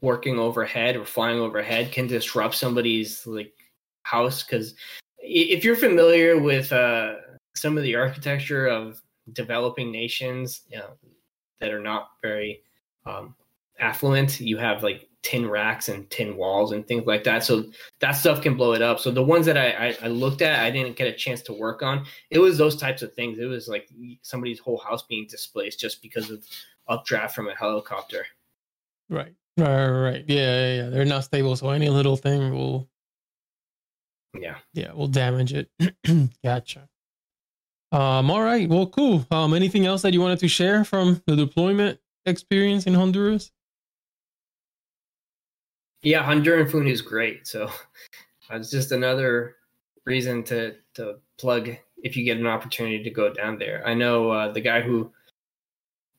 working 0.00 0.38
overhead 0.38 0.96
or 0.96 1.04
flying 1.04 1.38
overhead 1.38 1.92
can 1.92 2.06
disrupt 2.06 2.54
somebody's 2.54 3.26
like 3.26 3.52
house 4.06 4.42
because 4.42 4.74
if 5.18 5.64
you're 5.64 5.76
familiar 5.76 6.38
with 6.38 6.72
uh, 6.72 7.14
some 7.54 7.76
of 7.76 7.82
the 7.82 7.96
architecture 7.96 8.66
of 8.66 9.02
developing 9.32 9.90
nations 9.90 10.62
you 10.70 10.78
know, 10.78 10.90
that 11.60 11.72
are 11.72 11.80
not 11.80 12.10
very 12.22 12.62
um, 13.04 13.34
affluent, 13.80 14.40
you 14.40 14.56
have 14.56 14.82
like 14.82 15.08
tin 15.22 15.48
racks 15.48 15.88
and 15.88 16.08
tin 16.08 16.36
walls 16.36 16.70
and 16.70 16.86
things 16.86 17.04
like 17.04 17.24
that. 17.24 17.42
So 17.42 17.64
that 17.98 18.12
stuff 18.12 18.42
can 18.42 18.56
blow 18.56 18.74
it 18.74 18.82
up. 18.82 19.00
So 19.00 19.10
the 19.10 19.24
ones 19.24 19.44
that 19.46 19.58
I, 19.58 19.88
I, 19.88 19.96
I, 20.04 20.06
looked 20.06 20.40
at, 20.40 20.60
I 20.60 20.70
didn't 20.70 20.94
get 20.94 21.08
a 21.08 21.12
chance 21.12 21.42
to 21.42 21.52
work 21.52 21.82
on. 21.82 22.06
It 22.30 22.38
was 22.38 22.56
those 22.56 22.76
types 22.76 23.02
of 23.02 23.12
things. 23.14 23.40
It 23.40 23.46
was 23.46 23.66
like 23.66 23.88
somebody's 24.22 24.60
whole 24.60 24.78
house 24.78 25.02
being 25.02 25.26
displaced 25.28 25.80
just 25.80 26.00
because 26.00 26.30
of 26.30 26.44
updraft 26.86 27.34
from 27.34 27.48
a 27.48 27.56
helicopter. 27.56 28.24
Right. 29.10 29.34
Right. 29.56 29.88
Right. 29.88 30.24
Yeah. 30.28 30.36
Yeah. 30.36 30.82
yeah. 30.84 30.90
They're 30.90 31.04
not 31.04 31.24
stable. 31.24 31.57
So 31.57 31.70
any 31.70 31.88
little 31.88 32.16
thing 32.16 32.52
will. 32.52 32.88
Yeah. 34.41 34.57
Yeah. 34.72 34.93
we'll 34.95 35.09
damage 35.09 35.53
it. 35.53 35.70
gotcha. 36.45 36.89
Um. 37.93 38.30
All 38.30 38.43
right. 38.43 38.68
Well. 38.68 38.87
Cool. 38.87 39.26
Um. 39.30 39.55
Anything 39.55 39.87
else 39.87 40.03
that 40.03 40.12
you 40.12 40.20
wanted 40.20 40.41
to 40.41 40.49
share 40.49 40.84
from 40.84 41.22
the 41.26 41.37
deployment 41.37 42.01
experience 42.26 42.87
in 42.87 42.95
Honduras? 42.95 43.53
yeah, 46.07 46.24
Honduran 46.24 46.70
food 46.70 46.87
is 46.87 47.03
great. 47.03 47.47
So 47.49 47.68
it's 48.51 48.70
just 48.70 48.93
another 48.93 49.57
reason 50.05 50.43
to 50.45 50.76
to 50.95 51.16
plug 51.37 51.70
if 52.03 52.16
you 52.16 52.24
get 52.24 52.39
an 52.39 52.47
opportunity 52.47 53.03
to 53.03 53.11
go 53.11 53.32
down 53.32 53.59
there. 53.59 53.82
I 53.84 53.95
know 53.95 54.30
uh, 54.30 54.53
the 54.53 54.61
guy 54.61 54.80
who 54.82 55.11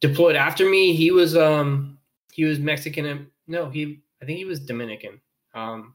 deployed 0.01 0.35
after 0.35 0.69
me. 0.69 0.93
He 0.93 1.11
was 1.11 1.37
um 1.37 1.97
he 2.33 2.43
was 2.43 2.59
Mexican 2.59 3.05
and 3.05 3.27
no 3.47 3.69
he 3.69 4.01
I 4.21 4.25
think 4.25 4.37
he 4.37 4.45
was 4.45 4.59
Dominican. 4.59 5.21
Um, 5.53 5.93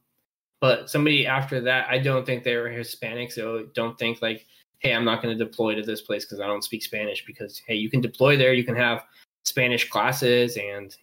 but 0.63 0.89
somebody 0.89 1.27
after 1.27 1.61
that, 1.61 1.89
I 1.91 1.99
don't 1.99 2.25
think 2.25 2.45
they 2.45 2.55
were 2.55 2.69
Hispanic. 2.69 3.33
So 3.33 3.67
don't 3.75 3.99
think 3.99 4.23
like, 4.23 4.47
hey, 4.79 4.95
I'm 4.95 5.05
not 5.05 5.21
going 5.21 5.37
to 5.37 5.45
deploy 5.45 5.75
to 5.75 5.83
this 5.83 6.03
place 6.03 6.25
because 6.25 6.39
I 6.39 6.47
don't 6.47 6.63
speak 6.63 6.85
Spanish. 6.85 7.27
Because 7.27 7.61
hey, 7.67 7.75
you 7.75 7.91
can 7.91 8.01
deploy 8.01 8.37
there. 8.37 8.53
You 8.53 8.63
can 8.63 8.77
have 8.77 9.03
Spanish 9.45 9.91
classes, 9.91 10.57
and 10.57 10.95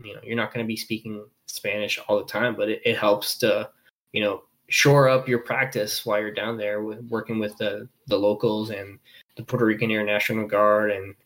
you 0.00 0.14
know 0.14 0.20
you're 0.22 0.36
not 0.36 0.54
going 0.54 0.64
to 0.64 0.68
be 0.68 0.76
speaking 0.76 1.26
Spanish 1.46 1.98
all 2.06 2.18
the 2.18 2.26
time, 2.26 2.54
but 2.54 2.68
it, 2.68 2.80
it 2.84 2.96
helps 2.96 3.36
to 3.38 3.68
you 4.12 4.22
know 4.22 4.44
shore 4.68 5.08
up 5.08 5.26
your 5.26 5.40
practice 5.40 6.06
while 6.06 6.20
you're 6.20 6.30
down 6.30 6.56
there 6.56 6.82
with 6.84 7.00
working 7.10 7.40
with 7.40 7.58
the 7.58 7.88
the 8.06 8.16
locals 8.16 8.70
and 8.70 9.00
the 9.36 9.42
Puerto 9.42 9.64
Rican 9.64 9.90
Air 9.90 10.04
National 10.04 10.46
Guard 10.46 10.92
and 10.92 11.16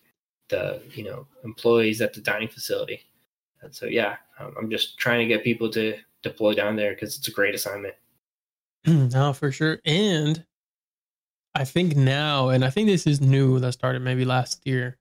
the 0.48 0.80
you 0.94 1.04
know 1.04 1.26
employees 1.44 2.00
at 2.00 2.14
the 2.14 2.22
dining 2.22 2.48
facility. 2.48 3.02
And 3.60 3.74
so 3.74 3.84
yeah, 3.84 4.16
um, 4.38 4.54
I'm 4.58 4.70
just 4.70 4.96
trying 4.96 5.18
to 5.18 5.26
get 5.26 5.44
people 5.44 5.68
to 5.72 5.98
deploy 6.22 6.54
down 6.54 6.76
there 6.76 6.94
because 6.94 7.16
it's 7.18 7.28
a 7.28 7.32
great 7.32 7.54
assignment. 7.54 7.94
no, 8.86 9.32
for 9.32 9.52
sure. 9.52 9.78
And 9.84 10.44
I 11.54 11.64
think 11.64 11.96
now, 11.96 12.48
and 12.48 12.64
I 12.64 12.70
think 12.70 12.88
this 12.88 13.06
is 13.06 13.20
new 13.20 13.58
that 13.60 13.72
started 13.72 14.02
maybe 14.02 14.24
last 14.24 14.66
year, 14.66 14.96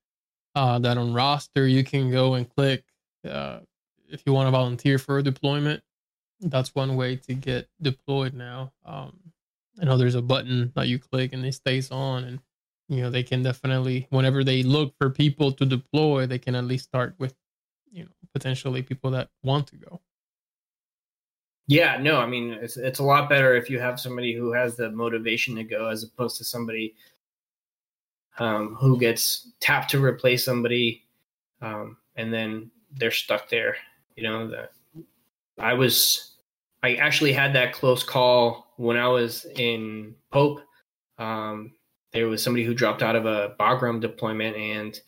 uh, 0.55 0.79
that 0.79 0.97
on 0.97 1.13
roster 1.13 1.65
you 1.67 1.83
can 1.83 2.11
go 2.11 2.33
and 2.33 2.49
click 2.49 2.83
uh, 3.27 3.59
if 4.09 4.23
you 4.25 4.33
want 4.33 4.47
to 4.47 4.51
volunteer 4.51 4.97
for 4.97 5.17
a 5.17 5.23
deployment. 5.23 5.81
That's 6.41 6.75
one 6.75 6.95
way 6.95 7.15
to 7.17 7.33
get 7.33 7.69
deployed 7.81 8.33
now. 8.33 8.73
Um, 8.85 9.17
I 9.79 9.85
know 9.85 9.97
there's 9.97 10.15
a 10.15 10.21
button 10.21 10.71
that 10.75 10.87
you 10.87 10.99
click 10.99 11.33
and 11.33 11.45
it 11.45 11.53
stays 11.53 11.91
on, 11.91 12.23
and 12.23 12.39
you 12.89 13.01
know 13.01 13.09
they 13.09 13.23
can 13.23 13.43
definitely, 13.43 14.07
whenever 14.09 14.43
they 14.43 14.63
look 14.63 14.93
for 14.97 15.09
people 15.09 15.51
to 15.53 15.65
deploy, 15.65 16.25
they 16.25 16.39
can 16.39 16.55
at 16.55 16.65
least 16.65 16.85
start 16.85 17.15
with, 17.17 17.35
you 17.91 18.03
know, 18.03 18.09
potentially 18.33 18.81
people 18.81 19.11
that 19.11 19.29
want 19.43 19.67
to 19.67 19.77
go. 19.77 20.01
Yeah, 21.71 21.95
no, 22.01 22.17
I 22.17 22.25
mean 22.25 22.51
it's 22.51 22.75
it's 22.75 22.99
a 22.99 23.03
lot 23.03 23.29
better 23.29 23.55
if 23.55 23.69
you 23.69 23.79
have 23.79 23.97
somebody 23.97 24.33
who 24.33 24.51
has 24.51 24.75
the 24.75 24.91
motivation 24.91 25.55
to 25.55 25.63
go 25.63 25.87
as 25.87 26.03
opposed 26.03 26.37
to 26.39 26.43
somebody 26.43 26.95
um, 28.39 28.75
who 28.77 28.99
gets 28.99 29.53
tapped 29.61 29.89
to 29.91 30.03
replace 30.03 30.43
somebody, 30.43 31.05
um, 31.61 31.95
and 32.17 32.33
then 32.33 32.71
they're 32.97 33.09
stuck 33.09 33.47
there. 33.47 33.77
You 34.17 34.23
know, 34.23 34.49
that 34.49 34.73
I 35.59 35.73
was, 35.73 36.33
I 36.83 36.95
actually 36.95 37.31
had 37.31 37.53
that 37.53 37.71
close 37.71 38.03
call 38.03 38.73
when 38.75 38.97
I 38.97 39.07
was 39.07 39.45
in 39.55 40.13
Pope. 40.29 40.59
Um, 41.19 41.71
there 42.11 42.27
was 42.27 42.43
somebody 42.43 42.65
who 42.65 42.73
dropped 42.73 43.01
out 43.01 43.15
of 43.15 43.25
a 43.25 43.55
Bagram 43.57 44.01
deployment, 44.01 44.57
and 44.57 44.99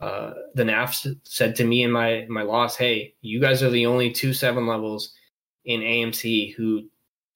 uh, 0.00 0.32
the 0.54 0.62
NAF 0.62 1.14
said 1.24 1.54
to 1.56 1.64
me 1.64 1.82
and 1.82 1.92
my 1.92 2.24
my 2.30 2.40
loss, 2.40 2.74
"Hey, 2.74 3.12
you 3.20 3.38
guys 3.38 3.62
are 3.62 3.68
the 3.68 3.84
only 3.84 4.10
two 4.10 4.32
seven 4.32 4.66
levels 4.66 5.12
in 5.66 5.80
AMC 5.80 6.54
who 6.54 6.84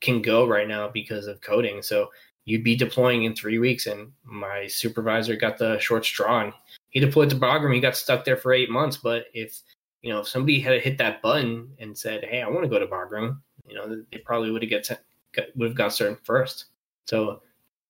can 0.01 0.23
go 0.23 0.47
right 0.47 0.67
now 0.67 0.89
because 0.89 1.27
of 1.27 1.41
coding. 1.41 1.83
So 1.83 2.11
you'd 2.47 2.65
be 2.65 2.77
deploying 2.77 3.25
in 3.25 3.35
three 3.35 3.59
weeks. 3.59 3.87
And 3.87 4.13
my 4.25 4.67
supervisor 4.67 5.37
got 5.37 5.59
the 5.59 5.79
short 5.79 6.05
straw 6.05 6.41
and 6.41 6.53
he 6.91 7.01
deployed 7.01 7.31
to 7.31 7.37
Bagram. 7.37 7.75
He 7.75 7.81
got 7.81 7.97
stuck 7.97 8.25
there 8.25 8.37
for 8.37 8.53
eight 8.53 8.71
months. 8.71 8.97
But 8.97 9.27
if, 9.35 9.61
you 10.03 10.13
know, 10.13 10.21
if 10.21 10.29
somebody 10.29 10.61
had 10.61 10.81
hit 10.81 10.97
that 10.99 11.21
button 11.21 11.69
and 11.79 11.97
said, 11.97 12.25
Hey, 12.25 12.41
I 12.41 12.49
want 12.49 12.63
to 12.63 12.71
go 12.71 12.79
to 12.79 12.87
Bagram, 12.87 13.39
you 13.69 13.75
know, 13.75 14.03
they 14.11 14.19
probably 14.19 14.51
would 14.51 14.63
have 14.63 14.71
get, 14.71 15.57
would 15.57 15.69
have 15.69 15.77
got 15.77 15.93
started 15.93 16.19
first. 16.25 16.67
So 17.07 17.43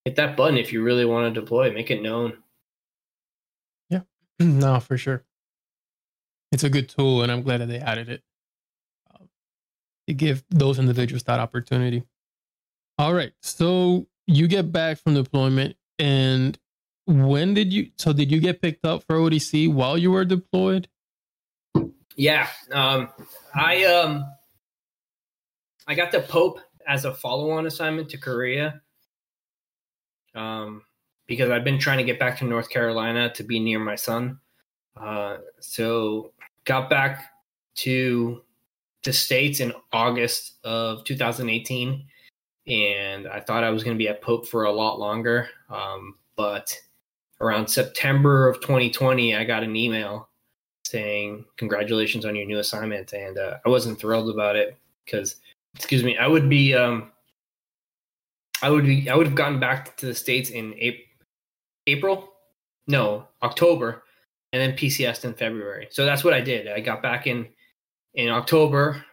hit 0.04 0.16
that 0.16 0.36
button 0.36 0.58
if 0.58 0.72
you 0.72 0.82
really 0.82 1.04
want 1.04 1.32
to 1.32 1.40
deploy, 1.40 1.72
make 1.72 1.90
it 1.90 2.02
known. 2.02 2.38
Yeah, 3.88 4.00
no, 4.40 4.80
for 4.80 4.98
sure. 4.98 5.24
It's 6.52 6.64
a 6.64 6.70
good 6.70 6.88
tool, 6.88 7.22
and 7.22 7.30
I'm 7.30 7.42
glad 7.42 7.58
that 7.58 7.66
they 7.66 7.78
added 7.78 8.08
it 8.08 8.22
to 10.10 10.14
give 10.14 10.42
those 10.50 10.78
individuals 10.80 11.22
that 11.22 11.38
opportunity. 11.38 12.02
All 12.98 13.14
right. 13.14 13.32
So 13.42 14.08
you 14.26 14.48
get 14.48 14.72
back 14.72 14.98
from 14.98 15.14
deployment 15.14 15.76
and 15.98 16.58
when 17.06 17.54
did 17.54 17.72
you 17.72 17.90
so 17.96 18.12
did 18.12 18.30
you 18.30 18.40
get 18.40 18.60
picked 18.60 18.84
up 18.84 19.04
for 19.04 19.16
ODC 19.16 19.72
while 19.72 19.96
you 19.96 20.10
were 20.10 20.24
deployed? 20.24 20.88
Yeah. 22.16 22.48
Um 22.72 23.08
I 23.54 23.84
um 23.84 24.24
I 25.86 25.94
got 25.94 26.12
the 26.12 26.20
Pope 26.20 26.60
as 26.86 27.04
a 27.04 27.14
follow-on 27.14 27.66
assignment 27.66 28.10
to 28.10 28.18
Korea. 28.18 28.82
Um 30.34 30.82
because 31.28 31.50
I've 31.50 31.64
been 31.64 31.78
trying 31.78 31.98
to 31.98 32.04
get 32.04 32.18
back 32.18 32.38
to 32.38 32.44
North 32.44 32.68
Carolina 32.68 33.32
to 33.34 33.44
be 33.44 33.60
near 33.60 33.78
my 33.78 33.94
son. 33.94 34.40
Uh 35.00 35.36
so 35.60 36.32
got 36.64 36.90
back 36.90 37.30
to 37.76 38.42
the 39.04 39.12
States 39.12 39.60
in 39.60 39.72
August 39.92 40.54
of 40.64 41.04
2018. 41.04 42.04
And 42.66 43.26
I 43.26 43.40
thought 43.40 43.64
I 43.64 43.70
was 43.70 43.82
going 43.82 43.96
to 43.96 43.98
be 43.98 44.08
at 44.08 44.22
Pope 44.22 44.46
for 44.46 44.64
a 44.64 44.72
lot 44.72 44.98
longer. 44.98 45.48
Um, 45.70 46.16
but 46.36 46.76
around 47.40 47.68
September 47.68 48.48
of 48.48 48.60
2020, 48.60 49.34
I 49.34 49.44
got 49.44 49.62
an 49.62 49.74
email 49.74 50.28
saying, 50.84 51.44
Congratulations 51.56 52.24
on 52.24 52.36
your 52.36 52.46
new 52.46 52.58
assignment. 52.58 53.12
And 53.12 53.38
uh, 53.38 53.58
I 53.64 53.68
wasn't 53.68 53.98
thrilled 53.98 54.30
about 54.30 54.56
it 54.56 54.76
because, 55.04 55.36
excuse 55.74 56.04
me, 56.04 56.16
I 56.18 56.26
would 56.26 56.48
be. 56.48 56.74
Um, 56.74 57.12
I 58.62 58.68
would 58.68 58.84
be. 58.84 59.08
I 59.08 59.16
would 59.16 59.26
have 59.26 59.34
gotten 59.34 59.58
back 59.58 59.96
to 59.98 60.06
the 60.06 60.14
states 60.14 60.50
in 60.50 60.74
April, 61.86 62.28
no 62.86 63.26
October, 63.42 64.02
and 64.52 64.60
then 64.60 64.76
PCS 64.76 65.24
in 65.24 65.32
February. 65.32 65.88
So 65.90 66.04
that's 66.04 66.22
what 66.22 66.34
I 66.34 66.42
did. 66.42 66.68
I 66.68 66.80
got 66.80 67.02
back 67.02 67.26
in 67.26 67.48
in 68.14 68.28
October, 68.28 69.04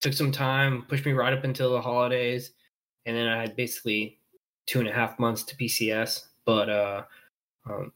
took 0.00 0.12
some 0.12 0.32
time, 0.32 0.84
pushed 0.88 1.06
me 1.06 1.12
right 1.12 1.32
up 1.32 1.44
until 1.44 1.72
the 1.72 1.80
holidays, 1.80 2.52
and 3.06 3.16
then 3.16 3.28
I 3.28 3.40
had 3.40 3.56
basically 3.56 4.18
two 4.66 4.80
and 4.80 4.88
a 4.88 4.92
half 4.92 5.18
months 5.18 5.42
to 5.44 5.56
PCS. 5.56 6.26
But 6.44 6.70
uh, 6.70 7.02
um, 7.68 7.92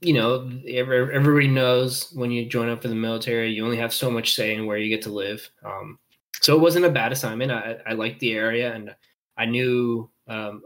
you 0.00 0.14
know, 0.14 0.50
every, 0.68 1.14
everybody 1.14 1.48
knows 1.48 2.12
when 2.12 2.30
you 2.30 2.46
join 2.46 2.68
up 2.68 2.82
for 2.82 2.88
the 2.88 2.94
military, 2.94 3.50
you 3.50 3.64
only 3.64 3.76
have 3.76 3.92
so 3.92 4.10
much 4.10 4.34
say 4.34 4.54
in 4.54 4.66
where 4.66 4.78
you 4.78 4.88
get 4.88 5.02
to 5.02 5.12
live. 5.12 5.48
Um, 5.64 5.98
so 6.40 6.54
it 6.54 6.60
wasn't 6.60 6.86
a 6.86 6.90
bad 6.90 7.12
assignment. 7.12 7.52
I, 7.52 7.76
I 7.86 7.92
liked 7.92 8.20
the 8.20 8.32
area, 8.32 8.72
and 8.74 8.94
I 9.36 9.46
knew 9.46 10.10
um, 10.28 10.62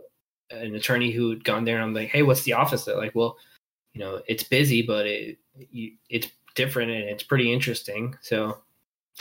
an 0.51 0.75
attorney 0.75 1.11
who 1.11 1.31
had 1.31 1.45
gone 1.45 1.65
there. 1.65 1.77
And 1.77 1.85
I'm 1.85 1.95
like, 1.95 2.11
hey, 2.11 2.23
what's 2.23 2.43
the 2.43 2.53
office? 2.53 2.87
Like, 2.87 3.15
well, 3.15 3.37
you 3.93 4.01
know, 4.01 4.21
it's 4.27 4.45
busy, 4.45 4.83
but 4.83 5.07
it, 5.07 5.39
you, 5.71 5.93
it's 6.09 6.29
different 6.55 6.91
and 6.91 7.05
it's 7.05 7.23
pretty 7.23 7.53
interesting. 7.53 8.17
So 8.21 8.59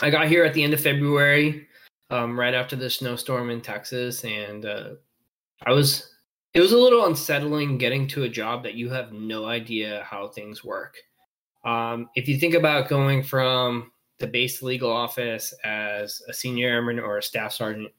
I 0.00 0.10
got 0.10 0.28
here 0.28 0.44
at 0.44 0.54
the 0.54 0.62
end 0.62 0.74
of 0.74 0.80
February, 0.80 1.66
um, 2.10 2.38
right 2.38 2.54
after 2.54 2.76
the 2.76 2.90
snowstorm 2.90 3.50
in 3.50 3.60
Texas, 3.60 4.24
and 4.24 4.64
uh, 4.64 4.90
I 5.66 5.72
was. 5.72 6.10
It 6.52 6.60
was 6.60 6.70
a 6.70 6.78
little 6.78 7.06
unsettling 7.06 7.78
getting 7.78 8.06
to 8.08 8.22
a 8.22 8.28
job 8.28 8.62
that 8.62 8.74
you 8.74 8.88
have 8.90 9.12
no 9.12 9.46
idea 9.46 10.06
how 10.08 10.28
things 10.28 10.62
work. 10.62 10.94
Um, 11.64 12.08
if 12.14 12.28
you 12.28 12.38
think 12.38 12.54
about 12.54 12.88
going 12.88 13.24
from 13.24 13.90
the 14.20 14.28
base 14.28 14.62
legal 14.62 14.92
office 14.92 15.52
as 15.64 16.22
a 16.28 16.32
senior 16.32 16.68
airman 16.68 17.00
or 17.00 17.18
a 17.18 17.22
staff 17.22 17.52
sergeant 17.52 17.90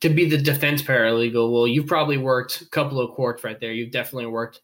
to 0.00 0.08
be 0.08 0.26
the 0.26 0.38
defense 0.38 0.80
paralegal, 0.80 1.52
well, 1.52 1.66
you've 1.66 1.86
probably 1.86 2.16
worked 2.16 2.62
a 2.62 2.68
couple 2.70 3.00
of 3.00 3.14
courts 3.14 3.44
right 3.44 3.60
there. 3.60 3.72
You've 3.72 3.92
definitely 3.92 4.28
worked 4.28 4.62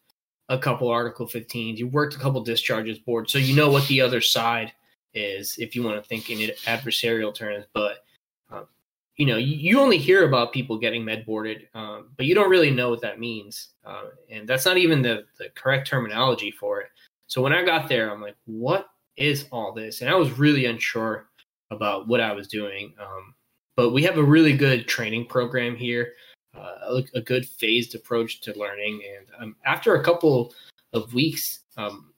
a 0.49 0.57
couple 0.57 0.89
Article 0.89 1.27
15s. 1.27 1.77
You've 1.77 1.93
worked 1.93 2.15
a 2.15 2.19
couple 2.19 2.41
discharges 2.41 2.97
boards, 2.97 3.31
so 3.31 3.37
you 3.37 3.55
know 3.55 3.69
what 3.69 3.87
the 3.87 4.01
other 4.01 4.21
side 4.21 4.73
is 5.17 5.57
if 5.57 5.75
you 5.75 5.83
want 5.83 6.01
to 6.01 6.07
think 6.07 6.29
in 6.29 6.37
adversarial 6.65 7.33
terms. 7.33 7.65
But 7.73 8.03
um, 8.51 8.67
you 9.15 9.25
know, 9.25 9.37
you, 9.37 9.79
only 9.79 9.97
hear 9.97 10.25
about 10.27 10.53
people 10.53 10.77
getting 10.77 11.03
med 11.03 11.25
boarded, 11.25 11.67
um, 11.73 12.09
but 12.17 12.25
you 12.25 12.35
don't 12.35 12.49
really 12.49 12.71
know 12.71 12.89
what 12.89 13.01
that 13.01 13.19
means, 13.19 13.69
uh, 13.85 14.09
and 14.29 14.47
that's 14.47 14.65
not 14.65 14.77
even 14.77 15.01
the 15.01 15.25
the 15.39 15.49
correct 15.55 15.87
terminology 15.87 16.51
for 16.51 16.81
it. 16.81 16.89
So 17.27 17.41
when 17.41 17.53
I 17.53 17.63
got 17.63 17.89
there, 17.89 18.11
I'm 18.11 18.21
like, 18.21 18.37
what 18.45 18.89
is 19.17 19.47
all 19.51 19.73
this? 19.73 20.01
And 20.01 20.09
I 20.09 20.15
was 20.15 20.37
really 20.37 20.65
unsure 20.65 21.27
about 21.71 22.07
what 22.07 22.21
I 22.21 22.31
was 22.31 22.47
doing. 22.47 22.93
Um, 22.99 23.33
but 23.75 23.91
we 23.91 24.03
have 24.03 24.17
a 24.17 24.23
really 24.23 24.55
good 24.55 24.87
training 24.87 25.25
program 25.25 25.75
here, 25.75 26.13
uh, 26.55 26.75
a, 26.87 27.03
a, 27.15 27.21
good 27.21 27.45
phased 27.45 27.93
approach 27.95 28.41
to 28.41 28.57
learning. 28.57 29.01
And 29.17 29.27
um, 29.39 29.55
after 29.65 29.95
a 29.95 30.03
couple 30.03 30.53
of 30.93 31.13
weeks, 31.13 31.59
um, 31.75 32.13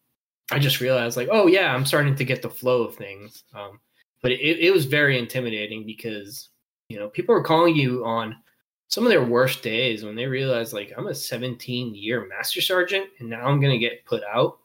I 0.51 0.59
just 0.59 0.81
realized 0.81 1.17
like, 1.17 1.29
oh 1.31 1.47
yeah, 1.47 1.73
I'm 1.73 1.85
starting 1.85 2.15
to 2.15 2.25
get 2.25 2.41
the 2.41 2.49
flow 2.49 2.83
of 2.83 2.95
things. 2.95 3.43
Um, 3.53 3.79
but 4.21 4.31
it, 4.31 4.59
it 4.59 4.71
was 4.73 4.85
very 4.85 5.17
intimidating 5.17 5.85
because 5.85 6.49
you 6.89 6.99
know 6.99 7.09
people 7.09 7.33
were 7.35 7.43
calling 7.43 7.75
you 7.75 8.05
on 8.05 8.35
some 8.89 9.05
of 9.05 9.11
their 9.11 9.23
worst 9.23 9.61
days 9.61 10.03
when 10.03 10.15
they 10.15 10.25
realized 10.25 10.73
like 10.73 10.91
I'm 10.97 11.07
a 11.07 11.15
17 11.15 11.95
year 11.95 12.27
master 12.27 12.61
sergeant 12.61 13.07
and 13.19 13.29
now 13.29 13.47
I'm 13.47 13.61
gonna 13.61 13.77
get 13.77 14.05
put 14.05 14.23
out. 14.23 14.59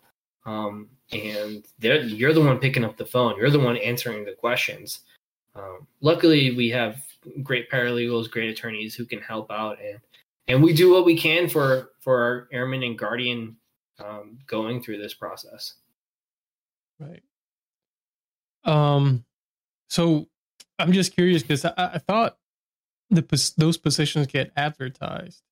Um, 0.47 0.89
and 1.13 1.65
you're 1.81 2.33
the 2.33 2.41
one 2.41 2.59
picking 2.59 2.85
up 2.85 2.97
the 2.97 3.07
phone. 3.07 3.37
You're 3.37 3.51
the 3.51 3.59
one 3.59 3.77
answering 3.77 4.25
the 4.25 4.33
questions. 4.33 5.01
Um, 5.55 5.87
luckily, 6.01 6.55
we 6.57 6.69
have 6.71 7.03
great 7.43 7.71
paralegals, 7.71 8.31
great 8.31 8.51
attorneys 8.51 8.95
who 8.95 9.05
can 9.05 9.21
help 9.21 9.51
out, 9.51 9.79
and 9.81 9.99
and 10.49 10.63
we 10.63 10.73
do 10.73 10.93
what 10.93 11.05
we 11.05 11.17
can 11.17 11.49
for 11.49 11.93
for 12.01 12.21
our 12.21 12.49
airmen 12.53 12.83
and 12.83 12.99
guardian 12.99 13.57
um, 13.99 14.39
going 14.47 14.83
through 14.83 14.99
this 14.99 15.15
process. 15.15 15.75
Right. 16.99 17.23
Um. 18.65 19.25
So 19.91 20.29
I'm 20.79 20.93
just 20.93 21.15
curious 21.15 21.43
because 21.43 21.65
I, 21.65 21.73
I, 21.77 21.99
thought 21.99 22.37
the 23.11 23.53
those 23.57 23.77
positions 23.77 24.27
get 24.27 24.53
advertised 24.57 25.43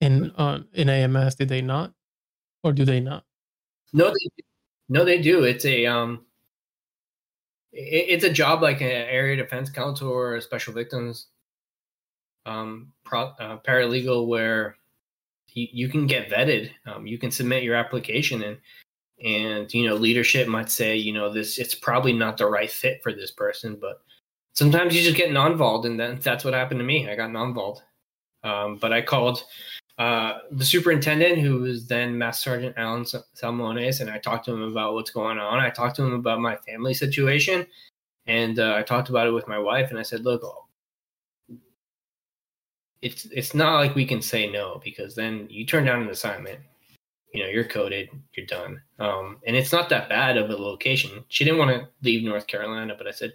in 0.00 0.30
uh, 0.32 0.60
in 0.72 0.88
AMS. 0.88 1.36
Did 1.36 1.48
they 1.48 1.62
not, 1.62 1.92
or 2.62 2.72
do 2.72 2.84
they 2.84 3.00
not? 3.00 3.24
No, 3.92 4.08
they, 4.08 4.44
no, 4.88 5.04
they 5.04 5.20
do. 5.20 5.44
It's 5.44 5.64
a 5.64 5.86
um. 5.86 6.24
It, 7.72 8.06
it's 8.08 8.24
a 8.24 8.32
job 8.32 8.62
like 8.62 8.80
an 8.80 8.88
area 8.88 9.36
defense 9.36 9.70
counsel 9.70 10.10
or 10.10 10.36
a 10.36 10.42
special 10.42 10.74
victims 10.74 11.28
um 12.44 12.92
pro, 13.04 13.26
uh, 13.38 13.58
paralegal 13.58 14.26
where 14.26 14.76
you, 15.54 15.68
you 15.72 15.88
can 15.88 16.06
get 16.06 16.30
vetted. 16.30 16.70
Um, 16.86 17.06
you 17.06 17.18
can 17.18 17.30
submit 17.30 17.62
your 17.62 17.74
application 17.74 18.42
and 18.42 18.58
and 19.24 19.72
you 19.72 19.86
know 19.86 19.94
leadership 19.94 20.48
might 20.48 20.70
say 20.70 20.96
you 20.96 21.12
know 21.12 21.32
this 21.32 21.58
it's 21.58 21.74
probably 21.74 22.12
not 22.12 22.36
the 22.36 22.46
right 22.46 22.70
fit 22.70 23.00
for 23.04 23.12
this 23.12 23.30
person 23.30 23.78
but 23.80 24.02
sometimes 24.52 24.96
you 24.96 25.02
just 25.02 25.16
get 25.16 25.32
non-voled 25.32 25.86
and 25.86 26.00
then 26.00 26.18
that's 26.22 26.44
what 26.44 26.54
happened 26.54 26.80
to 26.80 26.84
me 26.84 27.08
i 27.08 27.14
got 27.14 27.30
non-voled 27.30 27.82
um, 28.42 28.78
but 28.80 28.92
i 28.92 29.00
called 29.00 29.44
uh, 29.98 30.38
the 30.50 30.64
superintendent, 30.64 31.38
who 31.38 31.60
was 31.60 31.86
then 31.86 32.16
Master 32.16 32.50
Sergeant 32.50 32.74
Alan 32.78 33.04
Salmones, 33.04 34.00
and 34.00 34.10
I 34.10 34.18
talked 34.18 34.46
to 34.46 34.52
him 34.52 34.62
about 34.62 34.94
what's 34.94 35.10
going 35.10 35.38
on. 35.38 35.60
I 35.60 35.70
talked 35.70 35.96
to 35.96 36.02
him 36.02 36.14
about 36.14 36.40
my 36.40 36.56
family 36.56 36.94
situation, 36.94 37.66
and 38.26 38.58
uh, 38.58 38.74
I 38.76 38.82
talked 38.82 39.10
about 39.10 39.26
it 39.26 39.32
with 39.32 39.46
my 39.48 39.58
wife, 39.58 39.90
and 39.90 39.98
I 39.98 40.02
said, 40.02 40.24
"Look, 40.24 40.42
it's 43.02 43.26
it's 43.26 43.54
not 43.54 43.76
like 43.76 43.94
we 43.94 44.06
can 44.06 44.22
say 44.22 44.48
no 44.50 44.80
because 44.82 45.14
then 45.14 45.46
you 45.50 45.66
turn 45.66 45.84
down 45.84 46.02
an 46.02 46.08
assignment, 46.08 46.60
you 47.34 47.42
know, 47.42 47.48
you're 47.48 47.64
coded, 47.64 48.08
you're 48.34 48.46
done. 48.46 48.80
Um, 49.00 49.38
and 49.46 49.56
it's 49.56 49.72
not 49.72 49.88
that 49.90 50.08
bad 50.08 50.36
of 50.36 50.50
a 50.50 50.56
location. 50.56 51.24
She 51.28 51.44
didn't 51.44 51.58
want 51.58 51.70
to 51.72 51.88
leave 52.02 52.22
North 52.22 52.46
Carolina, 52.46 52.94
but 52.96 53.08
I 53.08 53.10
said, 53.10 53.34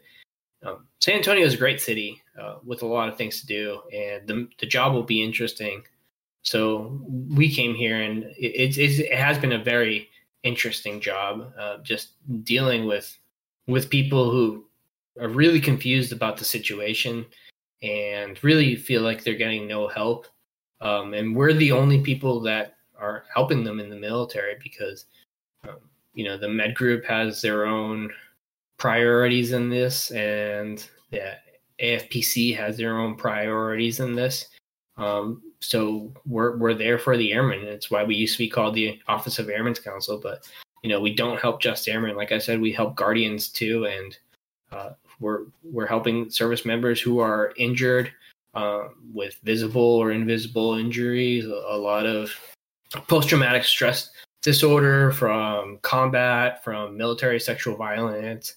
um, 0.65 0.87
San 1.01 1.15
Antonio 1.15 1.45
is 1.45 1.53
a 1.53 1.57
great 1.57 1.81
city 1.81 2.21
uh, 2.41 2.55
with 2.65 2.81
a 2.81 2.85
lot 2.85 3.09
of 3.09 3.17
things 3.17 3.41
to 3.41 3.47
do, 3.47 3.81
and 3.93 4.27
the 4.27 4.47
the 4.59 4.65
job 4.65 4.93
will 4.93 5.03
be 5.03 5.21
interesting. 5.21 5.83
So 6.43 7.01
we 7.29 7.53
came 7.53 7.75
here, 7.75 8.01
and 8.01 8.23
it, 8.37 8.77
it, 8.77 8.99
it 8.99 9.13
has 9.13 9.37
been 9.37 9.51
a 9.51 9.63
very 9.63 10.07
interesting 10.43 11.01
job, 11.01 11.51
uh, 11.59 11.77
just 11.83 12.11
dealing 12.43 12.85
with 12.85 13.17
with 13.67 13.89
people 13.89 14.31
who 14.31 14.63
are 15.19 15.27
really 15.27 15.59
confused 15.59 16.13
about 16.13 16.37
the 16.37 16.45
situation 16.45 17.25
and 17.81 18.41
really 18.43 18.75
feel 18.75 19.01
like 19.01 19.23
they're 19.23 19.35
getting 19.35 19.67
no 19.67 19.87
help. 19.87 20.27
Um, 20.81 21.13
and 21.13 21.35
we're 21.35 21.53
the 21.53 21.71
only 21.71 22.01
people 22.01 22.39
that 22.41 22.75
are 22.99 23.25
helping 23.33 23.63
them 23.63 23.79
in 23.79 23.89
the 23.89 23.95
military 23.95 24.55
because, 24.61 25.05
um, 25.67 25.77
you 26.13 26.25
know, 26.25 26.37
the 26.37 26.49
med 26.49 26.75
group 26.75 27.05
has 27.05 27.41
their 27.41 27.65
own 27.65 28.11
priorities 28.77 29.51
in 29.51 29.69
this, 29.69 30.11
and 30.11 30.87
the 31.11 31.35
AFPC 31.79 32.55
has 32.55 32.77
their 32.77 32.97
own 32.97 33.15
priorities 33.15 33.99
in 33.99 34.15
this. 34.15 34.49
Um, 34.97 35.41
so 35.59 36.11
we're 36.25 36.57
we're 36.57 36.73
there 36.73 36.97
for 36.97 37.17
the 37.17 37.33
airmen. 37.33 37.61
It's 37.61 37.91
why 37.91 38.03
we 38.03 38.15
used 38.15 38.33
to 38.33 38.43
be 38.43 38.49
called 38.49 38.75
the 38.75 38.99
Office 39.07 39.39
of 39.39 39.49
Airmen's 39.49 39.79
Counsel, 39.79 40.19
but 40.21 40.47
you 40.83 40.89
know 40.89 40.99
we 40.99 41.13
don't 41.13 41.39
help 41.39 41.61
just 41.61 41.87
airmen. 41.87 42.15
Like 42.15 42.31
I 42.31 42.37
said, 42.37 42.61
we 42.61 42.71
help 42.71 42.95
guardians 42.95 43.49
too, 43.49 43.85
and 43.85 44.17
uh, 44.71 44.89
we're 45.19 45.45
we're 45.63 45.87
helping 45.87 46.29
service 46.29 46.65
members 46.65 47.01
who 47.01 47.19
are 47.19 47.53
injured 47.57 48.11
uh, 48.53 48.87
with 49.13 49.35
visible 49.43 49.81
or 49.81 50.11
invisible 50.11 50.75
injuries. 50.75 51.45
A, 51.45 51.49
a 51.49 51.77
lot 51.77 52.05
of 52.05 52.31
post 53.07 53.29
traumatic 53.29 53.63
stress 53.63 54.09
disorder 54.41 55.11
from 55.11 55.79
combat, 55.81 56.63
from 56.63 56.97
military 56.97 57.39
sexual 57.39 57.75
violence. 57.75 58.55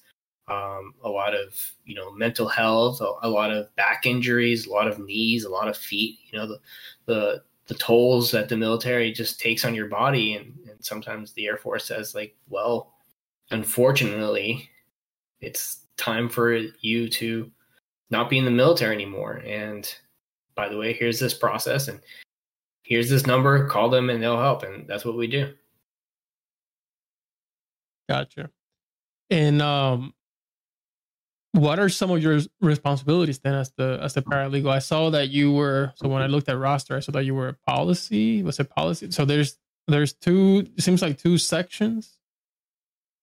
Um, 0.48 0.94
a 1.04 1.08
lot 1.08 1.34
of 1.34 1.54
you 1.84 1.94
know 1.94 2.12
mental 2.12 2.48
health, 2.48 3.00
a, 3.00 3.12
a, 3.22 3.28
lot 3.28 3.52
of 3.52 3.74
back 3.76 4.04
injuries, 4.04 4.66
a 4.66 4.70
lot 4.70 4.88
of 4.88 4.98
knees, 4.98 5.44
a 5.44 5.48
lot 5.50 5.68
of 5.68 5.76
feet. 5.76 6.18
You 6.30 6.38
know 6.38 6.46
the 6.46 6.61
the 7.06 7.42
the 7.68 7.74
tolls 7.74 8.32
that 8.32 8.48
the 8.48 8.56
military 8.56 9.12
just 9.12 9.38
takes 9.38 9.64
on 9.64 9.76
your 9.76 9.86
body, 9.86 10.34
and, 10.34 10.58
and 10.68 10.84
sometimes 10.84 11.32
the 11.32 11.46
Air 11.46 11.56
Force 11.56 11.84
says 11.84 12.16
like, 12.16 12.34
well, 12.48 12.94
unfortunately, 13.52 14.68
it's 15.40 15.80
time 16.01 16.28
for 16.28 16.55
you 16.55 17.09
to 17.09 17.51
not 18.11 18.28
be 18.28 18.38
in 18.38 18.44
the 18.44 18.51
military 18.51 18.94
anymore. 18.94 19.42
And 19.46 19.92
by 20.57 20.68
the 20.68 20.76
way, 20.76 20.92
here's 20.92 21.20
this 21.20 21.34
process 21.34 21.88
and 21.88 22.01
here's 22.82 23.09
this 23.09 23.26
number, 23.26 23.68
call 23.68 23.88
them 23.88 24.11
and 24.11 24.22
they'll 24.22 24.40
help. 24.40 24.62
And 24.62 24.88
that's 24.88 25.05
what 25.05 25.16
we 25.16 25.26
do. 25.26 25.55
Gotcha. 28.09 28.51
And 29.30 29.62
um 29.62 30.14
what 31.53 31.80
are 31.80 31.88
some 31.88 32.12
of 32.12 32.22
your 32.22 32.40
responsibilities 32.61 33.40
then 33.40 33.55
as 33.55 33.72
the 33.76 33.98
as 34.03 34.14
the 34.14 34.22
paralegal? 34.22 34.70
I 34.70 34.78
saw 34.78 35.11
that 35.11 35.30
you 35.30 35.53
were 35.53 35.92
so 35.96 36.09
when 36.09 36.22
I 36.22 36.26
looked 36.26 36.48
at 36.48 36.59
roster, 36.59 36.96
I 36.96 37.01
saw 37.01 37.12
that 37.12 37.24
you 37.24 37.34
were 37.34 37.48
a 37.48 37.55
policy. 37.70 38.42
Was 38.42 38.59
it 38.61 38.70
policy? 38.70 39.11
So 39.11 39.24
there's 39.24 39.59
there's 39.88 40.12
two 40.12 40.66
it 40.76 40.82
seems 40.82 41.03
like 41.03 41.18
two 41.18 41.38
sections, 41.38 42.18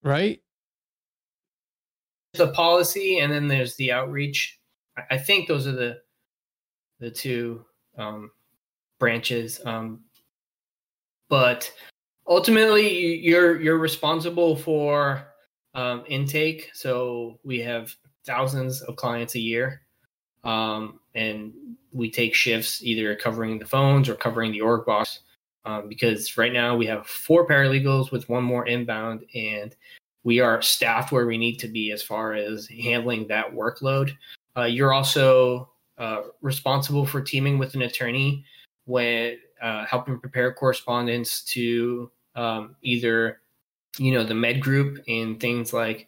right? 0.04 0.42
The 2.38 2.50
policy 2.50 3.20
and 3.20 3.32
then 3.32 3.48
there's 3.48 3.76
the 3.76 3.92
outreach. 3.92 4.60
I 5.12 5.18
think 5.18 5.48
those 5.48 5.68
are 5.68 5.74
the 5.74 6.00
the 7.00 7.12
two 7.12 7.64
um, 7.98 8.32
branches. 9.00 9.62
Um, 9.66 10.02
but 11.30 11.72
ultimately, 12.28 13.18
you're 13.18 13.60
you're 13.62 13.78
responsible 13.78 14.56
for 14.56 15.28
um, 15.74 16.04
intake. 16.08 16.70
So 16.74 17.40
we 17.44 17.60
have 17.62 17.96
thousands 18.26 18.82
of 18.82 18.96
clients 18.96 19.36
a 19.36 19.40
year, 19.40 19.82
um, 20.44 21.00
and 21.16 21.54
we 21.92 22.10
take 22.10 22.34
shifts 22.34 22.84
either 22.84 23.16
covering 23.16 23.60
the 23.60 23.66
phones 23.66 24.10
or 24.10 24.16
covering 24.16 24.52
the 24.52 24.62
org 24.62 24.86
box. 24.86 25.20
Um, 25.66 25.90
because 25.90 26.38
right 26.38 26.54
now 26.54 26.78
we 26.78 26.86
have 26.86 27.06
four 27.06 27.46
paralegals 27.46 28.10
with 28.10 28.30
one 28.30 28.44
more 28.44 28.66
inbound, 28.66 29.26
and 29.36 29.76
we 30.24 30.40
are 30.40 30.62
staffed 30.62 31.12
where 31.12 31.26
we 31.26 31.38
need 31.38 31.58
to 31.58 31.68
be 31.68 31.92
as 31.92 32.04
far 32.04 32.34
as 32.34 32.68
handling 32.68 33.28
that 33.28 33.54
workload. 33.54 34.12
Uh, 34.56 34.64
you're 34.64 34.94
also 34.94 35.70
uh, 35.98 36.22
responsible 36.42 37.06
for 37.06 37.22
teaming 37.22 37.58
with 37.58 37.76
an 37.76 37.84
attorney 37.84 38.46
when 38.86 39.38
uh, 39.62 39.86
helping 39.86 40.20
prepare 40.20 40.54
correspondence 40.54 41.44
to 41.44 42.12
um, 42.36 42.76
either 42.82 43.40
you 43.98 44.12
know 44.12 44.24
the 44.24 44.34
med 44.34 44.62
group 44.62 45.04
and 45.08 45.40
things 45.40 45.74
like 45.74 46.08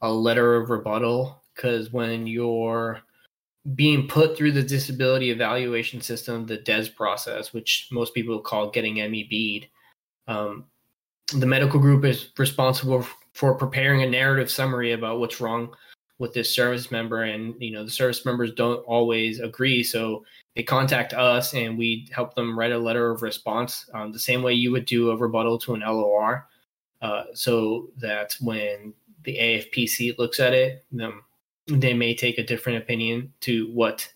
a 0.00 0.10
letter 0.10 0.56
of 0.56 0.70
rebuttal 0.70 1.42
because 1.54 1.92
when 1.92 2.26
you're 2.26 3.00
being 3.74 4.08
put 4.08 4.36
through 4.36 4.52
the 4.52 4.62
disability 4.62 5.30
evaluation 5.30 6.00
system 6.00 6.46
the 6.46 6.56
des 6.56 6.88
process 6.96 7.52
which 7.52 7.88
most 7.92 8.14
people 8.14 8.40
call 8.40 8.70
getting 8.70 8.96
MEB'd, 8.96 9.66
um, 10.26 10.64
the 11.34 11.46
medical 11.46 11.78
group 11.78 12.04
is 12.04 12.30
responsible 12.38 13.06
for 13.38 13.54
preparing 13.54 14.02
a 14.02 14.10
narrative 14.10 14.50
summary 14.50 14.92
about 14.92 15.20
what's 15.20 15.40
wrong 15.40 15.72
with 16.18 16.34
this 16.34 16.52
service 16.52 16.90
member. 16.90 17.22
And 17.22 17.54
you 17.62 17.70
know 17.70 17.84
the 17.84 17.90
service 17.90 18.24
members 18.24 18.52
don't 18.52 18.80
always 18.80 19.38
agree. 19.38 19.84
So 19.84 20.24
they 20.56 20.64
contact 20.64 21.12
us 21.12 21.54
and 21.54 21.78
we 21.78 22.08
help 22.10 22.34
them 22.34 22.58
write 22.58 22.72
a 22.72 22.78
letter 22.78 23.12
of 23.12 23.22
response 23.22 23.88
um, 23.94 24.10
the 24.10 24.18
same 24.18 24.42
way 24.42 24.54
you 24.54 24.72
would 24.72 24.86
do 24.86 25.10
a 25.10 25.16
rebuttal 25.16 25.56
to 25.58 25.74
an 25.74 25.82
lor 25.82 26.48
uh, 27.00 27.24
so 27.32 27.90
that 27.96 28.36
when 28.40 28.92
the 29.22 29.36
afpc 29.36 30.18
looks 30.18 30.40
at 30.40 30.52
it 30.52 30.84
them, 30.90 31.22
they 31.68 31.94
may 31.94 32.16
take 32.16 32.38
a 32.38 32.46
different 32.46 32.78
opinion 32.78 33.32
to 33.40 33.70
what 33.72 34.12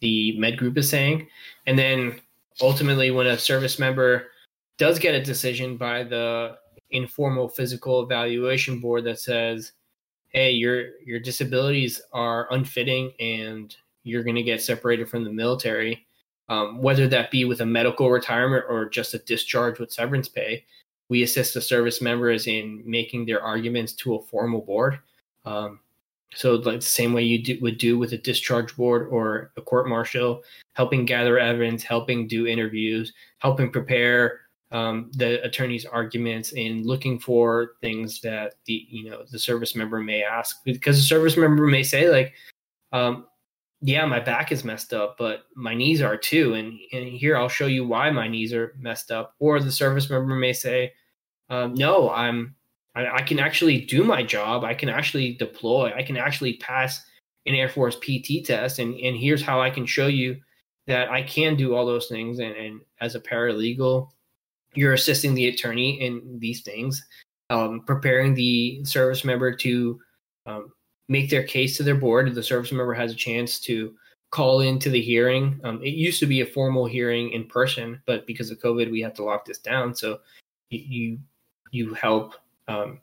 the 0.00 0.36
med 0.36 0.58
group 0.58 0.76
is 0.76 0.90
saying. 0.90 1.28
And 1.68 1.78
then 1.78 2.20
ultimately 2.60 3.12
when 3.12 3.28
a 3.28 3.38
service 3.38 3.78
member 3.78 4.32
does 4.78 4.98
get 4.98 5.14
a 5.14 5.22
decision 5.22 5.76
by 5.76 6.02
the 6.02 6.58
informal 6.94 7.48
physical 7.48 8.02
evaluation 8.02 8.80
board 8.80 9.04
that 9.04 9.20
says, 9.20 9.72
"Hey, 10.28 10.52
your 10.52 10.98
your 11.04 11.20
disabilities 11.20 12.00
are 12.12 12.52
unfitting, 12.52 13.12
and 13.20 13.76
you're 14.04 14.24
going 14.24 14.36
to 14.36 14.42
get 14.42 14.62
separated 14.62 15.08
from 15.08 15.24
the 15.24 15.32
military." 15.32 16.06
Um, 16.48 16.82
whether 16.82 17.08
that 17.08 17.30
be 17.30 17.44
with 17.46 17.60
a 17.62 17.66
medical 17.66 18.10
retirement 18.10 18.64
or 18.68 18.88
just 18.88 19.14
a 19.14 19.18
discharge 19.18 19.78
with 19.78 19.92
severance 19.92 20.28
pay, 20.28 20.64
we 21.08 21.22
assist 21.22 21.54
the 21.54 21.60
service 21.60 22.00
members 22.02 22.46
in 22.46 22.82
making 22.84 23.26
their 23.26 23.42
arguments 23.42 23.92
to 23.94 24.14
a 24.14 24.22
formal 24.22 24.60
board. 24.60 24.98
Um, 25.44 25.80
so, 26.34 26.54
like 26.56 26.80
the 26.80 26.86
same 26.86 27.12
way 27.12 27.22
you 27.22 27.42
do, 27.42 27.58
would 27.60 27.78
do 27.78 27.98
with 27.98 28.12
a 28.12 28.18
discharge 28.18 28.76
board 28.76 29.08
or 29.10 29.52
a 29.56 29.62
court 29.62 29.88
martial, 29.88 30.42
helping 30.72 31.04
gather 31.04 31.38
evidence, 31.38 31.82
helping 31.82 32.26
do 32.26 32.46
interviews, 32.46 33.12
helping 33.38 33.70
prepare 33.70 34.40
um, 34.74 35.08
the 35.14 35.40
attorney's 35.44 35.86
arguments 35.86 36.52
and 36.52 36.84
looking 36.84 37.16
for 37.20 37.74
things 37.80 38.20
that 38.22 38.54
the 38.66 38.84
you 38.90 39.08
know 39.08 39.22
the 39.30 39.38
service 39.38 39.76
member 39.76 40.00
may 40.00 40.24
ask. 40.24 40.64
Because 40.64 40.96
the 40.96 41.04
service 41.04 41.36
member 41.36 41.64
may 41.68 41.84
say 41.84 42.10
like 42.10 42.34
um, 42.92 43.26
yeah 43.80 44.04
my 44.04 44.18
back 44.18 44.50
is 44.50 44.64
messed 44.64 44.92
up 44.92 45.16
but 45.16 45.44
my 45.54 45.74
knees 45.74 46.02
are 46.02 46.16
too. 46.16 46.54
And, 46.54 46.76
and 46.92 47.08
here 47.08 47.36
i'll 47.36 47.48
show 47.48 47.66
you 47.66 47.86
why 47.86 48.10
my 48.10 48.26
knees 48.26 48.52
are 48.52 48.74
messed 48.76 49.12
up. 49.12 49.36
Or 49.38 49.60
the 49.60 49.70
service 49.70 50.10
member 50.10 50.34
may 50.34 50.52
say 50.52 50.92
um, 51.50 51.74
no 51.74 52.10
i'm 52.10 52.56
I, 52.96 53.18
I 53.18 53.22
can 53.22 53.38
actually 53.38 53.80
do 53.80 54.02
my 54.02 54.22
job. 54.24 54.64
I 54.64 54.74
can 54.74 54.88
actually 54.88 55.34
deploy. 55.34 55.92
I 55.94 56.02
can 56.02 56.16
actually 56.16 56.54
pass 56.58 57.04
an 57.46 57.54
air 57.54 57.68
force 57.68 57.96
pt 57.96 58.44
test. 58.44 58.80
And, 58.80 58.96
and 58.96 59.16
here's 59.16 59.42
how 59.42 59.60
i 59.60 59.70
can 59.70 59.86
show 59.86 60.08
you 60.08 60.40
that 60.88 61.10
i 61.10 61.22
can 61.22 61.54
do 61.54 61.76
all 61.76 61.86
those 61.86 62.08
things. 62.08 62.40
And, 62.40 62.56
and 62.56 62.80
as 63.00 63.14
a 63.14 63.20
paralegal 63.20 64.08
you're 64.74 64.92
assisting 64.92 65.34
the 65.34 65.48
attorney 65.48 66.00
in 66.00 66.38
these 66.38 66.62
things, 66.62 67.04
um, 67.50 67.82
preparing 67.86 68.34
the 68.34 68.84
service 68.84 69.24
member 69.24 69.54
to 69.54 70.00
um, 70.46 70.72
make 71.08 71.30
their 71.30 71.44
case 71.44 71.76
to 71.76 71.82
their 71.82 71.94
board. 71.94 72.34
The 72.34 72.42
service 72.42 72.72
member 72.72 72.94
has 72.94 73.12
a 73.12 73.16
chance 73.16 73.60
to 73.60 73.94
call 74.30 74.60
into 74.60 74.90
the 74.90 75.00
hearing. 75.00 75.60
Um, 75.64 75.80
it 75.82 75.94
used 75.94 76.20
to 76.20 76.26
be 76.26 76.40
a 76.40 76.46
formal 76.46 76.86
hearing 76.86 77.30
in 77.32 77.44
person, 77.44 78.02
but 78.06 78.26
because 78.26 78.50
of 78.50 78.58
COVID, 78.58 78.90
we 78.90 79.00
have 79.00 79.14
to 79.14 79.24
lock 79.24 79.44
this 79.44 79.58
down. 79.58 79.94
So 79.94 80.20
you 80.70 81.18
you 81.70 81.94
help 81.94 82.34
um, 82.68 83.00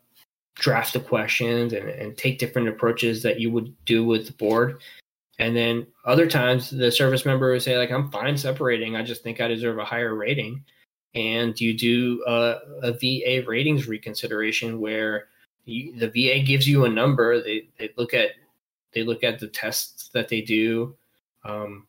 draft 0.56 0.94
the 0.94 1.00
questions 1.00 1.74
and, 1.74 1.90
and 1.90 2.18
take 2.18 2.40
different 2.40 2.68
approaches 2.68 3.24
that 3.24 3.40
you 3.40 3.52
would 3.52 3.74
do 3.86 4.06
with 4.06 4.28
the 4.28 4.34
board. 4.34 4.82
And 5.40 5.56
then 5.56 5.88
other 6.06 6.28
times 6.28 6.70
the 6.70 6.92
service 6.92 7.26
member 7.26 7.52
would 7.52 7.64
say 7.64 7.78
like, 7.78 7.92
I'm 7.92 8.12
fine 8.12 8.38
separating. 8.38 8.96
I 8.96 9.04
just 9.04 9.24
think 9.24 9.42
I 9.42 9.48
deserve 9.48 9.80
a 9.80 9.86
higher 9.86 10.16
rating. 10.16 10.64
And 11.14 11.60
you 11.60 11.78
do 11.78 12.24
a, 12.26 12.58
a 12.84 12.92
VA 12.94 13.46
ratings 13.48 13.88
reconsideration 13.88 14.80
where 14.80 15.28
you, 15.66 15.98
the 15.98 16.08
VA 16.08 16.44
gives 16.44 16.68
you 16.68 16.86
a 16.86 16.90
number. 16.90 17.42
They, 17.42 17.68
they 17.78 17.90
look 17.98 18.14
at 18.14 18.32
they 18.94 19.04
look 19.04 19.24
at 19.24 19.40
the 19.40 19.48
tests 19.48 20.10
that 20.14 20.28
they 20.28 20.42
do. 20.42 20.96
Um, 21.46 21.88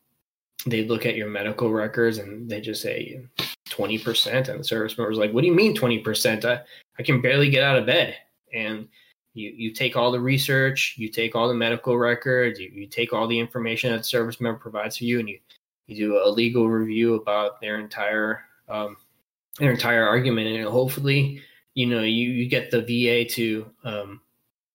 they 0.66 0.84
look 0.84 1.04
at 1.04 1.16
your 1.16 1.28
medical 1.28 1.72
records 1.72 2.18
and 2.18 2.48
they 2.48 2.60
just 2.60 2.82
say 2.82 3.20
20%. 3.70 4.48
And 4.48 4.60
the 4.60 4.64
service 4.64 4.96
member 4.96 5.10
is 5.10 5.18
like, 5.18 5.32
what 5.32 5.40
do 5.40 5.48
you 5.48 5.54
mean 5.54 5.76
20%? 5.76 6.44
I, 6.44 6.60
I 6.98 7.02
can 7.02 7.20
barely 7.20 7.50
get 7.50 7.64
out 7.64 7.76
of 7.76 7.86
bed. 7.86 8.16
And 8.52 8.88
you, 9.34 9.50
you 9.50 9.72
take 9.72 9.96
all 9.96 10.12
the 10.12 10.20
research, 10.20 10.94
you 10.96 11.08
take 11.08 11.34
all 11.34 11.48
the 11.48 11.54
medical 11.54 11.98
records, 11.98 12.60
you, 12.60 12.70
you 12.72 12.86
take 12.86 13.12
all 13.12 13.26
the 13.26 13.38
information 13.38 13.90
that 13.90 13.98
the 13.98 14.04
service 14.04 14.40
member 14.40 14.58
provides 14.58 14.98
for 14.98 15.04
you, 15.04 15.20
and 15.20 15.28
you, 15.28 15.38
you 15.86 15.96
do 15.96 16.22
a 16.22 16.28
legal 16.28 16.68
review 16.68 17.14
about 17.14 17.60
their 17.60 17.80
entire 17.80 18.44
um, 18.68 18.96
their 19.58 19.70
entire 19.70 20.06
argument, 20.06 20.48
and 20.48 20.66
hopefully, 20.66 21.40
you 21.74 21.86
know, 21.86 22.02
you, 22.02 22.30
you 22.30 22.48
get 22.48 22.70
the 22.70 22.80
VA 22.82 23.28
to 23.30 23.66
um, 23.84 24.20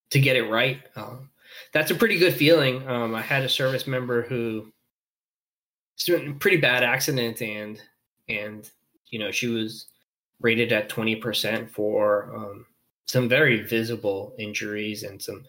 to 0.10 0.20
get 0.20 0.36
it 0.36 0.50
right. 0.50 0.82
Um, 0.96 1.30
that's 1.74 1.92
a 1.92 1.96
pretty 1.96 2.18
good 2.18 2.34
feeling. 2.34 2.88
Um, 2.88 3.16
I 3.16 3.22
had 3.22 3.44
a 3.44 3.50
service 3.50 3.88
member 3.88 4.22
who 4.22 4.72
a 6.10 6.34
pretty 6.40 6.58
bad 6.58 6.84
accident, 6.84 7.42
and 7.42 7.82
and 8.30 8.70
you 9.10 9.20
know 9.20 9.32
she 9.32 9.48
was 9.48 9.88
rated 10.42 10.72
at 10.72 10.90
twenty 10.90 11.16
percent 11.16 11.70
for 11.70 12.32
um, 12.36 12.66
some 13.08 13.28
very 13.28 13.64
visible 13.64 14.36
injuries 14.38 15.04
and 15.04 15.22
some 15.22 15.44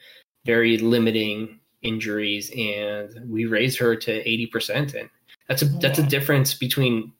very 0.45 0.79
limiting 0.79 1.61
injuries, 1.83 2.51
and 2.57 3.11
we 3.31 3.45
raised 3.47 3.79
her 3.79 3.95
to 3.95 4.29
eighty 4.29 4.47
percent, 4.47 4.95
and 4.95 5.09
that's 5.49 5.63
a 5.63 5.67
that's 5.67 5.99
a 5.99 6.03
difference 6.03 6.55
between 6.55 7.13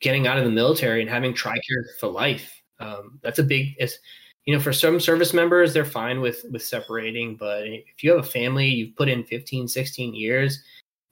getting 0.00 0.26
out 0.26 0.38
of 0.38 0.44
the 0.44 0.50
military 0.50 1.00
and 1.00 1.10
having 1.10 1.34
TRICARE 1.34 1.98
for 1.98 2.08
life. 2.08 2.62
Um, 2.80 3.18
that's 3.22 3.38
a 3.38 3.44
big. 3.44 3.74
It's, 3.78 3.98
you 4.44 4.54
know, 4.54 4.60
for 4.60 4.72
some 4.72 5.00
service 5.00 5.32
members, 5.32 5.72
they're 5.72 5.84
fine 5.84 6.20
with 6.20 6.44
with 6.50 6.62
separating, 6.62 7.36
but 7.36 7.66
if 7.66 8.02
you 8.02 8.10
have 8.10 8.20
a 8.20 8.28
family, 8.28 8.68
you've 8.68 8.96
put 8.96 9.08
in 9.08 9.24
15, 9.24 9.66
16 9.66 10.14
years, 10.14 10.62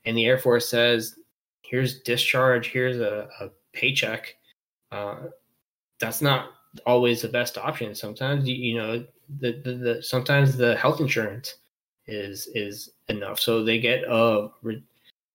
and 0.05 0.17
the 0.17 0.25
Air 0.25 0.37
Force 0.37 0.69
says, 0.69 1.15
"Here's 1.61 2.01
discharge, 2.01 2.67
here's 2.67 2.97
a, 2.97 3.27
a 3.41 3.49
paycheck," 3.73 4.35
uh, 4.91 5.17
that's 5.99 6.21
not 6.21 6.51
always 6.85 7.21
the 7.21 7.27
best 7.27 7.57
option. 7.57 7.95
Sometimes 7.95 8.47
you, 8.47 8.55
you 8.55 8.77
know 8.77 9.05
the, 9.39 9.61
the, 9.63 9.73
the 9.73 10.03
sometimes 10.03 10.55
the 10.55 10.75
health 10.75 10.99
insurance 10.99 11.55
is 12.07 12.47
is 12.53 12.91
enough. 13.09 13.39
So 13.39 13.63
they 13.63 13.79
get 13.79 14.07
uh 14.07 14.49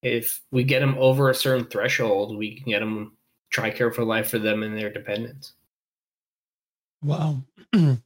if 0.03 0.41
we 0.51 0.65
get 0.65 0.81
them 0.81 0.97
over 0.99 1.31
a 1.31 1.35
certain 1.35 1.67
threshold, 1.67 2.37
we 2.37 2.57
can 2.57 2.71
get 2.71 2.81
them 2.81 3.17
TRICARE 3.53 3.95
for 3.95 4.05
life 4.05 4.31
for 4.31 4.39
them 4.39 4.63
and 4.63 4.77
their 4.77 4.91
dependents. 4.91 5.55
Wow. 7.03 7.43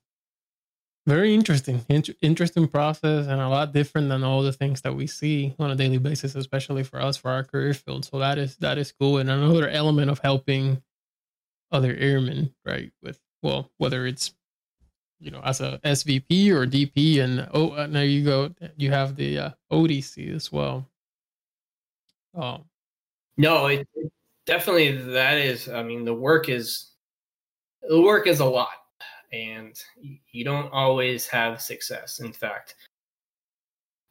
Very 1.07 1.35
interesting, 1.35 1.85
Int- 1.91 2.17
interesting 2.23 2.67
process, 2.67 3.27
and 3.27 3.39
a 3.39 3.49
lot 3.49 3.75
different 3.75 4.09
than 4.09 4.25
all 4.25 4.43
the 4.43 4.55
things 4.55 4.81
that 4.83 4.95
we 4.95 5.07
see 5.07 5.55
on 5.59 5.71
a 5.71 5.77
daily 5.77 5.99
basis, 5.99 6.35
especially 6.35 6.83
for 6.83 6.99
us 6.99 7.19
for 7.19 7.31
our 7.31 7.45
career 7.45 7.75
field. 7.75 8.07
So 8.07 8.19
that 8.21 8.39
is 8.39 8.57
that 8.57 8.79
is 8.79 8.93
cool, 8.99 9.19
and 9.19 9.29
another 9.29 9.69
element 9.69 10.11
of 10.11 10.21
helping 10.21 10.83
other 11.71 11.95
airmen, 11.95 12.55
right? 12.65 12.91
With 13.03 13.21
well, 13.43 13.71
whether 13.77 14.07
it's 14.07 14.33
you 15.21 15.31
know 15.31 15.41
as 15.45 15.61
a 15.61 15.79
SVP 15.85 16.49
or 16.49 16.67
DP, 16.67 17.21
and 17.21 17.51
oh, 17.53 17.73
uh, 17.73 17.87
there 17.87 18.07
you 18.07 18.25
go, 18.25 18.55
you 18.79 18.91
have 18.91 19.15
the 19.17 19.39
uh, 19.39 19.51
ODC 19.71 20.35
as 20.35 20.51
well. 20.51 20.89
Oh, 22.35 22.65
no, 23.37 23.67
it 23.67 23.87
definitely 24.47 24.93
that 25.13 25.39
is. 25.39 25.69
I 25.69 25.83
mean, 25.83 26.05
the 26.05 26.15
work 26.15 26.49
is 26.49 26.91
the 27.89 28.01
work 28.01 28.27
is 28.27 28.41
a 28.41 28.45
lot, 28.45 28.69
and 29.33 29.79
you 30.33 30.45
don't 30.45 30.73
always 30.73 31.27
have 31.27 31.61
success. 31.61 32.21
In 32.21 32.33
fact, 32.33 32.77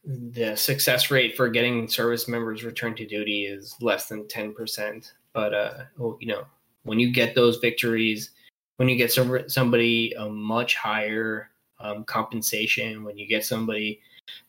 the 0.06 0.56
success 0.56 1.10
rate 1.12 1.36
for 1.36 1.50
getting 1.50 1.88
service 1.88 2.28
members 2.28 2.64
returned 2.64 2.98
to 2.98 3.06
duty 3.06 3.46
is 3.46 3.76
less 3.82 4.08
than 4.08 4.26
10%. 4.26 5.12
But, 5.34 5.54
uh, 5.54 5.84
you 6.20 6.28
know, 6.28 6.46
when 6.84 7.00
you 7.00 7.12
get 7.12 7.36
those 7.36 7.58
victories, 7.58 8.32
when 8.78 8.90
you 8.90 8.96
get 8.96 9.12
some, 9.12 9.48
somebody 9.48 10.14
a 10.18 10.28
much 10.28 10.76
higher 10.76 11.50
um, 11.80 12.04
compensation, 12.04 13.04
when 13.04 13.18
you 13.18 13.28
get 13.28 13.46
somebody 13.46 14.02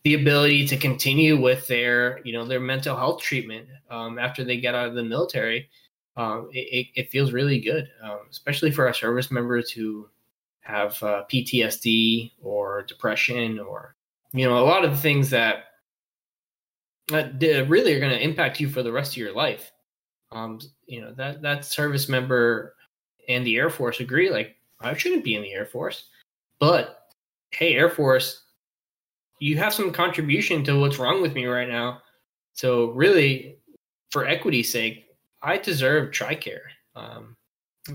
the 0.04 0.14
ability 0.14 0.66
to 0.68 0.76
continue 0.76 1.40
with 1.40 1.66
their 1.66 2.20
you 2.24 2.32
know 2.32 2.44
their 2.44 2.60
mental 2.60 2.96
health 2.96 3.22
treatment 3.22 3.68
um, 3.90 4.18
after 4.18 4.44
they 4.44 4.58
get 4.58 4.74
out 4.74 4.88
of 4.88 4.94
the 4.94 5.02
military, 5.02 5.68
um, 6.16 6.48
it, 6.52 6.88
it, 6.94 7.10
feels 7.10 7.32
really 7.32 7.60
good, 7.60 7.88
um, 8.02 8.20
especially 8.30 8.70
for 8.70 8.86
our 8.86 8.94
service 8.94 9.30
members 9.30 9.70
who 9.70 10.08
have 10.60 11.02
uh, 11.02 11.24
PTSD 11.32 12.32
or 12.42 12.82
depression 12.82 13.58
or 13.58 13.96
you 14.32 14.48
know 14.48 14.58
a 14.58 14.64
lot 14.64 14.84
of 14.84 14.90
the 14.90 15.00
things 15.00 15.30
that 15.30 15.64
that 17.08 17.66
really 17.68 17.92
are 17.92 18.00
going 18.00 18.10
to 18.10 18.22
impact 18.22 18.60
you 18.60 18.68
for 18.68 18.82
the 18.82 18.92
rest 18.92 19.12
of 19.12 19.18
your 19.18 19.34
life 19.34 19.72
um, 20.34 20.58
you 20.86 21.00
know 21.00 21.12
that 21.12 21.40
that 21.42 21.64
service 21.64 22.08
member 22.08 22.74
and 23.28 23.46
the 23.46 23.56
Air 23.56 23.70
Force 23.70 24.00
agree. 24.00 24.30
Like 24.30 24.56
I 24.80 24.94
shouldn't 24.96 25.24
be 25.24 25.34
in 25.34 25.42
the 25.42 25.52
Air 25.52 25.66
Force, 25.66 26.08
but 26.58 27.08
hey, 27.50 27.74
Air 27.74 27.88
Force, 27.88 28.43
you 29.38 29.56
have 29.58 29.74
some 29.74 29.92
contribution 29.92 30.64
to 30.64 30.78
what's 30.78 30.98
wrong 30.98 31.20
with 31.20 31.34
me 31.34 31.46
right 31.46 31.68
now. 31.68 32.00
So 32.52 32.90
really, 32.90 33.58
for 34.10 34.26
equity's 34.26 34.70
sake, 34.70 35.06
I 35.42 35.58
deserve 35.58 36.12
TRICARE, 36.12 36.60
um, 36.94 37.36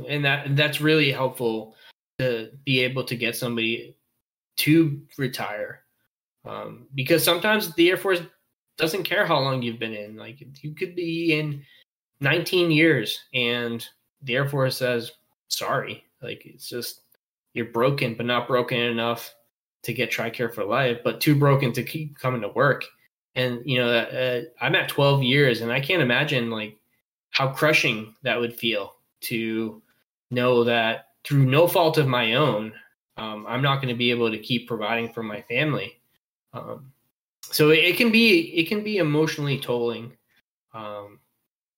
and 0.07 0.23
that 0.25 0.55
that's 0.55 0.81
really 0.81 1.11
helpful 1.11 1.75
to 2.19 2.51
be 2.65 2.81
able 2.81 3.03
to 3.05 3.15
get 3.15 3.35
somebody 3.35 3.95
to 4.57 5.01
retire 5.17 5.83
um, 6.45 6.87
because 6.93 7.23
sometimes 7.23 7.73
the 7.75 7.89
Air 7.89 7.97
Force 7.97 8.21
doesn't 8.77 9.03
care 9.03 9.25
how 9.25 9.39
long 9.39 9.61
you've 9.61 9.79
been 9.79 9.93
in. 9.93 10.15
Like 10.17 10.43
you 10.61 10.73
could 10.73 10.95
be 10.95 11.39
in 11.39 11.63
19 12.21 12.71
years 12.71 13.23
and 13.33 13.85
the 14.23 14.35
air 14.35 14.47
force 14.47 14.77
says 14.77 15.11
sorry 15.47 16.03
like 16.21 16.45
it's 16.45 16.67
just 16.67 17.03
you're 17.53 17.65
broken 17.65 18.13
but 18.13 18.25
not 18.25 18.47
broken 18.47 18.77
enough 18.77 19.33
to 19.83 19.93
get 19.93 20.11
tricare 20.11 20.53
for 20.53 20.63
life 20.63 20.99
but 21.03 21.21
too 21.21 21.35
broken 21.35 21.71
to 21.71 21.83
keep 21.83 22.17
coming 22.17 22.41
to 22.41 22.49
work 22.49 22.83
and 23.35 23.61
you 23.65 23.77
know 23.77 23.89
uh, 23.89 24.41
i'm 24.61 24.75
at 24.75 24.89
12 24.89 25.23
years 25.23 25.61
and 25.61 25.71
i 25.71 25.79
can't 25.79 26.01
imagine 26.01 26.49
like 26.49 26.77
how 27.31 27.47
crushing 27.47 28.13
that 28.23 28.39
would 28.39 28.53
feel 28.53 28.95
to 29.21 29.81
know 30.31 30.63
that 30.63 31.07
through 31.23 31.45
no 31.45 31.67
fault 31.67 31.97
of 31.97 32.07
my 32.07 32.33
own 32.33 32.73
um, 33.17 33.45
i'm 33.47 33.61
not 33.61 33.77
going 33.77 33.87
to 33.87 33.97
be 33.97 34.11
able 34.11 34.29
to 34.29 34.37
keep 34.37 34.67
providing 34.67 35.11
for 35.11 35.23
my 35.23 35.41
family 35.43 35.99
um, 36.53 36.91
so 37.51 37.69
it, 37.69 37.97
can 37.97 38.11
be 38.11 38.51
it 38.55 38.67
can 38.67 38.83
be 38.83 38.97
emotionally 38.97 39.59
tolling 39.59 40.11
um, 40.73 41.19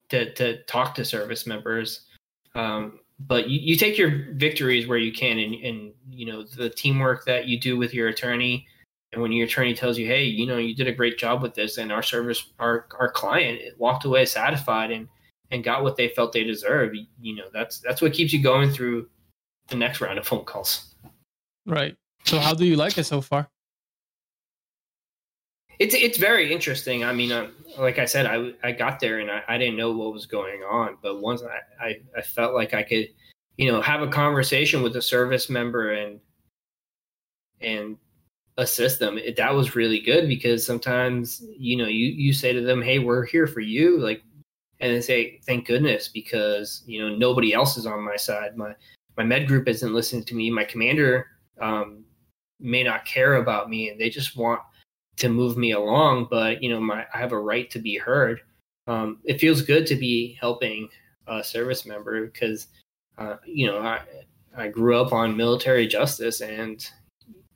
to 0.08 0.32
to 0.34 0.62
talk 0.64 0.94
to 0.94 1.04
service 1.04 1.46
members. 1.46 2.06
Um, 2.54 3.00
but 3.26 3.48
you, 3.48 3.60
you 3.60 3.76
take 3.76 3.98
your 3.98 4.26
victories 4.32 4.86
where 4.86 4.98
you 4.98 5.12
can, 5.12 5.38
and, 5.38 5.54
and 5.54 5.92
you 6.10 6.26
know 6.26 6.42
the 6.42 6.70
teamwork 6.70 7.24
that 7.26 7.46
you 7.46 7.58
do 7.58 7.76
with 7.76 7.94
your 7.94 8.08
attorney. 8.08 8.66
And 9.12 9.20
when 9.20 9.30
your 9.32 9.46
attorney 9.46 9.74
tells 9.74 9.98
you, 9.98 10.06
"Hey, 10.06 10.24
you 10.24 10.46
know, 10.46 10.58
you 10.58 10.74
did 10.74 10.88
a 10.88 10.92
great 10.92 11.18
job 11.18 11.42
with 11.42 11.54
this," 11.54 11.78
and 11.78 11.92
our 11.92 12.02
service, 12.02 12.52
our 12.58 12.86
our 12.98 13.10
client 13.10 13.60
walked 13.78 14.04
away 14.04 14.24
satisfied 14.24 14.90
and 14.90 15.08
and 15.50 15.62
got 15.62 15.82
what 15.82 15.96
they 15.96 16.08
felt 16.08 16.32
they 16.32 16.44
deserved. 16.44 16.96
You 17.20 17.36
know, 17.36 17.44
that's 17.52 17.78
that's 17.80 18.00
what 18.00 18.12
keeps 18.12 18.32
you 18.32 18.42
going 18.42 18.70
through 18.70 19.08
the 19.68 19.76
next 19.76 20.00
round 20.00 20.18
of 20.18 20.26
phone 20.26 20.44
calls. 20.44 20.94
Right. 21.66 21.96
So, 22.24 22.38
how 22.38 22.54
do 22.54 22.64
you 22.64 22.76
like 22.76 22.98
it 22.98 23.04
so 23.04 23.20
far? 23.20 23.48
It's 25.78 25.94
it's 25.94 26.18
very 26.18 26.52
interesting. 26.52 27.04
I 27.04 27.12
mean, 27.12 27.32
uh, 27.32 27.48
like 27.78 27.98
I 27.98 28.04
said, 28.04 28.26
I 28.26 28.52
I 28.66 28.72
got 28.72 29.00
there 29.00 29.20
and 29.20 29.30
I, 29.30 29.42
I 29.48 29.58
didn't 29.58 29.76
know 29.76 29.92
what 29.92 30.12
was 30.12 30.26
going 30.26 30.62
on, 30.62 30.96
but 31.02 31.20
once 31.20 31.42
I, 31.42 31.84
I 31.84 32.00
I 32.16 32.22
felt 32.22 32.54
like 32.54 32.74
I 32.74 32.82
could, 32.82 33.08
you 33.56 33.70
know, 33.70 33.80
have 33.80 34.02
a 34.02 34.08
conversation 34.08 34.82
with 34.82 34.96
a 34.96 35.02
service 35.02 35.48
member 35.48 35.92
and 35.92 36.20
and 37.60 37.96
assist 38.58 38.98
them. 38.98 39.18
It, 39.18 39.36
that 39.36 39.54
was 39.54 39.76
really 39.76 40.00
good 40.00 40.28
because 40.28 40.64
sometimes 40.64 41.44
you 41.58 41.76
know 41.76 41.86
you 41.86 42.08
you 42.08 42.32
say 42.32 42.52
to 42.52 42.60
them, 42.60 42.82
"Hey, 42.82 42.98
we're 42.98 43.24
here 43.24 43.46
for 43.46 43.60
you," 43.60 43.98
like, 43.98 44.22
and 44.80 44.94
they 44.94 45.00
say, 45.00 45.40
"Thank 45.46 45.66
goodness," 45.66 46.08
because 46.08 46.82
you 46.86 47.00
know 47.00 47.14
nobody 47.14 47.52
else 47.54 47.76
is 47.76 47.86
on 47.86 48.02
my 48.02 48.16
side. 48.16 48.56
My 48.56 48.74
my 49.16 49.24
med 49.24 49.46
group 49.46 49.68
isn't 49.68 49.94
listening 49.94 50.24
to 50.24 50.34
me. 50.34 50.50
My 50.50 50.64
commander 50.64 51.28
um, 51.60 52.04
may 52.60 52.82
not 52.82 53.04
care 53.04 53.36
about 53.36 53.70
me, 53.70 53.90
and 53.90 54.00
they 54.00 54.10
just 54.10 54.36
want 54.36 54.60
to 55.16 55.28
move 55.28 55.56
me 55.56 55.72
along, 55.72 56.28
but 56.30 56.62
you 56.62 56.68
know, 56.70 56.80
my 56.80 57.06
I 57.14 57.18
have 57.18 57.32
a 57.32 57.38
right 57.38 57.70
to 57.70 57.78
be 57.78 57.96
heard. 57.96 58.40
Um, 58.86 59.18
it 59.24 59.40
feels 59.40 59.62
good 59.62 59.86
to 59.86 59.96
be 59.96 60.36
helping 60.40 60.88
a 61.26 61.42
service 61.44 61.86
member 61.86 62.26
because 62.26 62.68
uh, 63.18 63.36
you 63.46 63.66
know 63.66 63.78
I 63.78 64.00
I 64.56 64.68
grew 64.68 64.96
up 64.96 65.12
on 65.12 65.36
military 65.36 65.86
justice, 65.86 66.40
and 66.40 66.84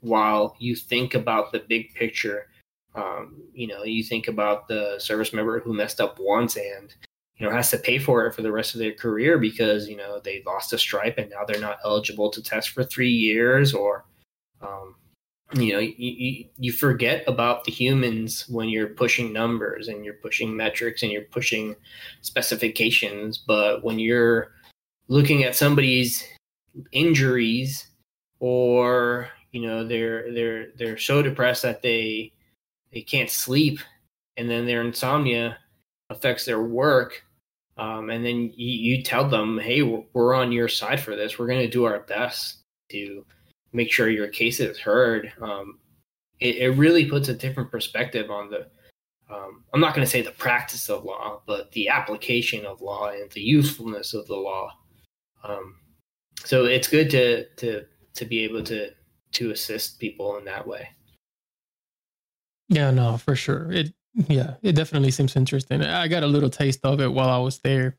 while 0.00 0.56
you 0.58 0.76
think 0.76 1.14
about 1.14 1.52
the 1.52 1.60
big 1.60 1.94
picture, 1.94 2.48
Um, 2.96 3.42
you 3.52 3.66
know, 3.66 3.84
you 3.84 4.02
think 4.02 4.26
about 4.28 4.68
the 4.68 4.96
service 4.98 5.34
member 5.34 5.60
who 5.60 5.74
messed 5.74 6.00
up 6.00 6.18
once 6.18 6.56
and 6.56 6.94
you 7.36 7.44
know 7.44 7.52
has 7.52 7.70
to 7.70 7.78
pay 7.78 7.98
for 7.98 8.26
it 8.26 8.34
for 8.34 8.42
the 8.42 8.52
rest 8.52 8.74
of 8.74 8.80
their 8.80 8.94
career 8.94 9.38
because 9.38 9.86
you 9.86 9.96
know 9.96 10.18
they 10.20 10.42
lost 10.46 10.72
a 10.72 10.78
stripe 10.78 11.18
and 11.18 11.30
now 11.30 11.44
they're 11.44 11.60
not 11.60 11.78
eligible 11.84 12.30
to 12.30 12.42
test 12.42 12.70
for 12.70 12.84
three 12.84 13.12
years 13.12 13.74
or 13.74 14.06
um, 14.62 14.94
you 15.54 15.72
know 15.72 15.78
you, 15.78 16.44
you, 16.56 16.72
forget 16.72 17.22
about 17.28 17.64
the 17.64 17.70
humans 17.72 18.48
when 18.48 18.68
you're 18.68 18.88
pushing 18.88 19.32
numbers 19.32 19.86
and 19.86 20.04
you're 20.04 20.14
pushing 20.14 20.56
metrics 20.56 21.02
and 21.02 21.12
you're 21.12 21.22
pushing 21.22 21.76
specifications. 22.22 23.38
But 23.38 23.84
when 23.84 23.98
you're 23.98 24.52
looking 25.08 25.44
at 25.44 25.54
somebody's 25.54 26.24
injuries 26.90 27.86
or 28.40 29.28
you 29.52 29.62
know 29.62 29.86
they're 29.86 30.32
they're 30.32 30.66
they're 30.76 30.98
so 30.98 31.22
depressed 31.22 31.62
that 31.62 31.80
they 31.80 32.32
they 32.92 33.00
can't 33.00 33.30
sleep 33.30 33.78
and 34.36 34.50
then 34.50 34.66
their 34.66 34.82
insomnia 34.82 35.58
affects 36.10 36.44
their 36.44 36.62
work 36.62 37.24
um, 37.78 38.08
and 38.10 38.24
then 38.24 38.52
you, 38.56 38.96
you, 38.96 39.02
tell 39.02 39.28
them 39.28 39.58
hey 39.58 39.82
we're, 39.82 40.02
we're 40.12 40.34
on 40.34 40.50
your 40.50 40.68
side 40.68 41.00
for 41.00 41.14
this. 41.14 41.38
We're 41.38 41.46
going 41.46 41.60
to 41.60 41.68
do 41.68 41.84
our 41.84 42.00
best 42.00 42.62
to 42.90 43.24
make 43.76 43.92
sure 43.92 44.08
your 44.08 44.28
case 44.28 44.58
is 44.58 44.78
heard. 44.78 45.32
Um, 45.40 45.78
it, 46.40 46.56
it, 46.56 46.70
really 46.70 47.04
puts 47.06 47.28
a 47.28 47.34
different 47.34 47.70
perspective 47.70 48.30
on 48.30 48.50
the 48.50 48.66
um, 49.32 49.64
i'm 49.72 49.80
not 49.80 49.94
going 49.94 50.04
to 50.04 50.10
say 50.10 50.20
the 50.20 50.30
practice 50.32 50.90
of 50.90 51.02
law 51.02 51.40
but 51.46 51.72
the 51.72 51.88
application 51.88 52.64
of 52.66 52.82
law 52.82 53.08
and 53.08 53.30
the 53.32 53.40
usefulness 53.40 54.14
of 54.14 54.26
the 54.26 54.36
law. 54.36 54.70
Um, 55.44 55.76
so 56.44 56.64
it's 56.64 56.88
good 56.88 57.10
to 57.10 57.46
to 57.56 57.84
to 58.14 58.24
be 58.24 58.40
able 58.40 58.62
to 58.64 58.90
to 59.32 59.50
assist 59.50 59.98
people 59.98 60.38
in 60.38 60.44
that 60.46 60.66
way. 60.66 60.88
Yeah 62.68 62.90
no 62.90 63.18
for 63.18 63.36
sure. 63.36 63.70
It 63.72 63.92
yeah 64.28 64.54
it 64.62 64.72
definitely 64.72 65.10
seems 65.10 65.36
interesting. 65.36 65.82
I 65.82 66.08
got 66.08 66.22
a 66.22 66.26
little 66.34 66.50
taste 66.50 66.80
of 66.84 67.00
it 67.00 67.12
while 67.12 67.30
i 67.30 67.38
was 67.38 67.58
there 67.60 67.96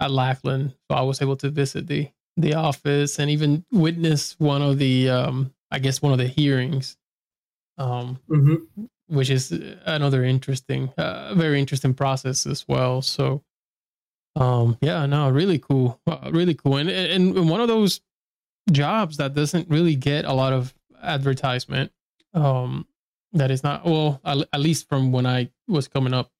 at 0.00 0.10
lackland 0.10 0.74
so 0.90 0.96
i 0.96 1.00
was 1.00 1.22
able 1.22 1.36
to 1.36 1.48
visit 1.48 1.86
the 1.86 2.06
the 2.36 2.54
office 2.54 3.18
and 3.18 3.30
even 3.30 3.64
witness 3.72 4.34
one 4.38 4.62
of 4.62 4.78
the 4.78 5.08
um 5.08 5.52
i 5.70 5.78
guess 5.78 6.02
one 6.02 6.12
of 6.12 6.18
the 6.18 6.26
hearings 6.26 6.96
um 7.78 8.18
mm-hmm. 8.28 8.84
which 9.08 9.30
is 9.30 9.52
another 9.84 10.24
interesting 10.24 10.92
uh, 10.98 11.34
very 11.34 11.60
interesting 11.60 11.94
process 11.94 12.46
as 12.46 12.66
well. 12.68 13.02
So 13.02 13.42
um 14.34 14.76
yeah 14.80 15.06
no 15.06 15.30
really 15.30 15.58
cool. 15.58 16.00
Uh, 16.06 16.30
really 16.32 16.54
cool. 16.54 16.76
And 16.76 16.90
and 16.90 17.48
one 17.48 17.60
of 17.60 17.68
those 17.68 18.00
jobs 18.70 19.16
that 19.18 19.34
doesn't 19.34 19.68
really 19.68 19.94
get 19.94 20.24
a 20.24 20.32
lot 20.32 20.52
of 20.52 20.74
advertisement 21.02 21.92
um 22.34 22.86
that 23.32 23.50
is 23.50 23.62
not 23.62 23.84
well 23.84 24.20
at 24.24 24.60
least 24.60 24.88
from 24.88 25.12
when 25.12 25.26
i 25.26 25.48
was 25.68 25.86
coming 25.86 26.12
up 26.12 26.30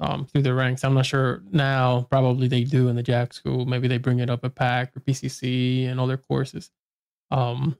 um, 0.00 0.24
through 0.24 0.42
the 0.42 0.54
ranks. 0.54 0.82
I'm 0.82 0.94
not 0.94 1.06
sure 1.06 1.42
now. 1.52 2.06
Probably 2.10 2.48
they 2.48 2.64
do 2.64 2.88
in 2.88 2.96
the 2.96 3.02
JAG 3.02 3.34
school. 3.34 3.66
Maybe 3.66 3.86
they 3.86 3.98
bring 3.98 4.18
it 4.18 4.30
up 4.30 4.44
at 4.44 4.54
PAC 4.54 4.96
or 4.96 5.00
PCC 5.00 5.86
and 5.86 6.00
other 6.00 6.16
courses. 6.16 6.70
Um, 7.30 7.76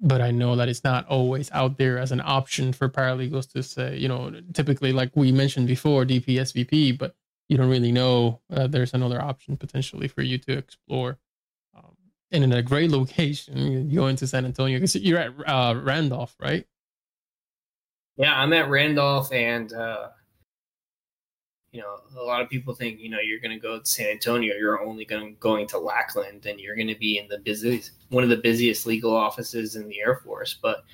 but 0.00 0.20
I 0.20 0.30
know 0.30 0.56
that 0.56 0.68
it's 0.68 0.84
not 0.84 1.06
always 1.06 1.50
out 1.52 1.78
there 1.78 1.98
as 1.98 2.12
an 2.12 2.20
option 2.22 2.72
for 2.72 2.88
paralegals 2.88 3.50
to 3.52 3.62
say, 3.62 3.96
you 3.96 4.08
know, 4.08 4.32
typically 4.52 4.92
like 4.92 5.10
we 5.14 5.32
mentioned 5.32 5.66
before, 5.66 6.04
DPSVP, 6.04 6.98
but 6.98 7.14
you 7.48 7.56
don't 7.56 7.70
really 7.70 7.92
know 7.92 8.40
uh, 8.52 8.66
there's 8.66 8.92
another 8.92 9.22
option 9.22 9.56
potentially 9.56 10.08
for 10.08 10.22
you 10.22 10.36
to 10.36 10.52
explore. 10.58 11.18
Um, 11.74 11.96
and 12.30 12.44
in 12.44 12.52
a 12.52 12.62
great 12.62 12.90
location, 12.90 13.56
you 13.56 13.96
go 13.96 14.08
into 14.08 14.26
San 14.26 14.44
Antonio 14.44 14.76
because 14.76 14.96
you're 14.96 15.18
at 15.18 15.32
uh, 15.46 15.74
Randolph, 15.80 16.36
right? 16.40 16.66
Yeah, 18.18 18.34
I'm 18.34 18.52
at 18.52 18.68
Randolph, 18.70 19.30
and 19.32 19.72
uh, 19.72 20.08
you 21.76 21.82
know, 21.82 22.00
a 22.18 22.24
lot 22.24 22.40
of 22.40 22.48
people 22.48 22.74
think, 22.74 22.98
you 22.98 23.10
know, 23.10 23.18
you're 23.20 23.38
going 23.38 23.52
to 23.52 23.60
go 23.60 23.78
to 23.78 23.84
San 23.84 24.06
Antonio, 24.06 24.54
you're 24.54 24.82
only 24.82 25.04
going 25.04 25.36
going 25.40 25.66
to 25.68 25.78
Lackland, 25.78 26.46
and 26.46 26.58
you're 26.58 26.74
going 26.74 26.88
to 26.88 26.98
be 26.98 27.18
in 27.18 27.28
the 27.28 27.36
busiest, 27.36 27.90
one 28.08 28.24
of 28.24 28.30
the 28.30 28.38
busiest 28.38 28.86
legal 28.86 29.14
offices 29.14 29.76
in 29.76 29.86
the 29.86 30.00
Air 30.00 30.16
Force. 30.24 30.58
But 30.62 30.84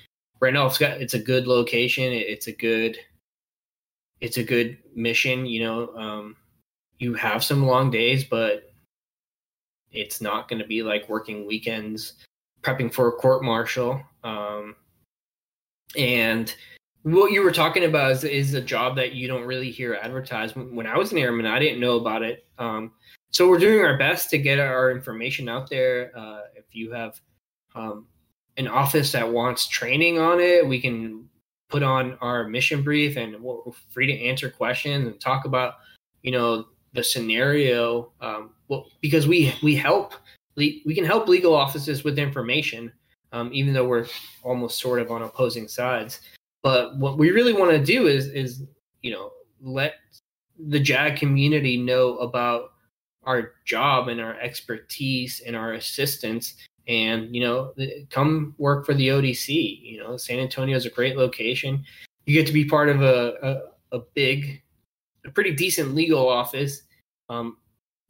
right 0.41 0.53
now, 0.53 0.67
it's 0.67 0.79
got 0.79 1.01
it's 1.01 1.15
a 1.15 1.21
good 1.21 1.47
location. 1.47 2.13
It's 2.13 2.49
a 2.49 2.53
good, 2.53 2.99
it's 4.21 4.39
a 4.39 4.43
good 4.43 4.77
mission. 4.97 5.47
You 5.47 5.63
know, 5.63 5.97
um, 5.97 6.37
you 6.99 7.15
have 7.15 7.45
some 7.45 7.65
long 7.65 7.93
days, 7.93 8.25
but 8.25 8.73
it's 9.93 10.21
not 10.21 10.49
going 10.49 10.61
to 10.61 10.67
be 10.67 10.83
like 10.83 11.09
working 11.09 11.47
weekends, 11.47 12.15
prepping 12.63 12.93
for 12.93 13.07
a 13.07 13.13
court 13.13 13.45
martial. 13.45 14.03
Um, 14.25 14.75
and 15.97 16.53
what 17.03 17.33
you 17.33 17.43
were 17.43 17.53
talking 17.53 17.85
about 17.85 18.13
is, 18.13 18.25
is 18.25 18.55
a 18.55 18.61
job 18.61 18.97
that 18.97 19.13
you 19.13 19.27
don't 19.27 19.45
really 19.45 19.71
hear 19.71 19.95
advertised. 19.95 20.55
When 20.57 20.87
I 20.87 20.97
was 20.97 21.13
an 21.13 21.19
airman, 21.19 21.47
I 21.47 21.59
didn't 21.59 21.81
know 21.81 21.97
about 21.97 22.23
it. 22.23 22.47
Um, 22.59 22.93
so 23.31 23.49
we're 23.49 23.59
doing 23.59 23.85
our 23.85 23.97
best 23.97 24.31
to 24.31 24.39
get 24.39 24.61
our 24.61 24.91
information 24.91 25.49
out 25.49 25.69
there. 25.69 26.13
Uh, 26.17 26.41
if 26.55 26.65
you 26.73 26.93
have 26.93 27.21
um, 27.75 28.07
an 28.57 28.69
office 28.69 29.11
that 29.13 29.31
wants 29.31 29.67
training 29.67 30.19
on 30.19 30.39
it, 30.39 30.67
we 30.67 30.81
can 30.81 31.29
put 31.69 31.83
on 31.83 32.19
our 32.21 32.47
mission 32.47 32.83
brief 32.83 33.17
and 33.17 33.41
we're 33.41 33.57
free 33.91 34.07
to 34.07 34.21
answer 34.21 34.51
questions 34.51 35.07
and 35.07 35.19
talk 35.21 35.47
about, 35.47 35.77
you 36.23 36.31
know, 36.31 36.67
the 36.93 37.03
scenario. 37.03 38.13
Um, 38.21 38.51
well, 38.69 38.87
because 39.01 39.27
we 39.27 39.55
we 39.63 39.75
help 39.75 40.15
we 40.55 40.95
can 40.95 41.05
help 41.05 41.29
legal 41.29 41.55
offices 41.55 42.05
with 42.05 42.19
information, 42.19 42.93
um, 43.33 43.49
even 43.55 43.73
though 43.73 43.89
we're 43.89 44.07
almost 44.43 44.79
sort 44.79 45.01
of 45.01 45.11
on 45.11 45.23
opposing 45.23 45.67
sides. 45.67 46.21
But 46.63 46.97
what 46.99 47.19
we 47.19 47.31
really 47.31 47.53
want 47.53 47.73
to 47.73 47.85
do 47.85 48.07
is 48.07 48.29
is 48.29 48.63
you 49.03 49.13
know 49.13 49.31
let 49.61 49.95
the 50.59 50.81
JAG 50.81 51.17
community 51.17 51.77
know 51.77 52.17
about 52.19 52.73
our 53.25 53.53
job 53.65 54.09
and 54.09 54.21
our 54.21 54.39
expertise 54.41 55.41
and 55.47 55.55
our 55.57 55.75
assistance 55.75 56.55
and 56.89 57.35
you 57.35 57.43
know 57.43 57.73
come 58.11 58.55
work 58.59 58.85
for 58.85 58.93
the 58.93 59.07
odc 59.07 59.49
you 59.49 60.03
know 60.03 60.17
san 60.17 60.41
antonio 60.41 60.77
is 60.77 60.87
a 60.87 60.91
great 60.91 61.17
location. 61.17 61.85
You 62.27 62.35
get 62.35 62.47
to 62.47 62.53
be 62.53 62.65
part 62.65 62.89
of 62.89 63.03
a, 63.03 63.35
a, 63.93 63.97
a 63.97 64.01
big 64.15 64.63
a 65.25 65.31
pretty 65.31 65.55
decent 65.55 65.95
legal 65.95 66.29
office 66.29 66.83
um, 67.29 67.57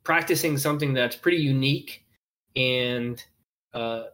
practicing 0.05 0.59
something 0.59 0.93
that's 0.93 1.17
pretty 1.17 1.39
unique 1.39 2.05
and 2.57 3.23
uh, 3.75 4.05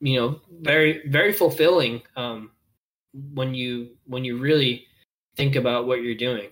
you 0.00 0.18
know 0.18 0.40
very 0.60 1.08
very 1.08 1.32
fulfilling 1.32 2.02
um, 2.16 2.50
when 3.34 3.54
you 3.54 3.90
when 4.06 4.24
you 4.24 4.38
really 4.38 4.86
think 5.36 5.56
about 5.56 5.86
what 5.86 6.02
you're 6.02 6.14
doing. 6.14 6.48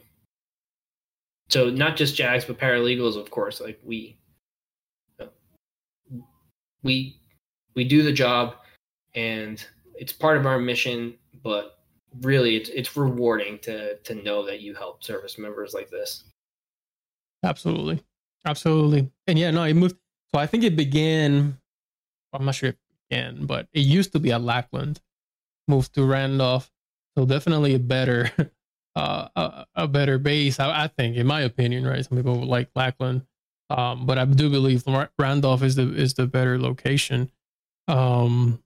So 1.48 1.70
not 1.70 1.96
just 1.96 2.16
JAGs, 2.16 2.44
but 2.44 2.58
paralegals, 2.58 3.16
of 3.16 3.30
course. 3.30 3.60
Like 3.60 3.78
we 3.84 4.18
we 6.82 7.20
we 7.74 7.84
do 7.84 8.02
the 8.02 8.12
job, 8.12 8.56
and 9.14 9.64
it's 9.94 10.12
part 10.12 10.36
of 10.36 10.46
our 10.46 10.58
mission. 10.58 11.14
But 11.42 11.78
really, 12.22 12.56
it's 12.56 12.70
it's 12.70 12.96
rewarding 12.96 13.58
to 13.60 13.96
to 13.98 14.14
know 14.14 14.44
that 14.46 14.60
you 14.60 14.74
help 14.74 15.04
service 15.04 15.38
members 15.38 15.74
like 15.74 15.90
this. 15.90 16.24
Absolutely, 17.44 18.02
absolutely, 18.44 19.10
and 19.26 19.38
yeah, 19.38 19.50
no, 19.50 19.64
it 19.64 19.74
moved. 19.74 19.96
So 20.34 20.40
I 20.40 20.46
think 20.46 20.64
it 20.64 20.76
began. 20.76 21.58
I'm 22.32 22.44
not 22.44 22.54
sure 22.54 22.70
it 22.70 22.78
began, 23.08 23.46
but 23.46 23.68
it 23.72 23.80
used 23.80 24.12
to 24.12 24.18
be 24.18 24.32
at 24.32 24.42
Lackland 24.42 25.00
moved 25.68 25.94
to 25.94 26.04
Randolph. 26.04 26.70
So 27.16 27.24
definitely 27.24 27.74
a 27.74 27.78
better, 27.78 28.30
uh, 28.96 29.28
a, 29.34 29.66
a, 29.74 29.88
better 29.88 30.18
base, 30.18 30.60
I, 30.60 30.84
I, 30.84 30.88
think, 30.88 31.16
in 31.16 31.26
my 31.26 31.40
opinion, 31.42 31.86
right? 31.86 32.04
Some 32.04 32.16
people 32.16 32.44
like 32.44 32.68
Lackland, 32.74 33.22
um, 33.70 34.06
but 34.06 34.18
I 34.18 34.24
do 34.24 34.50
believe 34.50 34.84
Randolph 35.18 35.62
is 35.62 35.76
the 35.76 35.92
is 35.94 36.14
the 36.14 36.26
better 36.26 36.58
location. 36.58 37.30
Um, 37.88 38.62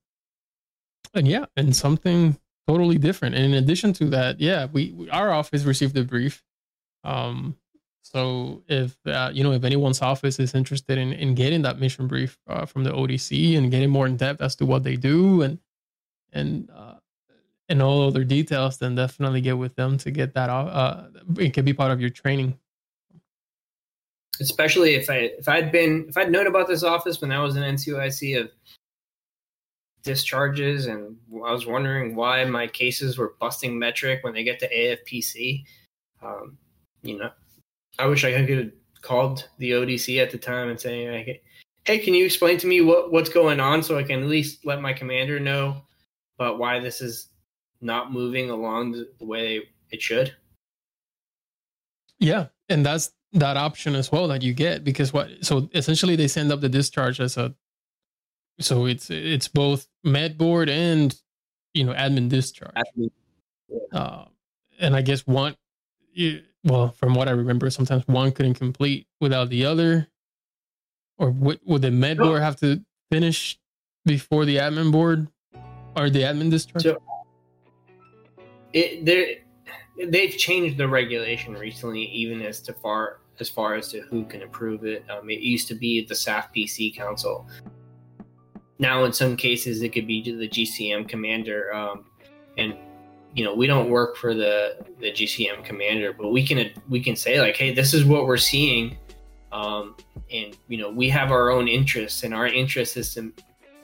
and 1.15 1.27
yeah, 1.27 1.47
and 1.57 1.75
something 1.75 2.39
totally 2.67 2.99
different. 2.99 3.35
And 3.35 3.47
in 3.47 3.55
addition 3.55 3.93
to 3.95 4.07
that, 4.07 4.41
yeah, 4.41 4.67
we, 4.73 4.93
we 4.93 5.11
our 5.11 5.31
office 5.31 5.65
received 5.65 5.97
a 5.97 6.05
brief. 6.05 6.43
Um, 7.05 7.57
so 8.03 8.63
if 8.67 8.97
uh, 9.07 9.31
you 9.33 9.45
know 9.45 9.53
if 9.53 9.65
anyone's 9.65 10.03
office 10.03 10.39
is 10.39 10.55
interested 10.55 10.99
in 10.99 11.13
in 11.13 11.35
getting 11.35 11.63
that 11.63 11.79
mission 11.79 12.07
brief 12.07 12.39
uh, 12.49 12.67
from 12.67 12.85
the 12.85 12.91
ODC 12.91 13.57
and 13.57 13.71
getting 13.71 13.91
more 13.91 14.07
in 14.07 14.17
depth 14.17 14.41
as 14.41 14.57
to 14.57 14.67
what 14.67 14.85
they 14.85 14.97
do 14.97 15.43
and 15.43 15.59
and 16.33 16.71
uh, 16.75 16.95
and 17.71 17.81
all 17.81 18.07
other 18.07 18.25
details, 18.25 18.79
then 18.79 18.97
definitely 18.97 19.41
get 19.41 19.57
with 19.57 19.75
them 19.77 19.97
to 19.99 20.11
get 20.11 20.35
that. 20.35 20.51
Uh, 20.51 21.05
it 21.39 21.55
can 21.55 21.65
be 21.65 21.73
part 21.73 21.93
of 21.93 22.01
your 22.01 22.11
training. 22.11 22.59
Especially 24.41 24.95
if 24.95 25.09
I 25.09 25.31
if 25.39 25.49
I'd 25.49 25.71
been 25.71 26.07
if 26.09 26.17
I'd 26.17 26.33
known 26.33 26.47
about 26.47 26.67
this 26.67 26.83
office 26.83 27.21
when 27.21 27.31
I 27.31 27.41
was 27.41 27.57
in 27.57 27.63
NCOIC 27.63 28.41
of 28.41 28.51
discharges, 30.03 30.87
and 30.87 31.17
I 31.47 31.53
was 31.53 31.67
wondering 31.67 32.17
why 32.17 32.45
my 32.45 32.67
cases 32.67 33.17
were 33.17 33.35
busting 33.39 33.79
metric 33.79 34.25
when 34.25 34.35
they 34.35 34.43
get 34.43 34.59
to 34.61 34.75
AFPC. 34.75 35.65
Um, 36.23 36.59
you 37.03 37.19
know, 37.19 37.31
I 37.99 38.07
wish 38.07 38.25
I 38.25 38.33
could 38.47 38.59
have 38.59 38.73
called 39.03 39.49
the 39.59 39.73
ODC 39.73 40.21
at 40.21 40.31
the 40.31 40.39
time 40.39 40.71
and 40.71 40.81
saying, 40.81 41.41
"Hey, 41.85 41.99
can 41.99 42.15
you 42.15 42.25
explain 42.25 42.59
to 42.59 42.67
me 42.67 42.81
what 42.81 43.13
what's 43.13 43.31
going 43.31 43.61
on 43.61 43.83
so 43.83 43.97
I 43.97 44.03
can 44.03 44.23
at 44.23 44.29
least 44.29 44.65
let 44.65 44.81
my 44.81 44.93
commander 44.93 45.39
know 45.39 45.83
about 46.41 46.59
why 46.59 46.81
this 46.81 47.03
is 47.03 47.29
not 47.83 48.13
moving 48.13 48.51
along 48.51 48.93
the, 48.93 49.25
way 49.25 49.61
it 49.91 50.01
should. 50.01 50.35
Yeah, 52.19 52.47
and 52.69 52.85
that's 52.85 53.13
that 53.33 53.57
option 53.57 53.95
as 53.95 54.11
well 54.11 54.29
that 54.29 54.43
you 54.43 54.53
get 54.53 54.83
because 54.83 55.13
what 55.13 55.29
so 55.43 55.69
essentially 55.75 56.17
they 56.17 56.27
send 56.27 56.51
up 56.51 56.61
the 56.61 56.69
discharge 56.69 57.21
as 57.21 57.37
a 57.37 57.55
so 58.59 58.87
it's 58.87 59.09
it's 59.09 59.47
both 59.47 59.87
med 60.03 60.37
board 60.37 60.69
and 60.69 61.15
you 61.75 61.85
know 61.85 61.93
admin 61.93 62.29
discharge. 62.29 62.75
Admin. 62.75 63.11
Yeah. 63.69 63.99
Uh, 63.99 64.25
and 64.81 64.97
I 64.97 65.03
guess 65.03 65.27
one, 65.27 65.55
you, 66.13 66.43
well, 66.65 66.89
from 66.89 67.15
what 67.15 67.29
I 67.29 67.33
remember, 67.33 67.71
sometimes 67.71 68.09
one 68.09 68.33
couldn't 68.33 68.55
complete 68.55 69.07
without 69.21 69.51
the 69.51 69.67
other, 69.67 70.09
or 71.19 71.31
would, 71.31 71.61
would 71.65 71.83
the 71.83 71.91
med 71.91 72.19
board 72.19 72.43
have 72.43 72.57
to 72.61 72.83
finish 73.13 73.59
before 74.07 74.45
the 74.45 74.57
admin 74.57 74.91
board 74.91 75.29
or 75.97 76.11
the 76.11 76.21
admin 76.23 76.51
discharge? 76.51 76.83
So 76.83 77.03
it 78.73 79.05
there 79.05 79.27
they've 80.09 80.37
changed 80.37 80.79
the 80.79 80.89
regulation 80.89 81.55
recently, 81.55 82.05
even 82.05 82.43
as 82.43 82.61
to 82.63 82.73
far 82.73 83.21
as 83.39 83.49
far 83.49 83.75
as 83.75 83.89
to 83.89 84.01
who 84.03 84.25
can 84.25 84.43
approve 84.43 84.85
it. 84.85 85.05
Um, 85.11 85.31
it 85.31 85.41
used 85.41 85.69
to 85.69 85.75
be 85.75 86.05
the 86.05 86.15
SAF 86.15 86.49
PC 86.55 86.95
Council. 86.95 87.49
Now, 88.79 89.05
in 89.05 89.13
some 89.13 89.37
cases, 89.37 89.83
it 89.83 89.91
could 89.91 90.07
be 90.07 90.23
the 90.23 90.49
GCM 90.49 91.09
commander, 91.09 91.73
um, 91.75 92.05
and 92.57 92.75
you 93.35 93.45
know 93.45 93.55
we 93.55 93.67
don't 93.67 93.91
work 93.91 94.17
for 94.17 94.35
the 94.35 94.77
the 95.01 95.13
GCM 95.13 95.65
commander, 95.65 96.13
but 96.13 96.29
we 96.29 96.47
can 96.47 96.71
we 96.89 97.01
can 97.01 97.17
say 97.17 97.41
like, 97.41 97.57
hey, 97.57 97.75
this 97.75 97.93
is 97.93 98.05
what 98.05 98.27
we're 98.27 98.37
seeing, 98.37 98.97
um, 99.53 99.97
and 100.33 100.57
you 100.69 100.79
know 100.79 100.91
we 100.91 101.09
have 101.11 101.31
our 101.31 101.51
own 101.51 101.69
interests, 101.69 102.23
and 102.23 102.33
our 102.33 102.47
interest 102.47 102.97
is 102.97 103.15
to 103.15 103.33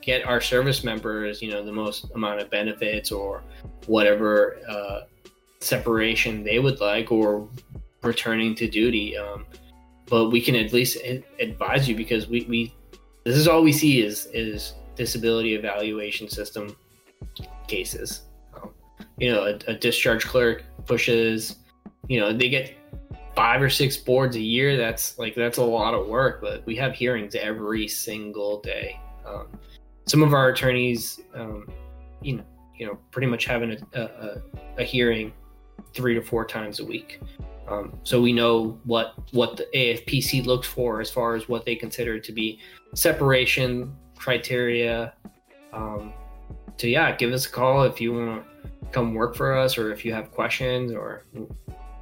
get 0.07 0.25
our 0.25 0.41
service 0.41 0.85
members, 0.85 1.43
you 1.43 1.51
know, 1.51 1.65
the 1.65 1.73
most 1.73 2.07
amount 2.15 2.41
of 2.41 2.49
benefits 2.49 3.11
or 3.11 3.43
whatever 3.87 4.57
uh, 4.69 5.01
separation 5.61 6.45
they 6.45 6.61
would 6.61 6.81
like, 6.81 7.11
or 7.11 7.49
returning 8.03 8.55
to 8.55 8.69
duty. 8.69 9.19
Um, 9.19 9.45
but 10.09 10.31
we 10.31 10.41
can 10.41 10.55
at 10.55 10.73
least 10.73 10.97
advise 11.41 11.89
you 11.89 11.97
because 11.97 12.29
we, 12.29 12.47
we 12.49 12.73
this 13.25 13.37
is 13.37 13.49
all 13.49 13.63
we 13.63 13.73
see 13.73 14.01
is 14.01 14.29
is 14.33 14.75
disability 14.95 15.55
evaluation 15.55 16.29
system 16.29 16.77
cases. 17.67 18.23
You 19.19 19.33
know, 19.33 19.45
a, 19.45 19.73
a 19.73 19.75
discharge 19.75 20.25
clerk 20.25 20.63
pushes, 20.87 21.57
you 22.07 22.21
know, 22.21 22.33
they 22.33 22.49
get 22.49 22.77
five 23.35 23.61
or 23.61 23.69
six 23.69 23.97
boards 23.97 24.37
a 24.37 24.41
year. 24.41 24.77
That's 24.77 25.19
like 25.19 25.35
that's 25.35 25.59
a 25.59 25.65
lot 25.65 25.95
of 25.95 26.07
work, 26.07 26.41
but 26.41 26.65
we 26.65 26.77
have 26.77 26.95
hearings 26.95 27.35
every 27.35 27.89
single 27.89 28.61
day. 28.61 29.01
Um, 29.27 29.49
some 30.07 30.23
of 30.23 30.33
our 30.33 30.49
attorneys, 30.49 31.21
um, 31.35 31.69
you 32.23 32.37
know, 32.37 32.45
you 32.77 32.87
know, 32.87 32.99
pretty 33.11 33.27
much 33.27 33.45
having 33.45 33.77
a, 33.95 34.01
a, 34.01 34.43
a 34.79 34.85
hearing 34.85 35.33
three 35.95 36.15
to 36.15 36.23
four 36.23 36.45
times 36.45 36.81
a 36.81 36.85
week. 36.85 37.21
Um, 37.69 37.99
so 38.05 38.21
we 38.21 38.33
know 38.33 38.79
what 38.85 39.15
what 39.33 39.57
the 39.57 39.67
AFPC 39.75 40.47
looks 40.47 40.69
for 40.69 41.01
as 41.01 41.11
far 41.11 41.35
as 41.35 41.49
what 41.49 41.65
they 41.65 41.75
consider 41.75 42.21
to 42.21 42.33
be 42.33 42.61
separation 42.95 43.97
criteria. 44.17 45.15
Um, 45.73 46.13
so 46.77 46.87
yeah, 46.87 47.17
give 47.17 47.33
us 47.33 47.47
a 47.47 47.51
call 47.51 47.83
if 47.83 48.01
you 48.01 48.13
want 48.13 48.45
to 48.45 48.91
come 48.93 49.15
work 49.15 49.35
for 49.35 49.57
us, 49.57 49.77
or 49.77 49.93
if 49.93 50.05
you 50.05 50.13
have 50.13 50.31
questions, 50.31 50.93
or 50.93 51.25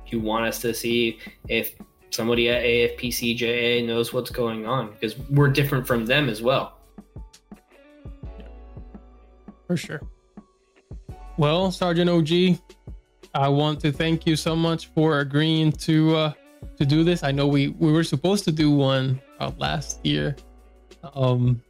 you 0.07 0.21
want 0.21 0.45
us 0.45 0.61
to 0.61 0.75
see 0.75 1.19
if 1.49 1.77
somebody 2.11 2.51
at 2.51 2.63
AFPCJA 2.63 3.87
knows 3.87 4.13
what's 4.13 4.31
going 4.31 4.67
on, 4.67 4.91
because 4.93 5.19
we're 5.31 5.49
different 5.49 5.87
from 5.87 6.05
them 6.05 6.29
as 6.29 6.43
well. 6.43 6.79
For 9.67 9.77
sure. 9.77 10.01
Well, 11.37 11.71
Sergeant 11.71 12.11
OG, 12.11 12.59
I 13.35 13.49
want 13.49 13.81
to 13.81 13.91
thank 13.91 14.27
you 14.27 14.37
so 14.37 14.55
much 14.55 14.87
for 14.95 15.19
agreeing 15.19 15.73
to 15.73 16.17
uh, 16.17 16.33
to 16.77 16.87
do 16.87 17.03
this. 17.03 17.23
I 17.23 17.33
know 17.33 17.47
we 17.47 17.69
we 17.69 17.93
were 17.93 18.05
supposed 18.05 18.45
to 18.45 18.53
do 18.53 18.71
one 18.71 19.21
uh, 19.41 19.51
last 19.59 20.05
year, 20.07 20.37
um, 21.15 21.61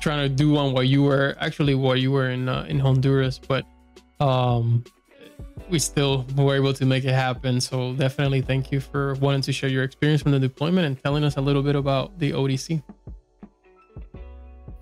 trying 0.00 0.28
to 0.28 0.34
do 0.34 0.52
one 0.52 0.74
while 0.74 0.84
you 0.84 1.02
were 1.02 1.36
actually 1.40 1.74
while 1.74 1.96
you 1.96 2.12
were 2.12 2.28
in 2.28 2.48
uh, 2.48 2.66
in 2.68 2.78
Honduras, 2.78 3.38
but 3.38 3.64
um, 4.20 4.84
we 5.70 5.78
still 5.78 6.26
were 6.36 6.54
able 6.54 6.74
to 6.74 6.84
make 6.84 7.04
it 7.04 7.14
happen. 7.14 7.60
So 7.60 7.94
definitely 7.94 8.42
thank 8.42 8.70
you 8.70 8.80
for 8.80 9.14
wanting 9.14 9.42
to 9.42 9.52
share 9.52 9.70
your 9.70 9.84
experience 9.84 10.22
from 10.22 10.32
the 10.32 10.40
deployment 10.40 10.86
and 10.86 11.02
telling 11.02 11.24
us 11.24 11.36
a 11.36 11.40
little 11.40 11.62
bit 11.62 11.76
about 11.76 12.18
the 12.18 12.32
ODC. 12.32 12.82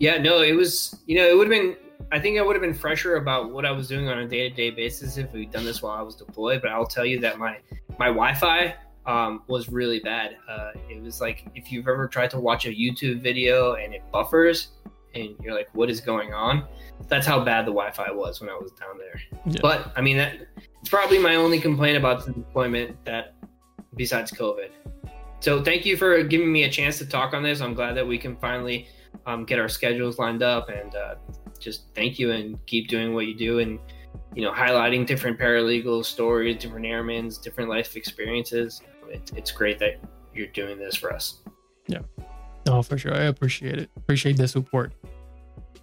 Yeah, 0.01 0.19
no, 0.19 0.43
it 0.43 0.55
was 0.55 0.99
you 1.07 1.17
know 1.17 1.29
it 1.29 1.37
would 1.37 1.47
have 1.47 1.63
been 1.63 1.77
I 2.13 2.21
think 2.21 2.39
I 2.39 2.43
would 2.43 2.55
have 2.55 2.63
been 2.63 2.75
fresher 2.75 3.17
about 3.17 3.53
what 3.53 3.67
I 3.67 3.73
was 3.73 3.89
doing 3.89 4.09
on 4.09 4.19
a 4.19 4.29
day 4.29 4.49
to 4.49 4.55
day 4.55 4.71
basis 4.71 5.17
if 5.17 5.33
we'd 5.33 5.51
done 5.51 5.65
this 5.65 5.83
while 5.83 5.97
I 5.97 6.03
was 6.03 6.15
deployed. 6.15 6.63
But 6.63 6.71
I'll 6.71 6.87
tell 6.87 7.05
you 7.05 7.21
that 7.21 7.39
my 7.39 7.59
my 7.99 8.07
Wi-Fi 8.07 8.75
um, 9.07 9.43
was 9.49 9.69
really 9.69 10.01
bad. 10.01 10.37
Uh, 10.49 10.73
it 10.89 11.03
was 11.03 11.21
like 11.21 11.47
if 11.55 11.73
you've 11.73 11.89
ever 11.89 12.07
tried 12.09 12.31
to 12.31 12.41
watch 12.41 12.67
a 12.67 12.71
YouTube 12.71 13.21
video 13.21 13.75
and 13.75 13.95
it 13.95 14.03
buffers, 14.13 14.69
and 15.15 15.35
you're 15.43 15.55
like, 15.55 15.69
"What 15.75 15.91
is 15.91 16.01
going 16.01 16.33
on?" 16.33 16.65
That's 17.09 17.27
how 17.27 17.45
bad 17.45 17.63
the 17.63 17.73
Wi-Fi 17.73 18.11
was 18.13 18.41
when 18.41 18.51
I 18.51 18.55
was 18.55 18.73
down 18.73 18.99
there. 18.99 19.21
Yeah. 19.47 19.61
But 19.63 19.93
I 19.97 20.01
mean, 20.01 20.17
that 20.17 20.47
it's 20.81 20.89
probably 20.89 21.19
my 21.19 21.35
only 21.35 21.61
complaint 21.61 21.97
about 21.97 22.25
the 22.25 22.33
deployment 22.33 23.05
that 23.05 23.35
besides 23.97 24.31
COVID. 24.31 24.71
So 25.41 25.63
thank 25.63 25.85
you 25.85 25.97
for 25.97 26.23
giving 26.23 26.53
me 26.53 26.65
a 26.65 26.71
chance 26.71 26.99
to 26.99 27.07
talk 27.07 27.35
on 27.35 27.43
this. 27.43 27.61
I'm 27.61 27.75
glad 27.75 27.95
that 27.97 28.07
we 28.07 28.19
can 28.19 28.37
finally 28.37 28.89
um, 29.27 29.45
get 29.45 29.59
our 29.59 29.69
schedules 29.69 30.19
lined 30.19 30.43
up 30.43 30.69
and 30.69 30.95
uh, 30.95 31.15
just 31.67 31.93
thank 31.97 32.17
you 32.17 32.31
and 32.31 32.65
keep 32.67 32.87
doing 32.87 33.13
what 33.13 33.27
you 33.27 33.35
do 33.35 33.59
and 33.59 33.81
you 34.37 34.43
know 34.43 34.53
highlighting 34.53 35.05
different 35.05 35.37
paralegal 35.37 36.05
stories 36.05 36.57
different 36.59 36.87
airmen's 36.87 37.39
different 37.39 37.69
life 37.69 37.97
experiences. 37.97 38.83
It, 39.09 39.33
it's 39.35 39.51
great 39.51 39.81
that 39.81 39.95
you're 40.33 40.47
doing 40.49 40.79
this 40.79 40.95
for 40.95 41.13
us. 41.13 41.41
Yeah. 41.89 42.03
No 42.67 42.83
for 42.83 42.97
sure. 42.99 43.15
I 43.15 43.25
appreciate 43.25 43.79
it. 43.79 43.91
Appreciate 43.97 44.37
the 44.37 44.47
support. 44.47 44.93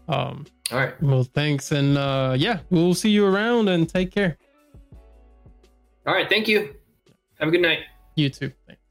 Um 0.07 0.45
all 0.71 0.79
right. 0.79 1.01
well 1.03 1.25
thanks. 1.25 1.73
And 1.73 1.97
uh 1.97 2.35
yeah 2.37 2.59
we'll 2.69 2.93
see 2.93 3.09
you 3.09 3.25
around 3.25 3.67
and 3.67 3.89
take 3.89 4.11
care. 4.11 4.37
All 6.07 6.13
right. 6.13 6.29
Thank 6.29 6.47
you. 6.47 6.75
Have 7.39 7.49
a 7.49 7.51
good 7.51 7.61
night. 7.61 7.79
You 8.15 8.29
too. 8.29 8.51
Thanks 8.67 8.82